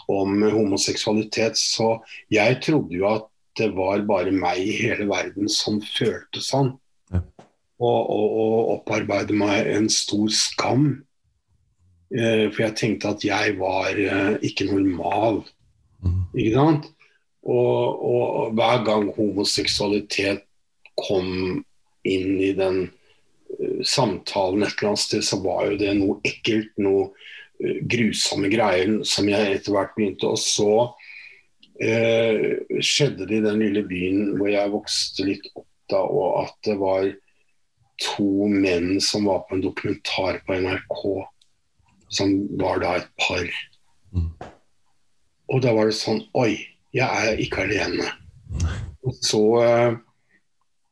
om 0.08 0.44
homoseksualitet, 0.44 1.58
så 1.60 1.98
jeg 2.32 2.62
trodde 2.64 2.96
jo 2.96 3.08
at 3.10 3.28
det 3.60 3.72
var 3.76 4.06
bare 4.08 4.32
meg 4.32 4.62
i 4.64 4.76
hele 4.80 5.08
verden 5.10 5.50
som 5.52 5.82
følte 5.84 6.44
sånn. 6.44 6.74
Ja. 7.12 7.20
Og, 7.82 8.00
og, 8.14 8.28
og 8.44 8.70
opparbeide 8.78 9.36
meg 9.36 9.68
en 9.74 9.90
stor 9.92 10.30
skam. 10.32 10.86
Eh, 12.14 12.48
for 12.52 12.64
jeg 12.68 12.78
tenkte 12.80 13.12
at 13.12 13.26
jeg 13.26 13.58
var 13.60 13.98
eh, 14.00 14.38
ikke 14.48 14.70
normal. 14.70 15.42
Mm. 16.06 16.24
Ikke 16.32 16.56
sant? 16.56 16.88
Og, 17.42 18.06
og 18.06 18.56
hver 18.56 18.86
gang 18.86 19.10
homoseksualitet 19.16 20.46
kom 21.02 21.64
inn 22.08 22.36
i 22.40 22.52
den 22.56 22.86
samtalen 23.86 24.64
et 24.66 24.76
eller 24.78 24.92
annet 24.92 25.04
sted, 25.04 25.24
så 25.26 25.40
var 25.44 25.70
jo 25.70 25.80
det 25.82 25.94
noe 25.98 26.20
ekkelt, 26.28 26.72
noe 26.82 27.10
eh, 27.62 27.82
grusomme 27.90 28.52
greier 28.52 29.02
som 29.08 29.30
jeg 29.30 29.58
etter 29.58 29.76
hvert 29.76 29.96
begynte. 29.98 30.30
Og 30.32 30.40
så 30.42 30.72
eh, 31.82 32.62
skjedde 32.84 33.28
det 33.30 33.42
i 33.42 33.46
den 33.46 33.62
lille 33.64 33.86
byen 33.88 34.38
hvor 34.40 34.52
jeg 34.52 34.74
vokste 34.74 35.28
litt 35.28 35.52
opp 35.56 35.68
da, 35.92 36.02
og 36.06 36.46
at 36.46 36.56
det 36.70 36.78
var 36.80 37.10
to 38.02 38.48
menn 38.50 38.96
som 39.04 39.28
var 39.30 39.44
på 39.46 39.58
en 39.58 39.66
dokumentar 39.66 40.40
på 40.48 40.58
NRK, 40.64 41.02
som 42.12 42.32
var 42.62 42.82
da 42.82 42.96
et 43.02 43.12
par. 43.22 43.52
Mm. 44.16 44.32
Og 45.52 45.60
da 45.64 45.74
var 45.76 45.90
det 45.90 45.98
sånn 46.00 46.24
Oi, 46.40 46.56
jeg 46.96 47.08
er 47.08 47.40
ikke 47.44 47.66
alene. 47.66 48.08
Og 49.04 49.18
så 49.24 49.44
eh, 49.62 50.00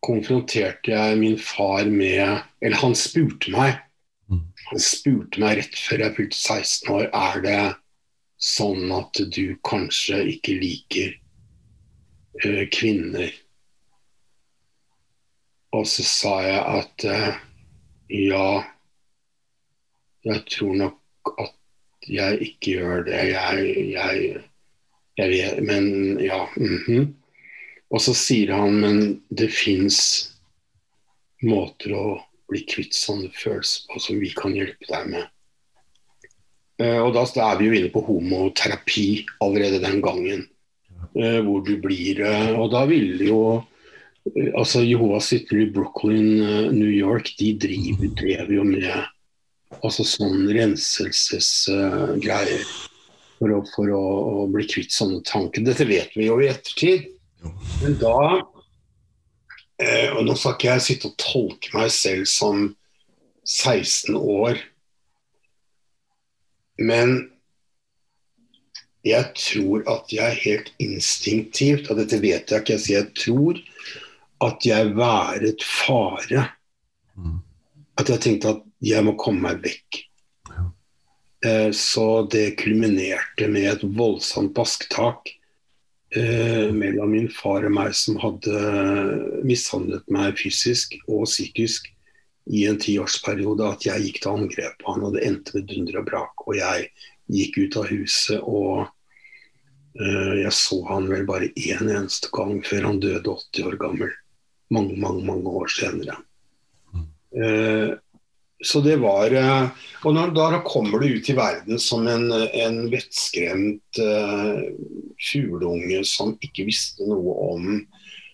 konfronterte 0.06 0.94
jeg 0.94 1.20
min 1.20 1.38
far 1.40 1.86
med 1.92 2.42
Eller 2.62 2.78
han 2.82 2.96
spurte 2.96 3.52
meg. 3.52 3.78
Mm. 4.30 4.46
Han 4.72 4.84
spurte 4.84 5.42
meg 5.42 5.60
rett 5.60 5.78
før 5.80 6.06
jeg 6.06 6.16
fylte 6.18 6.38
16 6.40 6.94
år 6.96 7.06
Er 7.10 7.44
det 7.46 7.62
sånn 8.40 8.92
at 8.96 9.20
du 9.36 9.58
kanskje 9.68 10.22
ikke 10.34 10.56
liker 10.62 11.14
eh, 12.44 12.66
kvinner. 12.72 13.32
Og 15.76 15.86
så 15.88 16.06
sa 16.08 16.36
jeg 16.46 16.62
at 16.80 17.06
eh, 17.06 17.42
ja, 18.16 18.48
jeg 20.26 20.46
tror 20.50 20.78
nok 20.80 21.34
at 21.36 21.56
jeg 22.10 22.40
ikke 22.48 22.78
gjør 22.78 23.04
det. 23.10 23.20
Jeg, 23.34 23.74
jeg, 23.92 24.44
jeg 25.20 25.34
vet 25.36 25.64
Men 25.68 26.20
ja. 26.24 26.46
mhm. 26.56 27.16
Og 27.90 28.02
så 28.04 28.14
sier 28.18 28.52
han 28.54 28.76
men 28.84 29.00
det 29.34 29.50
fins 29.54 30.00
måter 31.46 31.94
å 31.96 32.20
bli 32.50 32.64
kvitt 32.70 32.96
sånne 32.98 33.30
følelser 33.34 33.86
på 33.90 34.00
som 34.04 34.20
vi 34.22 34.30
kan 34.36 34.56
hjelpe 34.58 34.86
deg 34.90 35.08
med. 35.14 35.26
Eh, 36.80 37.00
og 37.04 37.14
da, 37.16 37.22
er 37.26 37.58
vi 37.60 37.66
jo 37.68 37.76
inne 37.76 37.92
på 37.94 38.06
homoterapi 38.08 39.26
allerede 39.44 39.80
den 39.84 40.02
gangen. 40.04 40.42
eh, 41.16 41.40
hvor 41.44 41.62
du 41.66 41.78
blir 41.82 42.20
eh, 42.22 42.60
Og 42.60 42.72
da 42.72 42.86
ville 42.86 43.26
jo 43.26 43.64
altså 44.56 44.84
Jehovas 44.86 45.32
vitner 45.34 45.60
i 45.64 45.72
Brooklyn, 45.74 46.40
New 46.76 46.92
York, 46.92 47.32
de 47.40 47.54
driver, 47.58 48.08
drev 48.20 48.52
jo 48.54 48.64
med 48.68 48.92
altså 49.82 50.04
sånn 50.06 50.50
renselsesgreier 50.54 52.64
for, 53.40 53.50
å, 53.56 53.64
for 53.74 53.90
å, 53.96 54.04
å 54.44 54.48
bli 54.52 54.68
kvitt 54.70 54.94
sånne 54.94 55.22
tanker. 55.26 55.64
Dette 55.66 55.88
vet 55.90 56.12
vi 56.18 56.28
jo 56.28 56.40
i 56.44 56.52
ettertid. 56.52 57.08
Men 57.80 57.96
da 58.02 58.16
eh, 59.80 60.10
Og 60.12 60.26
nå 60.28 60.36
skal 60.36 60.58
ikke 60.58 60.72
jeg 60.74 60.86
sitte 60.86 61.12
og 61.12 61.18
tolke 61.22 61.72
meg 61.78 61.92
selv 61.96 62.28
som 62.30 62.70
16 63.50 64.14
år, 64.20 64.60
men 66.78 67.32
jeg 69.08 69.32
tror 69.40 69.88
at 69.90 70.12
jeg 70.14 70.38
helt 70.44 70.70
instinktivt, 70.84 71.90
og 71.90 71.98
dette 71.98 72.20
vet 72.22 72.52
jeg 72.52 72.62
ikke, 72.62 72.76
jeg 72.76 72.84
sier 72.84 73.00
jeg 73.00 73.16
tror 73.18 73.62
at 74.46 74.68
jeg 74.68 74.92
været 74.96 75.64
fare. 75.66 76.46
Mhm. 77.16 77.40
At 77.98 78.14
jeg 78.14 78.24
tenkte 78.24 78.54
at 78.54 78.62
jeg 78.86 79.04
må 79.08 79.16
komme 79.20 79.48
meg 79.48 79.64
vekk. 79.66 80.04
Eh, 81.44 81.72
Så 81.72 82.28
det 82.32 82.60
kulminerte 82.60 83.48
med 83.48 83.66
et 83.72 83.84
voldsomt 83.98 84.54
basketak 84.54 85.39
eh, 86.16 86.70
mellom 86.74 87.14
min 87.14 87.30
far 87.34 87.66
og 87.68 87.74
meg, 87.76 87.96
som 87.98 88.20
hadde 88.22 88.60
mishandlet 89.46 90.06
meg 90.14 90.38
fysisk 90.40 90.96
og 91.08 91.28
psykisk 91.30 91.90
i 92.50 92.66
en 92.70 92.80
tiårsperiode. 92.82 93.68
At 93.68 93.88
jeg 93.88 94.08
gikk 94.08 94.22
til 94.24 94.36
angrep 94.36 94.80
på 94.82 94.96
han, 94.96 95.06
og 95.06 95.18
det 95.18 95.26
endte 95.28 95.58
med 95.58 95.68
dunder 95.70 96.02
og 96.02 96.08
brak. 96.10 96.48
Og 96.48 96.58
jeg 96.58 96.90
gikk 97.30 97.60
ut 97.62 97.78
av 97.82 97.92
huset, 97.92 98.40
og 98.42 98.88
eh, 100.00 100.36
jeg 100.44 100.56
så 100.58 100.82
han 100.90 101.10
vel 101.12 101.28
bare 101.30 101.52
én 101.54 101.86
eneste 101.86 102.32
gang 102.36 102.60
før 102.66 102.90
han 102.90 103.02
døde 103.04 103.38
80 103.54 103.70
år 103.70 103.80
gammel. 103.82 104.14
Mange, 104.74 104.98
mange, 105.02 105.26
mange 105.26 105.56
år 105.62 105.72
senere. 105.74 106.20
Eh, 107.34 107.94
så 108.60 108.82
det 108.84 108.98
var 109.00 109.32
eh, 109.32 109.70
Og 110.04 110.16
når, 110.16 110.34
da 110.36 110.60
kommer 110.66 111.00
du 111.00 111.14
ut 111.16 111.30
i 111.32 111.36
verden 111.38 111.80
som 111.80 112.08
en, 112.12 112.28
en 112.32 112.80
vettskremt 112.92 114.00
uh, 114.04 114.60
fugleunge 115.30 116.02
som 116.08 116.34
ikke 116.44 116.66
visste 116.68 117.08
noe 117.08 117.36
om 117.54 117.70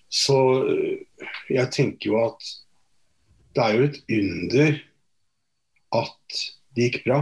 Så 0.09 0.38
eh, 0.69 1.30
jeg 1.51 1.71
tenker 1.73 2.11
jo 2.11 2.19
at 2.23 2.51
det 3.55 3.63
er 3.63 3.78
jo 3.78 3.86
et 3.88 3.99
under 4.11 4.80
at 5.95 6.39
det 6.76 6.89
gikk 6.89 7.05
bra. 7.05 7.19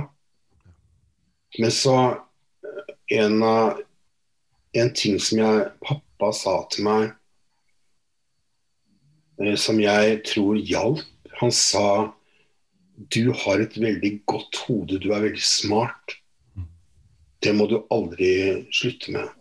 Men 1.59 1.73
så 1.73 1.95
eh, 2.65 2.93
en, 3.19 3.35
av- 3.45 3.81
en 4.73 4.93
ting 4.97 5.19
som 5.21 5.43
jeg, 5.43 5.67
pappa 5.85 6.31
sa 6.33 6.55
til 6.73 6.87
meg, 6.87 7.11
eh, 9.41 9.53
som 9.59 9.77
jeg 9.81 10.23
tror 10.31 10.57
hjalp, 10.57 11.05
han 11.41 11.53
sa 11.53 11.85
du 12.93 13.31
har 13.33 13.61
et 13.61 13.77
veldig 13.79 14.11
godt 14.29 14.59
hode, 14.67 14.99
du 15.01 15.11
er 15.13 15.25
veldig 15.25 15.43
smart. 15.43 16.17
Det 17.43 17.53
må 17.55 17.67
du 17.67 17.81
aldri 17.91 18.63
slutte 18.71 19.15
med. 19.15 19.31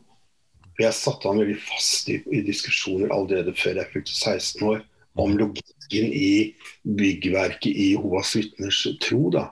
For 0.73 0.87
Jeg 0.87 0.97
satte 0.97 1.29
han 1.29 1.43
veldig 1.43 1.59
fast 1.61 2.09
i, 2.11 2.19
i 2.33 2.43
diskusjoner 2.47 3.13
allerede 3.13 3.55
før 3.57 3.83
jeg 3.83 3.93
fylte 3.93 4.17
16 4.17 4.69
år 4.71 4.81
om 5.21 5.35
logikken 5.37 6.15
i 6.17 6.55
byggverket 6.83 7.69
i 7.71 7.93
Jehovas 7.93 8.33
vitners 8.39 8.81
tro. 9.05 9.29
da. 9.31 9.51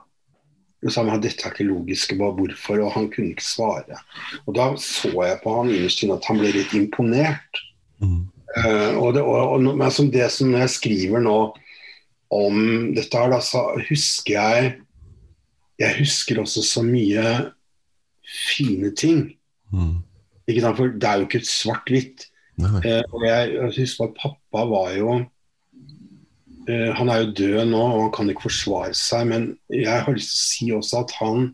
Og 0.81 0.89
sa 0.89 1.03
han 1.05 1.21
dette 1.21 1.45
er 1.45 1.53
ikke 1.53 1.67
logisk, 1.69 2.15
bare 2.17 2.33
hvorfor? 2.39 2.81
Og 2.81 2.93
han 2.95 3.09
kunne 3.13 3.35
ikke 3.35 3.45
svare. 3.45 4.01
Og 4.47 4.55
Da 4.57 4.71
så 4.81 5.11
jeg 5.13 5.41
på 5.43 5.55
han 5.59 5.69
innerst 5.69 6.01
inne 6.01 6.17
at 6.17 6.25
han 6.25 6.41
ble 6.41 6.53
litt 6.55 6.73
imponert. 6.73 7.61
Mm. 8.01 8.23
Uh, 8.51 8.97
og 8.99 9.13
det, 9.15 9.21
og, 9.21 9.53
og, 9.53 9.61
men 9.63 9.93
som 9.93 10.09
det 10.11 10.25
som 10.33 10.49
jeg 10.57 10.73
skriver 10.73 11.21
nå 11.23 11.37
om 12.31 12.55
dette 12.95 13.17
her, 13.17 13.31
da, 13.33 13.41
så 13.43 13.65
husker 13.89 14.37
jeg 14.37 14.71
Jeg 15.81 15.97
husker 15.97 16.39
også 16.39 16.61
så 16.61 16.83
mye 16.85 17.23
fine 18.21 18.91
ting. 18.95 19.31
Mm. 19.73 20.03
Ikke 20.47 20.61
sant? 20.61 20.77
For 20.77 20.93
det 20.93 21.07
er 21.09 21.17
jo 21.17 21.25
ikke 21.25 21.41
svart-hvitt. 21.47 22.27
Eh, 22.61 23.01
og 23.09 23.23
jeg, 23.25 23.53
jeg 23.55 23.73
husker 23.79 24.05
at 24.05 24.19
pappa 24.19 24.65
var 24.69 24.91
jo 24.93 25.15
eh, 26.69 26.91
Han 26.99 27.09
er 27.09 27.23
jo 27.23 27.31
død 27.39 27.71
nå, 27.71 27.81
og 27.81 28.01
han 28.03 28.11
kan 28.13 28.29
ikke 28.29 28.45
forsvare 28.45 28.93
seg, 28.93 29.25
men 29.31 29.47
jeg 29.73 29.89
har 30.05 30.13
lyst 30.13 30.35
til 30.35 30.37
å 30.37 30.45
si 30.51 30.69
også 30.77 31.01
at 31.01 31.15
han 31.17 31.49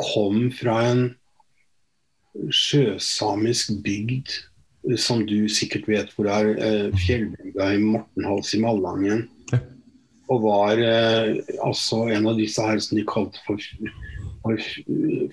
kom 0.00 0.50
fra 0.52 0.80
en 0.90 1.04
sjøsamisk 2.52 3.78
bygd, 3.84 4.34
eh, 4.90 4.98
som 5.00 5.22
du 5.28 5.46
sikkert 5.52 5.88
vet 5.90 6.12
hvor 6.14 6.28
det 6.28 6.34
er, 6.34 6.50
eh, 6.58 6.98
fjellbygda 7.06 7.72
i 7.76 7.82
Mortenhals 7.82 8.54
i 8.54 8.60
Malangen. 8.64 9.28
Og 10.26 10.42
var 10.42 10.80
eh, 10.82 11.36
altså 11.62 12.06
en 12.10 12.26
av 12.26 12.38
disse 12.40 12.62
her 12.62 12.80
som 12.82 12.98
de 12.98 13.04
kalte 13.06 13.38
for, 13.46 13.62
for 14.42 14.62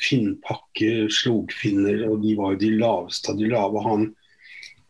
finnpakke, 0.04 1.08
slogfinner, 1.10 2.04
og 2.12 2.22
de 2.26 2.36
var 2.38 2.54
jo 2.54 2.62
de 2.62 2.74
laveste 2.78 3.34
av 3.34 3.40
de 3.40 3.50
lave. 3.50 3.82
Han, 3.88 4.10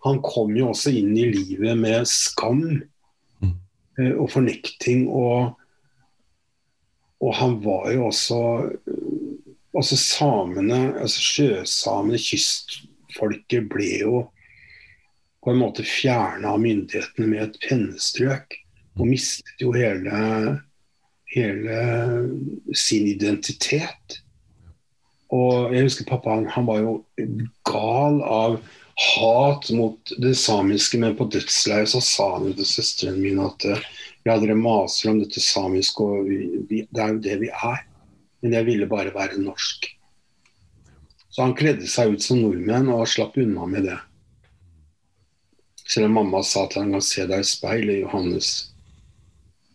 han 0.03 0.19
kom 0.25 0.51
jo 0.59 0.73
også 0.73 0.91
inn 0.99 1.13
i 1.15 1.29
livet 1.31 1.79
med 1.79 2.09
skam 2.09 2.65
Mm. 3.43 3.55
eh, 3.99 4.15
og 4.17 4.31
fornekting. 4.31 5.07
Og, 5.09 5.53
og 7.23 7.35
han 7.39 7.59
var 7.65 7.91
jo 7.93 8.07
også 8.11 8.39
Altså 9.73 9.97
samene, 9.97 10.93
altså 11.01 11.21
sjøsamene, 11.25 12.19
kystfolket, 12.21 13.63
ble 13.73 13.87
jo 14.03 14.19
på 15.41 15.49
en 15.49 15.57
måte 15.57 15.81
fjerna 15.81 16.51
av 16.53 16.61
myndighetene 16.61 17.25
med 17.31 17.41
et 17.47 17.57
pennestrøk. 17.63 18.53
Og 18.99 19.07
mistet 19.09 19.61
jo 19.61 19.73
hele, 19.73 20.59
hele 21.33 21.79
sin 22.77 23.07
identitet. 23.09 24.19
Og 25.33 25.73
jeg 25.73 25.87
husker 25.87 26.09
pappa 26.09 26.35
han, 26.35 26.45
han 26.53 26.67
var 26.69 26.83
jo 26.83 26.95
gal 27.65 28.21
av 28.21 28.59
hat 28.93 29.71
mot 29.73 30.13
det 30.21 30.35
samiske, 30.37 30.99
men 31.01 31.15
på 31.17 31.25
dødsleiet 31.33 31.89
så 31.89 32.01
sa 32.05 32.27
han 32.35 32.51
jo 32.51 32.53
til 32.59 32.69
søsteren 32.69 33.17
min 33.23 33.41
at 33.41 33.65
eh, 33.65 33.81
ja, 34.27 34.37
dere 34.37 34.55
maser 34.55 35.09
om 35.11 35.23
dette 35.23 35.41
samiske, 35.41 36.05
og 36.05 36.29
vi, 36.29 36.83
det 36.85 37.01
er 37.01 37.15
jo 37.15 37.23
det 37.25 37.39
vi 37.41 37.49
er. 37.49 37.81
Men 38.43 38.57
jeg 38.59 38.67
ville 38.67 38.89
bare 38.91 39.13
være 39.15 39.41
norsk. 39.41 39.87
Så 41.33 41.41
han 41.41 41.55
kledde 41.57 41.87
seg 41.89 42.13
ut 42.13 42.21
som 42.21 42.43
nordmenn 42.43 42.91
og 42.93 43.07
slapp 43.09 43.39
unna 43.41 43.65
med 43.69 43.87
det. 43.89 43.97
Selv 45.89 46.11
om 46.11 46.19
mamma 46.19 46.43
sa 46.45 46.67
at 46.67 46.77
han 46.77 46.93
kan 46.93 47.03
se 47.03 47.25
deg 47.29 47.41
i 47.41 47.47
speilet, 47.47 48.03
Johannes. 48.03 48.51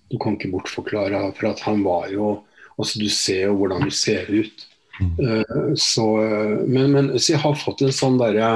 Du 0.08 0.16
kan 0.20 0.36
ikke 0.36 0.52
bortforklare 0.54 1.28
for 1.36 1.50
at 1.52 1.64
han 1.66 1.84
var 1.86 2.12
jo 2.12 2.38
Altså, 2.78 3.00
du 3.02 3.08
ser 3.10 3.48
jo 3.48 3.56
hvordan 3.58 3.88
du 3.88 3.90
ser 3.90 4.28
ut. 4.30 4.60
Mm. 4.98 5.74
så, 5.78 6.04
eh, 6.22 6.60
men, 6.66 6.90
men 6.90 7.08
så 7.18 7.32
jeg 7.32 7.42
har 7.42 7.58
fått 7.58 7.84
en 7.86 7.92
sånn 7.94 8.16
derre 8.18 8.48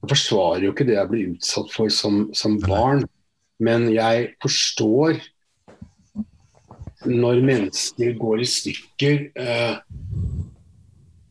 Jeg 0.00 0.08
forsvarer 0.08 0.64
jo 0.64 0.70
ikke 0.72 0.86
det 0.88 0.94
jeg 0.96 1.10
blir 1.10 1.34
utsatt 1.34 1.68
for 1.74 1.92
som, 1.92 2.22
som 2.36 2.54
barn, 2.60 3.04
men 3.60 3.84
jeg 3.92 4.30
forstår 4.40 5.20
når 7.08 7.42
mennesker 7.44 8.16
går 8.18 8.42
i 8.42 8.48
stykker, 8.48 9.22
eh, 9.36 9.76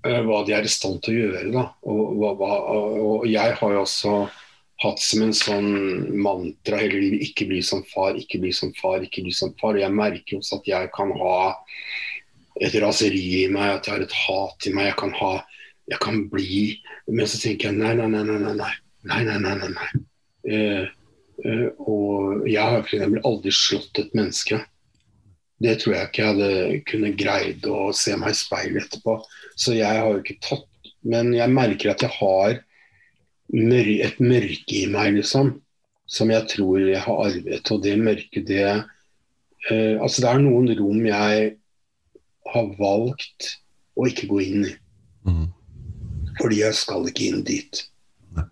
eh, 0.05 0.21
hva 0.27 0.41
de 0.47 0.55
er 0.55 0.67
i 0.67 0.71
stand 0.71 1.01
til 1.03 1.15
å 1.15 1.25
gjøre. 1.25 1.51
Da. 1.55 1.65
Og, 1.87 2.23
hva, 2.39 2.51
og 3.01 3.27
jeg 3.29 3.57
har 3.59 3.75
jo 3.75 3.83
også 3.83 4.15
hatt 4.81 5.01
som 5.03 5.23
en 5.25 5.33
sånn 5.35 5.71
mantra 6.23 6.79
hele 6.81 6.99
livet 7.03 7.25
ikke 7.27 7.47
bli 7.49 7.61
som 7.65 7.83
far, 7.89 8.17
ikke 8.17 8.39
bli 8.41 8.51
som 8.55 8.71
far, 8.77 9.03
ikke 9.05 9.23
bli 9.25 9.33
som 9.35 9.53
far. 9.61 9.75
Og 9.75 9.83
jeg 9.83 9.97
merker 9.97 10.39
også 10.39 10.59
at 10.59 10.69
jeg 10.71 10.91
kan 10.95 11.13
ha 11.19 11.37
et 12.61 12.75
raseri 12.81 13.25
i 13.43 13.49
meg, 13.51 13.77
at 13.77 13.87
jeg 13.87 13.95
har 13.95 14.05
et 14.05 14.17
hat 14.23 14.67
i 14.67 14.73
meg. 14.75 14.89
Jeg 14.91 14.99
kan 15.01 15.13
ha 15.21 15.33
jeg 15.91 15.99
kan 15.99 16.23
bli 16.31 16.79
Men 17.07 17.27
så 17.27 17.39
tenker 17.41 17.69
jeg 17.69 17.79
nei, 17.79 17.93
nei, 17.97 18.07
nei, 18.07 18.23
nei. 18.23 18.55
nei, 18.55 18.73
nei, 19.03 19.21
nei, 19.27 19.37
nei, 19.43 19.55
nei, 19.59 19.69
nei. 19.75 19.89
Eh, 20.41 20.85
eh, 21.45 21.67
og 21.81 22.45
jeg 22.47 22.61
har 22.61 22.83
for 22.85 22.95
eksempel 22.95 23.25
aldri 23.27 23.53
slått 23.55 23.99
et 23.99 24.13
menneske. 24.17 24.61
Det 25.61 25.75
tror 25.81 25.95
jeg 25.95 26.09
ikke 26.09 26.21
jeg 26.21 26.31
hadde 26.31 26.81
kunne 26.89 27.13
greid 27.17 27.67
å 27.69 27.91
se 27.97 28.15
meg 28.17 28.33
i 28.33 28.39
speilet 28.39 28.87
etterpå. 28.87 29.17
Så 29.59 29.75
jeg 29.77 29.89
har 29.89 30.09
jo 30.09 30.21
ikke 30.23 30.39
tatt 30.41 30.67
Men 31.01 31.31
jeg 31.33 31.49
merker 31.49 31.91
at 31.91 32.03
jeg 32.05 32.13
har 32.13 32.59
et 33.53 34.19
mørke 34.19 34.75
i 34.83 34.87
meg, 34.87 35.15
liksom. 35.19 35.61
Som 36.07 36.31
jeg 36.31 36.47
tror 36.51 36.79
jeg 36.83 36.99
har 36.99 37.23
arvet. 37.25 37.71
Og 37.71 37.81
det 37.83 37.95
mørket, 37.99 38.45
det 38.47 38.63
eh, 38.67 39.95
Altså, 40.01 40.21
det 40.21 40.29
er 40.29 40.43
noen 40.43 40.71
rom 40.79 41.05
jeg 41.05 41.55
har 42.51 42.69
valgt 42.79 43.51
å 43.95 44.07
ikke 44.07 44.27
gå 44.27 44.39
inn 44.43 44.65
i. 44.67 44.75
Mm. 45.27 45.47
Fordi 46.39 46.61
jeg 46.63 46.75
skal 46.75 47.07
ikke 47.07 47.27
inn 47.29 47.43
dit. 47.47 47.83
Nei. 48.35 48.47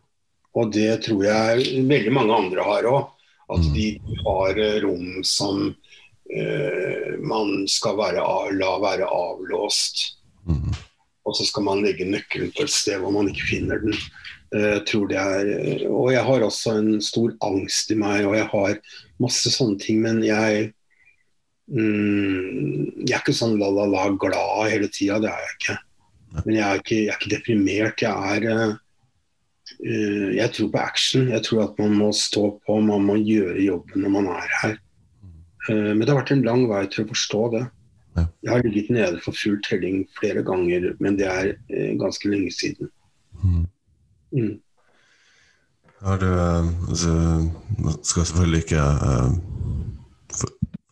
Og 0.56 0.72
det 0.76 1.02
tror 1.08 1.24
jeg 1.26 1.86
veldig 1.90 2.14
mange 2.16 2.36
andre 2.36 2.64
har 2.68 2.88
òg. 2.92 3.10
At 3.50 3.66
Mm. 3.66 3.74
de 3.74 3.88
har 4.26 4.60
eh, 4.62 4.80
rom 4.84 5.24
som 5.24 5.76
eh, 6.30 7.18
man 7.20 7.66
skal 7.68 7.98
være, 7.98 8.22
la 8.54 8.76
være 8.80 9.08
avlåst. 9.10 10.20
Mm. 10.46 10.70
Og 11.26 11.36
så 11.36 11.46
skal 11.46 11.64
man 11.66 11.82
legge 11.84 12.06
nøkkelen 12.06 12.52
på 12.54 12.64
et 12.64 12.70
sted 12.74 13.00
hvor 13.02 13.12
man 13.12 13.28
ikke 13.28 13.50
finner 13.50 13.82
den. 13.82 13.96
Eh, 14.56 14.74
Jeg 14.80 14.86
tror 14.90 15.08
det 15.10 15.18
er, 15.18 15.86
og 15.90 16.12
jeg 16.14 16.24
har 16.26 16.46
også 16.46 16.76
en 16.80 17.02
stor 17.02 17.36
angst 17.46 17.92
i 17.92 17.98
meg, 18.00 18.26
og 18.26 18.36
jeg 18.38 18.48
har 18.50 18.80
masse 19.22 19.52
sånne 19.54 19.80
ting. 19.82 20.02
Men 20.02 20.24
jeg 20.26 20.74
mm, 21.70 23.06
Jeg 23.06 23.16
er 23.16 23.22
ikke 23.22 23.36
sånn 23.36 23.60
la-la-la 23.62 24.10
glad 24.18 24.74
hele 24.74 24.90
tida, 24.90 25.20
det 25.22 25.30
er 25.30 25.46
jeg 25.46 25.56
ikke. 25.58 25.78
Men 26.46 26.54
jeg 26.56 26.66
er 26.66 26.84
ikke, 26.84 27.00
jeg 27.00 27.10
er 27.14 27.18
ikke 27.20 27.36
deprimert. 27.36 28.02
Jeg 28.02 28.36
er 28.36 28.50
eh, 28.54 28.76
eh, 29.86 30.30
Jeg 30.38 30.54
tror 30.54 30.72
på 30.74 30.84
action. 30.84 31.30
Jeg 31.30 31.46
tror 31.46 31.66
at 31.68 31.82
man 31.82 31.98
må 31.98 32.12
stå 32.14 32.46
på, 32.66 32.80
man 32.82 33.06
må 33.06 33.18
gjøre 33.22 33.66
jobben 33.66 34.06
når 34.06 34.16
man 34.18 34.32
er 34.38 34.56
her. 34.62 34.78
Uh, 35.70 35.94
Men 35.94 36.02
det 36.02 36.10
har 36.10 36.24
vært 36.24 36.32
en 36.34 36.48
lang 36.48 36.64
vei 36.70 36.86
til 36.90 37.04
å 37.04 37.10
forstå 37.12 37.42
det. 37.54 37.66
Jeg 38.18 38.52
har 38.52 38.64
ligget 38.64 38.90
nede 38.90 39.20
for 39.24 39.36
full 39.38 39.60
telling 39.64 40.08
flere 40.20 40.42
ganger, 40.44 40.94
men 41.00 41.18
det 41.20 41.28
er 41.30 41.52
eh, 41.70 41.94
ganske 42.00 42.28
lenge 42.28 42.52
siden. 42.52 42.90
Mm. 43.44 43.68
Mm. 44.32 44.60
Har 46.00 46.18
du 46.22 46.28
altså, 46.90 47.14
skal 48.04 48.26
selvfølgelig 48.26 48.62
ikke 48.64 48.84
eh, 49.08 49.32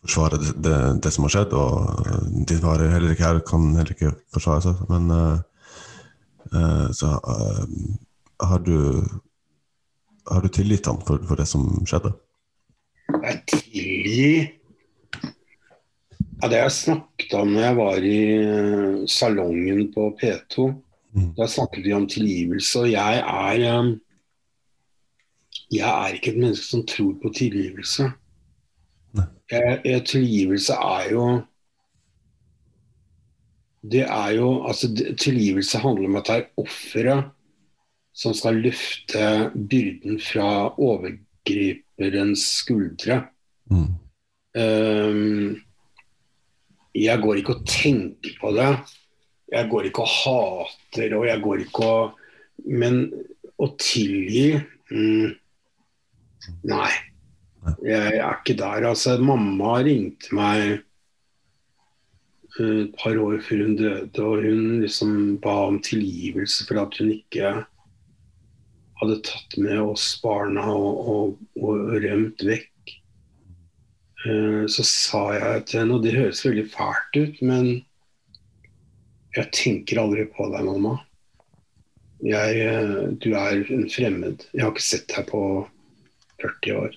forsvare 0.02 0.40
det, 0.42 0.54
det, 0.64 0.80
det 1.04 1.12
som 1.14 1.24
har 1.24 1.34
skjedd, 1.36 1.54
og 1.56 2.02
eh, 2.04 2.26
din 2.50 2.60
far 2.64 2.82
er 2.82 2.92
heller 2.96 3.14
ikke 3.14 3.28
her, 3.28 3.40
kan 3.46 3.70
heller 3.76 3.94
ikke 3.94 4.12
forsvare 4.34 4.64
seg, 4.68 4.84
men 4.90 5.12
så 6.96 7.08
har 8.40 8.62
du 8.64 9.02
har 10.30 10.40
du 10.40 10.48
tilgitt 10.48 10.86
ham 10.88 10.96
for, 11.04 11.20
for 11.28 11.36
det 11.36 11.44
som 11.48 11.66
skjedde? 11.88 12.14
Jeg 13.12 13.42
tilgi 13.48 14.30
ja, 16.38 16.48
Det 16.48 16.60
jeg 16.60 16.72
snakket 16.72 17.34
om 17.36 17.52
når 17.52 17.64
jeg 17.66 17.76
var 17.78 18.08
i 18.08 18.18
salongen 19.12 19.88
på 19.92 20.10
P2, 20.20 20.68
Mm. 20.68 20.87
Da 21.36 21.46
snakket 21.48 21.84
vi 21.84 21.92
om 21.92 22.08
tilgivelse. 22.08 22.80
Og 22.80 22.90
jeg 22.92 23.18
er 23.18 23.64
eh, 23.68 23.96
Jeg 25.72 25.88
er 25.88 26.14
ikke 26.14 26.30
et 26.30 26.38
menneske 26.38 26.64
som 26.64 26.86
tror 26.86 27.14
på 27.22 27.32
tilgivelse. 27.36 28.10
Jeg, 29.50 29.80
jeg, 29.84 30.04
tilgivelse 30.06 30.72
er 30.72 31.10
jo 31.12 31.42
Det 33.92 34.00
er 34.00 34.30
jo 34.30 34.66
Altså, 34.66 35.14
tilgivelse 35.20 35.78
handler 35.78 36.08
om 36.08 36.16
at 36.16 36.26
det 36.26 36.36
er 36.36 36.44
offeret 36.56 37.30
som 38.18 38.34
skal 38.34 38.54
løfte 38.54 39.50
byrden 39.70 40.20
fra 40.20 40.74
overgriperens 40.74 42.42
skuldre. 42.58 43.20
Mm. 43.70 43.94
Um, 44.58 45.60
jeg 46.94 47.20
går 47.22 47.34
ikke 47.34 47.54
og 47.54 47.66
tenker 47.66 48.34
på 48.40 48.50
det. 48.56 48.72
Jeg 49.52 49.70
går 49.70 49.88
ikke 49.88 50.04
og 50.04 50.12
hater, 50.12 51.14
og 51.16 51.26
jeg 51.28 51.42
går 51.44 51.64
ikke 51.64 51.84
og 51.88 52.24
Men 52.68 53.06
å 53.58 53.68
tilgi 53.80 54.58
mm, 54.90 55.30
Nei. 56.68 56.90
Jeg 57.84 58.18
er 58.18 58.36
ikke 58.38 58.56
der. 58.58 58.86
Altså, 58.88 59.16
mamma 59.20 59.78
ringte 59.84 60.34
meg 60.36 60.60
eh, 62.58 62.84
et 62.84 62.94
par 62.98 63.18
år 63.20 63.40
før 63.44 63.64
hun 63.66 63.74
døde, 63.78 64.22
og 64.24 64.44
hun 64.46 64.80
liksom 64.82 65.12
ba 65.44 65.56
om 65.68 65.80
tilgivelse 65.84 66.66
for 66.68 66.80
at 66.84 66.96
hun 67.00 67.10
ikke 67.14 67.52
hadde 68.98 69.18
tatt 69.26 69.58
med 69.62 69.78
oss 69.82 70.06
barna 70.22 70.64
og, 70.74 71.10
og, 71.12 71.36
og 71.60 71.92
rømt 72.02 72.42
vekk. 72.48 72.94
Eh, 74.26 74.64
Så 74.70 74.86
sa 74.86 75.24
jeg 75.36 75.66
til 75.68 75.82
henne, 75.82 75.98
og 75.98 76.06
det 76.06 76.16
høres 76.16 76.44
veldig 76.46 76.66
fælt 76.72 77.20
ut, 77.20 77.42
men 77.42 77.70
jeg 79.36 79.50
tenker 79.54 80.00
aldri 80.02 80.24
på 80.32 80.48
deg, 80.52 80.64
mamma. 80.66 80.96
Jeg, 82.24 82.62
eh, 82.64 83.02
du 83.20 83.28
er 83.38 83.60
en 83.74 83.84
fremmed. 83.90 84.46
Jeg 84.54 84.64
har 84.64 84.72
ikke 84.72 84.86
sett 84.86 85.12
deg 85.12 85.28
på 85.28 85.42
40 86.42 86.80
år. 86.80 86.96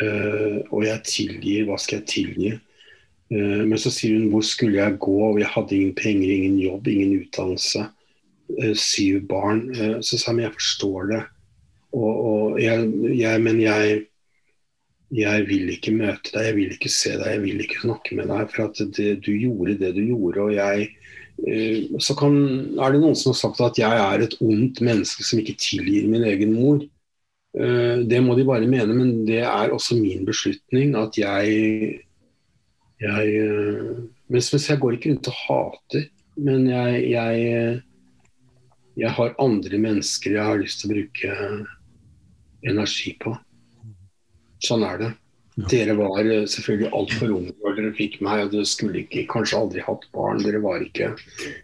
Uh, 0.00 0.60
og 0.72 0.84
jeg 0.86 1.04
tilgir. 1.04 1.64
Hva 1.68 1.76
skal 1.80 2.00
jeg 2.00 2.08
tilgi? 2.08 2.50
Uh, 3.30 3.66
men 3.68 3.76
så 3.80 3.92
sier 3.92 4.16
hun 4.16 4.30
hvor 4.32 4.44
skulle 4.46 4.78
jeg 4.78 5.00
gå? 5.02 5.16
Og 5.26 5.40
jeg 5.42 5.50
hadde 5.52 5.76
ingen 5.76 5.96
penger, 5.98 6.30
ingen 6.30 6.60
jobb, 6.62 6.88
ingen 6.88 7.18
utdannelse. 7.20 7.84
Uh, 8.54 8.72
syv 8.78 9.26
barn. 9.28 9.66
Så 10.04 10.20
sa 10.20 10.32
hun 10.32 10.44
jeg 10.44 10.56
forstår 10.56 11.10
det. 11.12 11.20
Og, 11.90 12.12
og 12.30 12.62
jeg, 12.62 12.86
jeg, 13.18 13.42
men 13.44 13.60
jeg 13.60 14.06
jeg 15.10 15.46
vil 15.48 15.72
ikke 15.72 15.90
møte 15.90 16.30
deg, 16.30 16.44
jeg 16.46 16.54
vil 16.54 16.74
ikke 16.76 16.90
se 16.94 17.16
deg, 17.18 17.32
jeg 17.32 17.40
vil 17.42 17.62
ikke 17.64 17.80
snakke 17.82 18.14
med 18.14 18.28
deg. 18.30 18.52
For 18.52 18.68
at 18.68 18.82
det, 18.94 19.08
du 19.26 19.32
gjorde 19.34 19.74
det 19.80 19.90
du 19.96 20.04
gjorde. 20.04 20.44
Og 20.44 20.52
jeg 20.54 20.86
Så 21.40 22.14
kan, 22.18 22.34
er 22.76 22.92
det 22.92 23.00
noen 23.00 23.16
som 23.16 23.32
har 23.32 23.38
sagt 23.38 23.62
at 23.64 23.78
jeg 23.80 24.00
er 24.04 24.24
et 24.24 24.34
ondt 24.44 24.82
menneske 24.84 25.24
som 25.24 25.40
ikke 25.40 25.56
tilgir 25.60 26.08
min 26.10 26.26
egen 26.28 26.52
mor. 26.52 26.82
Eh, 27.56 28.02
det 28.06 28.20
må 28.22 28.36
de 28.38 28.46
bare 28.46 28.68
mene, 28.70 28.94
men 28.94 29.24
det 29.26 29.40
er 29.42 29.72
også 29.74 29.98
min 29.98 30.26
beslutning 30.28 30.94
at 31.00 31.18
jeg 31.18 32.00
jeg 33.00 33.36
eh, 33.40 33.92
mens, 34.28 34.50
mens 34.52 34.68
jeg 34.68 34.80
går 34.82 34.96
ikke 34.96 35.14
rundt 35.14 35.30
og 35.32 35.38
hater, 35.40 36.04
men 36.36 36.66
jeg, 36.68 36.98
jeg, 37.10 37.80
jeg 39.00 39.14
har 39.16 39.38
andre 39.40 39.80
mennesker 39.80 40.36
jeg 40.36 40.44
har 40.50 40.60
lyst 40.60 40.82
til 40.82 40.90
å 40.90 40.94
bruke 40.98 41.38
energi 42.70 43.14
på. 43.22 43.32
Sånn 44.60 44.84
er 44.84 45.00
det. 45.00 45.10
Dere 45.56 45.96
var 45.98 46.24
eh, 46.24 46.46
selvfølgelig 46.48 46.92
altfor 46.96 47.32
unge 47.34 47.54
da 47.58 47.72
dere 47.76 47.94
fikk 47.96 48.20
meg, 48.24 48.44
og 48.46 48.52
dere 48.54 48.68
skulle 48.68 49.02
ikke, 49.02 49.26
kanskje 49.30 49.58
aldri 49.58 49.84
hatt 49.84 50.06
barn. 50.14 50.42
Dere 50.44 50.62
var 50.62 50.84
ikke 50.84 51.14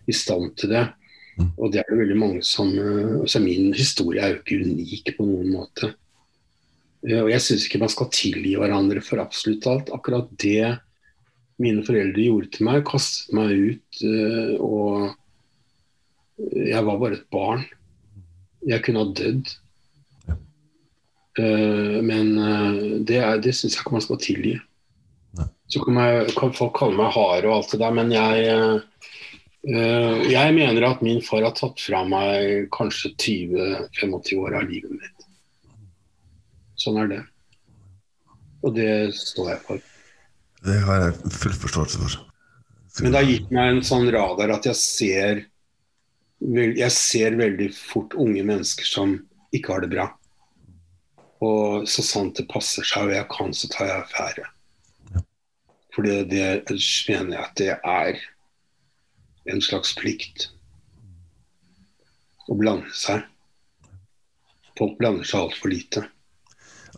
i 0.06 0.16
stand 0.16 0.56
til 0.60 0.74
det. 0.74 0.86
Mm. 1.36 1.52
Og 1.54 1.70
det 1.72 1.82
er 1.82 1.92
det 1.92 2.00
veldig 2.00 2.16
mange 2.16 2.40
som 2.48 2.70
Så 3.28 3.42
Min 3.44 3.74
historie 3.76 4.22
er 4.24 4.30
jo 4.32 4.38
ikke 4.40 4.62
unik 4.64 5.10
på 5.18 5.26
noen 5.28 5.52
måte. 5.52 5.92
Eh, 7.06 7.20
og 7.22 7.30
jeg 7.30 7.44
syns 7.44 7.66
ikke 7.68 7.82
man 7.84 7.92
skal 7.92 8.10
tilgi 8.14 8.56
hverandre 8.58 9.02
for 9.04 9.22
absolutt 9.22 9.68
alt. 9.70 9.92
Akkurat 9.94 10.30
det 10.42 10.76
mine 11.62 11.84
foreldre 11.86 12.20
gjorde 12.24 12.50
til 12.52 12.66
meg, 12.68 12.82
kastet 12.88 13.32
meg 13.36 13.52
ut, 13.54 14.00
eh, 14.04 14.56
og 14.60 15.14
jeg 16.52 16.82
var 16.84 16.98
bare 17.00 17.16
et 17.16 17.30
barn. 17.32 17.62
Jeg 18.66 18.82
kunne 18.84 19.04
ha 19.04 19.14
dødd. 19.16 19.54
Men 21.38 22.30
det, 23.06 23.18
er- 23.20 23.40
det 23.44 23.52
syns 23.54 23.74
jeg 23.76 23.82
ikke 23.84 23.92
man 23.96 24.04
skal 24.04 24.20
tilgi. 24.22 24.54
Så 25.68 25.82
kan, 25.82 25.98
jeg, 25.98 26.30
kan 26.38 26.52
folk 26.56 26.76
kalle 26.78 26.96
meg 26.96 27.10
hard 27.12 27.44
og 27.48 27.56
alt 27.58 27.72
det 27.74 27.80
der, 27.82 27.96
men 27.96 28.12
jeg 28.14 28.82
Eh, 29.66 30.20
jeg 30.30 30.54
mener 30.54 30.84
at 30.86 31.00
min 31.02 31.18
far 31.26 31.42
har 31.42 31.54
tatt 31.58 31.80
fra 31.82 32.04
meg 32.06 32.68
kanskje 32.74 33.10
20-25 33.18 34.38
år 34.38 34.54
av 34.60 34.68
livet 34.70 34.92
mitt. 34.94 35.24
Sånn 36.78 37.00
er 37.02 37.08
det. 37.10 37.18
Og 38.62 38.76
det 38.76 38.92
står 39.18 39.48
jeg 39.50 39.62
for. 39.66 39.80
Det 40.66 40.76
har 40.86 41.02
jeg 41.08 41.32
full 41.34 41.56
forståelse 41.64 41.98
for. 42.04 42.14
Men 43.02 43.10
det 43.12 43.18
har 43.24 43.28
gitt 43.32 43.50
meg 43.58 43.72
en 43.72 43.82
sånn 43.84 44.06
radar 44.14 44.54
at 44.54 44.70
jeg 44.70 44.78
ser 44.80 45.42
Jeg 46.38 46.92
ser 46.92 47.34
veldig 47.40 47.70
fort 47.74 48.12
unge 48.20 48.42
mennesker 48.44 48.84
som 48.86 49.16
ikke 49.56 49.72
har 49.72 49.82
det 49.82 49.90
bra. 49.96 50.06
Og 51.44 51.84
så 51.88 52.02
sant 52.06 52.36
det 52.38 52.46
passer 52.48 52.86
seg 52.86 53.10
og 53.10 53.12
jeg 53.12 53.26
kan, 53.32 53.52
så 53.52 53.68
tar 53.72 53.90
jeg 53.90 54.04
affære. 54.04 54.46
For 55.94 56.04
det, 56.04 56.28
mener 57.08 57.36
jeg 57.36 57.40
at 57.40 57.54
det 57.56 57.70
er 57.76 58.18
en 59.52 59.62
slags 59.64 59.94
plikt. 59.96 60.50
Å 62.48 62.56
blande 62.58 62.92
seg. 62.94 63.24
Folk 64.76 64.98
blander 65.00 65.24
seg 65.24 65.46
altfor 65.46 65.72
lite. 65.72 66.04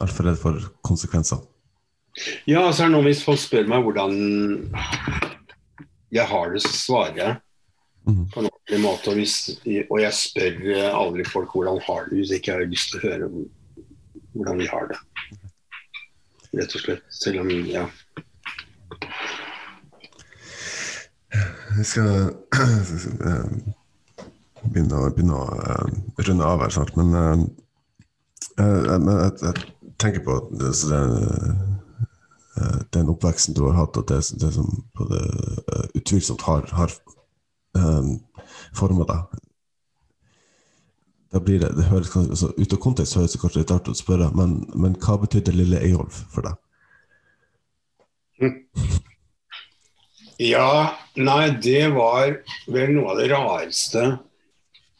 Altfor 0.02 0.26
redd 0.28 0.40
for 0.40 0.58
konsekvenser. 0.86 1.42
Ja, 2.50 2.64
så 2.72 2.84
er 2.84 2.88
det 2.90 2.96
nå 2.96 3.02
hvis 3.06 3.22
folk 3.22 3.38
spør 3.38 3.68
meg 3.70 3.84
hvordan 3.86 4.16
jeg 6.14 6.26
har 6.26 6.50
det, 6.54 6.62
så 6.64 6.74
svarer 6.74 7.22
jeg 7.22 7.36
Mhm. 8.08 8.24
på 8.32 8.40
en 8.40 8.46
ordentlig 8.48 8.78
måte. 8.80 9.10
Og, 9.10 9.16
hvis, 9.20 9.34
og 9.90 9.98
jeg 10.00 10.12
spør 10.16 10.94
aldri 10.96 11.24
folk 11.28 11.50
hvordan 11.52 11.80
har 11.84 12.06
det 12.08 12.16
hvis 12.16 12.30
ikke 12.38 12.52
jeg 12.54 12.56
har 12.62 12.70
lyst 12.70 12.90
til 12.90 12.98
å 12.98 13.02
høre 13.04 13.28
hvordan 14.32 14.58
vi 14.58 14.66
har 14.70 14.88
det. 14.90 14.98
Rett 16.58 16.74
og 16.74 16.82
slett. 16.82 17.04
Selv 17.12 17.42
om, 17.42 17.50
ja. 17.68 17.84
Vi 21.78 21.84
skal 21.84 22.08
eh, 22.58 23.50
begynne 24.64 24.98
å, 24.98 25.10
begynne 25.14 25.36
å 25.36 25.44
uh, 25.46 25.98
runde 26.26 26.46
av 26.46 26.64
her 26.64 26.72
snart, 26.74 26.96
men, 26.98 27.12
uh, 27.14 27.36
jeg, 28.58 29.34
jeg 29.44 29.54
tenker 30.02 30.24
på 30.26 30.38
det, 30.58 30.72
eh, 30.94 32.80
den 32.96 33.12
oppveksten 33.12 33.54
du 33.54 33.62
har 33.68 33.76
hatt, 33.78 33.98
og 34.00 34.08
det, 34.10 34.18
det 34.42 34.50
som 34.54 34.66
utvilsomt 35.94 36.42
har, 36.46 36.66
har 36.74 36.94
um, 37.78 38.16
forma 38.74 39.06
deg. 39.06 39.38
Da 41.32 41.40
blir 41.44 41.58
det, 41.60 41.68
det 41.76 41.84
høres 41.90 42.08
kanskje, 42.08 42.30
altså, 42.32 42.48
Ut 42.56 42.72
av 42.72 42.78
kontekst 42.80 43.16
høres 43.18 43.34
det 43.34 43.40
kanskje 43.42 43.60
litt 43.60 43.70
rart 43.74 43.88
ut 43.88 43.92
å 43.92 44.00
spørre, 44.00 44.30
men, 44.38 44.54
men 44.74 44.94
hva 45.02 45.18
betydde 45.20 45.52
lille 45.52 45.80
Eyolf 45.84 46.22
for 46.32 46.46
deg? 46.46 46.56
Ja, 50.38 50.94
nei, 51.18 51.48
det 51.62 51.88
var 51.96 52.36
vel 52.70 52.92
noe 52.94 53.10
av 53.12 53.18
det 53.18 53.26
rareste. 53.32 54.04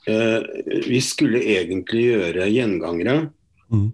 Eh, 0.08 0.40
vi 0.88 0.98
skulle 1.04 1.40
egentlig 1.44 2.08
gjøre 2.10 2.48
gjengangere, 2.50 3.18
Mm. 3.70 3.92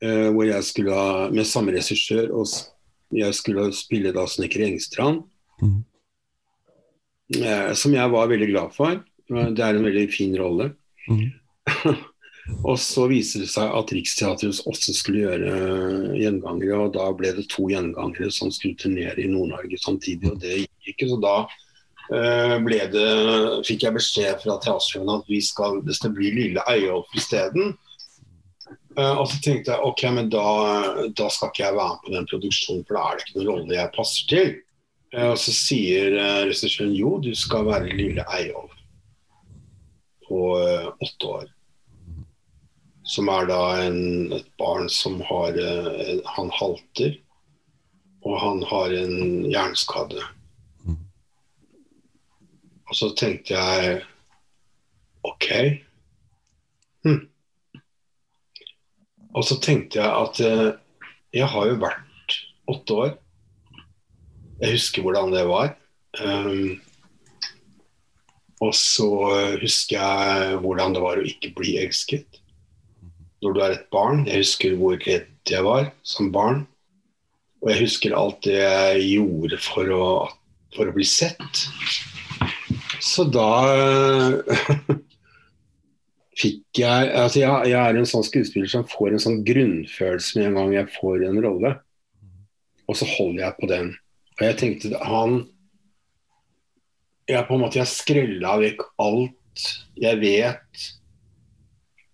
eh, 0.00 0.28
hvor 0.30 0.46
jeg 0.46 0.62
skulle 0.64 0.94
ha 0.94 1.28
med 1.30 1.44
samme 1.46 1.72
regissør, 1.74 2.30
og 2.32 2.46
jeg 3.12 3.34
skulle 3.34 3.72
spille 3.74 4.12
da 4.14 4.24
Snekker 4.26 4.64
Engstrand. 4.66 5.24
Mm. 5.60 5.84
Eh, 7.42 7.72
som 7.74 7.92
jeg 7.92 8.10
var 8.10 8.28
veldig 8.28 8.48
glad 8.52 8.72
for. 8.72 9.02
Det 9.28 9.58
er 9.60 9.74
en 9.76 9.84
veldig 9.84 10.06
fin 10.12 10.34
rolle. 10.38 10.74
Mhm. 11.08 11.32
Og 12.68 12.76
så 12.80 13.06
viser 13.10 13.44
det 13.44 13.50
seg 13.52 13.72
at 13.76 13.92
Riksteatret 13.94 14.60
også 14.68 14.94
skulle 14.96 15.24
gjøre 15.26 16.18
gjengangere, 16.18 16.82
og 16.86 16.94
da 16.96 17.08
ble 17.16 17.32
det 17.36 17.48
to 17.52 17.68
gjengangere 17.72 18.32
som 18.34 18.52
skulle 18.54 18.78
turnere 18.80 19.18
i 19.20 19.30
Nord-Norge 19.30 19.80
samtidig, 19.82 20.32
og 20.32 20.38
det 20.42 20.62
gikk 20.62 20.92
ikke. 20.94 21.10
Så 21.10 21.18
da 21.22 21.34
eh, 22.14 22.54
ble 22.64 22.80
det, 22.94 23.10
fikk 23.68 23.88
jeg 23.88 23.98
beskjed 23.98 24.40
fra 24.44 24.56
teatersjefen 24.64 25.12
at 25.18 25.28
vi 25.30 25.42
skal, 25.44 25.82
det 25.86 25.98
skal 25.98 26.14
bli 26.16 26.32
Lille 26.36 26.64
Eyolf 26.72 27.12
isteden. 27.18 27.76
Uh, 28.98 29.20
og 29.22 29.28
så 29.30 29.36
tenkte 29.44 29.70
jeg 29.70 29.86
ok, 29.86 30.00
men 30.10 30.26
da, 30.32 30.46
da 31.14 31.28
skal 31.30 31.52
ikke 31.52 31.62
jeg 31.62 31.76
være 31.76 31.92
med 31.92 32.00
på 32.02 32.14
den 32.16 32.24
produksjonen, 32.32 32.80
for 32.88 32.98
da 32.98 33.04
er 33.04 33.20
det 33.20 33.26
ikke 33.28 33.36
noen 33.36 33.50
rolle 33.52 33.76
jeg 33.76 33.94
passer 33.94 34.32
til. 34.32 34.50
Eh, 35.14 35.28
og 35.28 35.38
så 35.40 35.54
sier 35.54 36.16
regissøren 36.48 36.96
jo, 36.96 37.14
du 37.22 37.30
skal 37.38 37.68
være 37.68 37.94
Lille 37.94 38.26
Eyolf 38.34 38.74
på 40.28 40.40
eh, 40.60 40.88
åtte 41.00 41.26
år. 41.26 41.46
Som 43.08 43.30
er 43.32 43.48
da 43.48 43.62
en, 43.86 44.32
et 44.36 44.48
barn 44.60 44.88
som 44.92 45.16
har 45.24 45.56
eh, 45.56 46.18
Han 46.36 46.50
halter, 46.52 47.16
og 48.26 48.40
han 48.42 48.62
har 48.68 48.92
en 48.92 49.46
hjerneskade. 49.48 50.22
Mhm. 50.84 50.98
Og 52.88 52.98
så 53.00 53.12
tenkte 53.16 53.56
jeg 53.56 54.02
OK. 55.24 55.48
Hm. 57.06 57.22
Og 59.34 59.44
så 59.44 59.58
tenkte 59.62 60.00
jeg 60.02 60.08
at 60.08 60.40
eh, 60.44 60.68
jeg 61.36 61.48
har 61.52 61.68
jo 61.68 61.80
vært 61.82 62.36
åtte 62.68 63.00
år. 63.04 63.16
Jeg 64.58 64.74
husker 64.74 65.04
hvordan 65.04 65.32
det 65.32 65.44
var. 65.48 65.74
Um, 66.18 66.80
og 68.64 68.72
så 68.74 69.08
husker 69.60 70.00
jeg 70.00 70.58
hvordan 70.64 70.96
det 70.96 71.02
var 71.04 71.20
å 71.20 71.26
ikke 71.28 71.52
bli 71.58 71.76
elsket. 71.78 72.40
Når 73.42 73.54
du 73.54 73.60
er 73.62 73.74
et 73.76 73.86
barn. 73.94 74.24
Jeg 74.26 74.42
husker 74.42 74.76
hvor 74.78 74.98
redd 74.98 75.52
jeg 75.52 75.64
var 75.64 75.92
som 76.06 76.32
barn. 76.34 76.64
Og 77.62 77.72
jeg 77.72 77.82
husker 77.84 78.14
alt 78.14 78.42
det 78.46 78.58
jeg 78.58 79.04
gjorde 79.14 79.58
for 79.62 79.94
å, 79.94 80.06
for 80.76 80.90
å 80.90 80.94
bli 80.94 81.06
sett. 81.06 81.64
Så 83.02 83.26
da 83.30 83.50
fikk 86.40 86.82
jeg 86.82 87.10
altså 87.18 87.42
jeg, 87.42 87.70
jeg 87.72 87.78
er 87.80 87.98
en 87.98 88.08
sånn 88.08 88.26
skuespiller 88.26 88.70
som 88.70 88.86
får 88.90 89.14
en 89.14 89.22
sånn 89.22 89.40
grunnfølelse 89.46 90.38
med 90.38 90.50
en 90.50 90.58
gang 90.60 90.74
jeg 90.76 90.92
får 90.98 91.26
en 91.28 91.40
rolle. 91.46 91.74
Og 92.88 92.98
så 92.98 93.08
holder 93.16 93.44
jeg 93.44 93.58
på 93.58 93.70
den. 93.70 93.92
Og 94.38 94.44
jeg 94.46 94.58
tenkte 94.60 95.00
han 95.04 95.40
Jeg 97.28 97.44
på 97.44 97.58
en 97.58 97.60
måte 97.60 97.76
jeg 97.76 97.90
skrella 97.90 98.54
vekk 98.62 98.86
alt 99.04 99.64
jeg 99.98 100.20
vet 100.22 100.84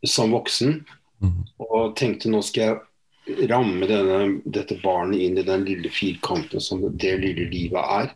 som 0.09 0.33
voksen. 0.35 0.81
Mhm. 1.25 1.47
Og 1.65 1.95
tenkte 1.99 2.31
nå 2.33 2.43
skal 2.45 2.65
jeg 2.65 3.49
ramme 3.51 3.89
denne, 3.89 4.41
dette 4.45 4.77
barnet 4.83 5.23
inn 5.25 5.39
i 5.41 5.47
den 5.47 5.65
lille 5.65 5.91
firkanten 5.93 6.61
som 6.61 6.83
det 6.85 7.17
lille 7.23 7.49
livet 7.51 7.81
er. 7.81 8.15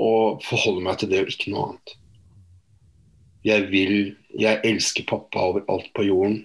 Og 0.00 0.42
forholde 0.44 0.82
meg 0.84 0.98
til 1.00 1.12
det 1.12 1.22
og 1.24 1.30
ikke 1.32 1.52
noe 1.54 1.68
annet. 1.70 1.94
Jeg 3.44 3.70
vil 3.70 4.16
Jeg 4.34 4.60
elsker 4.66 5.04
pappa 5.06 5.38
overalt 5.38 5.92
på 5.94 6.02
jorden. 6.08 6.40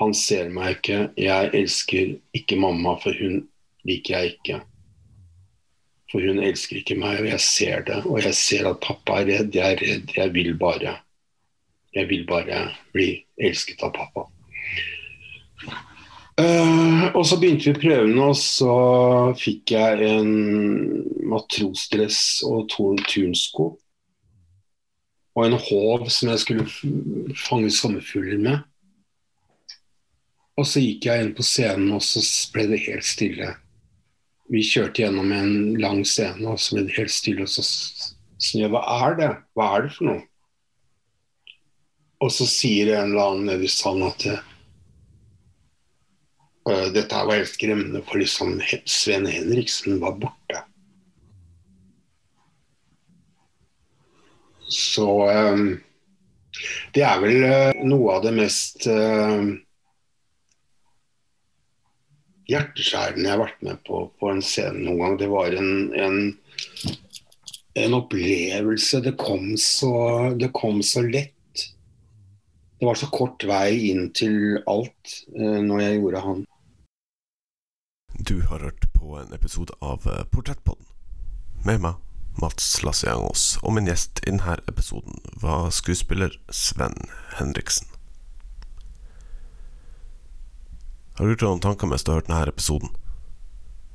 Han 0.00 0.14
ser 0.16 0.48
meg 0.48 0.78
ikke. 0.78 1.10
Jeg 1.20 1.50
elsker 1.52 2.14
ikke 2.32 2.56
mamma, 2.56 2.94
for 3.02 3.12
hun 3.20 3.42
liker 3.84 4.16
jeg 4.16 4.30
ikke. 4.30 4.60
For 6.08 6.24
hun 6.24 6.40
elsker 6.40 6.80
ikke 6.80 6.96
meg, 6.96 7.20
og 7.20 7.28
jeg 7.28 7.42
ser 7.44 7.84
det. 7.84 7.98
Og 8.08 8.22
jeg 8.24 8.32
ser 8.38 8.70
at 8.70 8.80
pappa 8.80 9.20
er 9.20 9.28
redd. 9.28 9.52
Jeg 9.60 9.76
er 9.76 9.82
redd. 9.82 10.16
Jeg 10.16 10.32
vil 10.32 10.56
bare 10.56 10.96
Jeg 11.96 12.08
vil 12.10 12.26
bare 12.28 12.66
bli 12.92 13.10
elsket 13.40 13.80
av 13.86 13.94
pappa. 13.96 14.26
Uh, 16.36 17.08
og 17.16 17.22
så 17.24 17.38
begynte 17.40 17.70
vi 17.70 17.80
prøvene, 17.86 18.26
og 18.28 18.36
så 18.36 18.72
fikk 19.40 19.72
jeg 19.72 20.04
en 20.04 20.34
matrosdress 21.24 22.42
og 22.44 22.66
to 22.74 22.90
turnsko. 23.08 23.70
Og 25.36 25.46
en 25.46 25.56
håv 25.56 26.06
som 26.12 26.32
jeg 26.32 26.42
skulle 26.44 26.66
fange 27.40 27.72
sommerfugler 27.72 28.40
med. 28.40 28.60
Og 30.56 30.68
så 30.68 30.80
gikk 30.80 31.08
jeg 31.08 31.24
inn 31.24 31.34
på 31.36 31.44
scenen, 31.44 31.90
og 31.96 32.04
så 32.04 32.20
ble 32.52 32.68
det 32.70 32.84
helt 32.84 33.04
stille. 33.04 33.50
Vi 34.52 34.62
kjørte 34.64 35.02
gjennom 35.02 35.32
en 35.32 35.74
lang 35.80 36.04
scene, 36.08 36.44
og 36.48 36.60
så 36.60 36.76
ble 36.76 36.86
det 36.88 36.96
helt 37.00 37.12
stille. 37.12 37.48
Og 37.48 37.52
så 37.52 37.64
sa 37.64 38.60
jeg, 38.60 38.72
hva 38.72 38.84
er 39.08 39.20
det? 39.20 39.34
Hva 39.56 39.72
er 39.76 39.86
det 39.86 39.96
for 39.96 40.12
noe? 40.12 40.24
Og 42.24 42.32
så 42.32 42.46
sier 42.48 42.94
en 42.94 43.10
eller 43.12 43.26
annen 43.30 43.50
nede 43.50 43.66
i 43.66 43.72
salen 43.72 44.06
at 44.06 44.26
uh, 46.68 46.86
dette 46.94 47.24
var 47.28 47.36
helt 47.36 47.52
skremmende, 47.52 48.00
for 48.06 48.22
liksom 48.22 48.56
Sven 48.88 49.28
Henriksen 49.28 50.00
var 50.00 50.16
borte. 50.22 50.62
Så 54.72 55.06
um, 55.30 55.68
det 56.96 57.04
er 57.06 57.20
vel 57.22 57.44
uh, 57.44 57.84
noe 57.86 58.16
av 58.16 58.24
det 58.24 58.32
mest 58.34 58.88
uh, 58.90 59.52
hjerteskjærende 62.50 63.26
jeg 63.26 63.34
har 63.34 63.42
vært 63.42 63.62
med 63.66 63.80
på 63.86 64.06
på 64.18 64.32
en 64.32 64.42
scene 64.44 64.82
noen 64.82 65.02
gang. 65.02 65.16
Det 65.20 65.30
var 65.30 65.54
en, 65.58 65.70
en, 65.94 66.18
en 67.84 67.96
opplevelse. 68.00 69.02
Det 69.04 69.14
kom, 69.20 69.52
så, 69.60 69.94
det 70.38 70.50
kom, 70.56 70.82
så, 70.86 71.04
lett. 71.06 71.35
Det 72.78 72.86
var 72.86 72.94
så 72.94 73.06
kort 73.08 73.44
vei 73.48 73.88
inn 73.90 74.10
til 74.12 74.58
alt 74.68 75.14
uh, 75.32 75.60
når 75.64 75.80
jeg 75.80 76.00
gjorde 76.00 76.24
han. 76.26 76.44
Du 78.18 78.40
har 78.50 78.60
hørt 78.60 78.84
på 78.92 79.16
en 79.20 79.32
episode 79.32 79.72
av 79.84 80.06
eh, 80.08 80.24
Portrettpodden 80.32 80.86
med 81.66 81.82
meg, 81.82 81.98
Mats 82.40 82.82
Lassiangos, 82.84 83.58
og 83.62 83.74
min 83.76 83.88
gjest 83.90 84.22
i 84.24 84.30
denne 84.30 84.56
episoden 84.70 85.18
var 85.42 85.68
skuespiller 85.74 86.36
Sven 86.48 86.96
Henriksen. 87.36 87.88
Har 91.16 91.24
du 91.24 91.32
gjort 91.32 91.44
noen 91.48 91.64
tanker 91.64 91.90
mens 91.90 92.04
du 92.04 92.12
har 92.12 92.20
hørt 92.20 92.30
denne 92.30 92.52
episoden? 92.52 92.94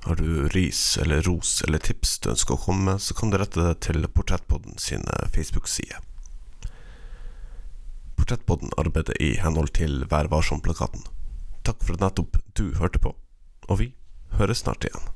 Har 0.06 0.18
du 0.22 0.50
ris 0.54 0.98
eller 1.02 1.22
ros 1.26 1.62
eller 1.68 1.82
tips 1.82 2.20
du 2.20 2.32
ønsker 2.34 2.58
å 2.58 2.64
komme 2.66 2.92
med, 2.92 3.02
så 3.02 3.18
kan 3.18 3.30
du 3.30 3.38
rette 3.38 3.62
det 3.62 3.76
til 3.86 4.06
Portrettpodden 4.10 4.82
sine 4.82 5.30
Facebook-sider. 5.34 6.02
Portrettpodden 8.22 8.70
arbeider 8.78 9.18
i 9.18 9.32
henhold 9.42 9.72
til 9.74 10.04
Vær 10.12 10.28
varsom-plakaten. 10.30 11.02
Takk 11.66 11.82
for 11.82 11.98
at 11.98 12.04
nettopp 12.04 12.38
du 12.54 12.68
hørte 12.78 13.02
på, 13.02 13.16
og 13.66 13.80
vi 13.80 13.88
høres 14.38 14.62
snart 14.62 14.86
igjen. 14.86 15.08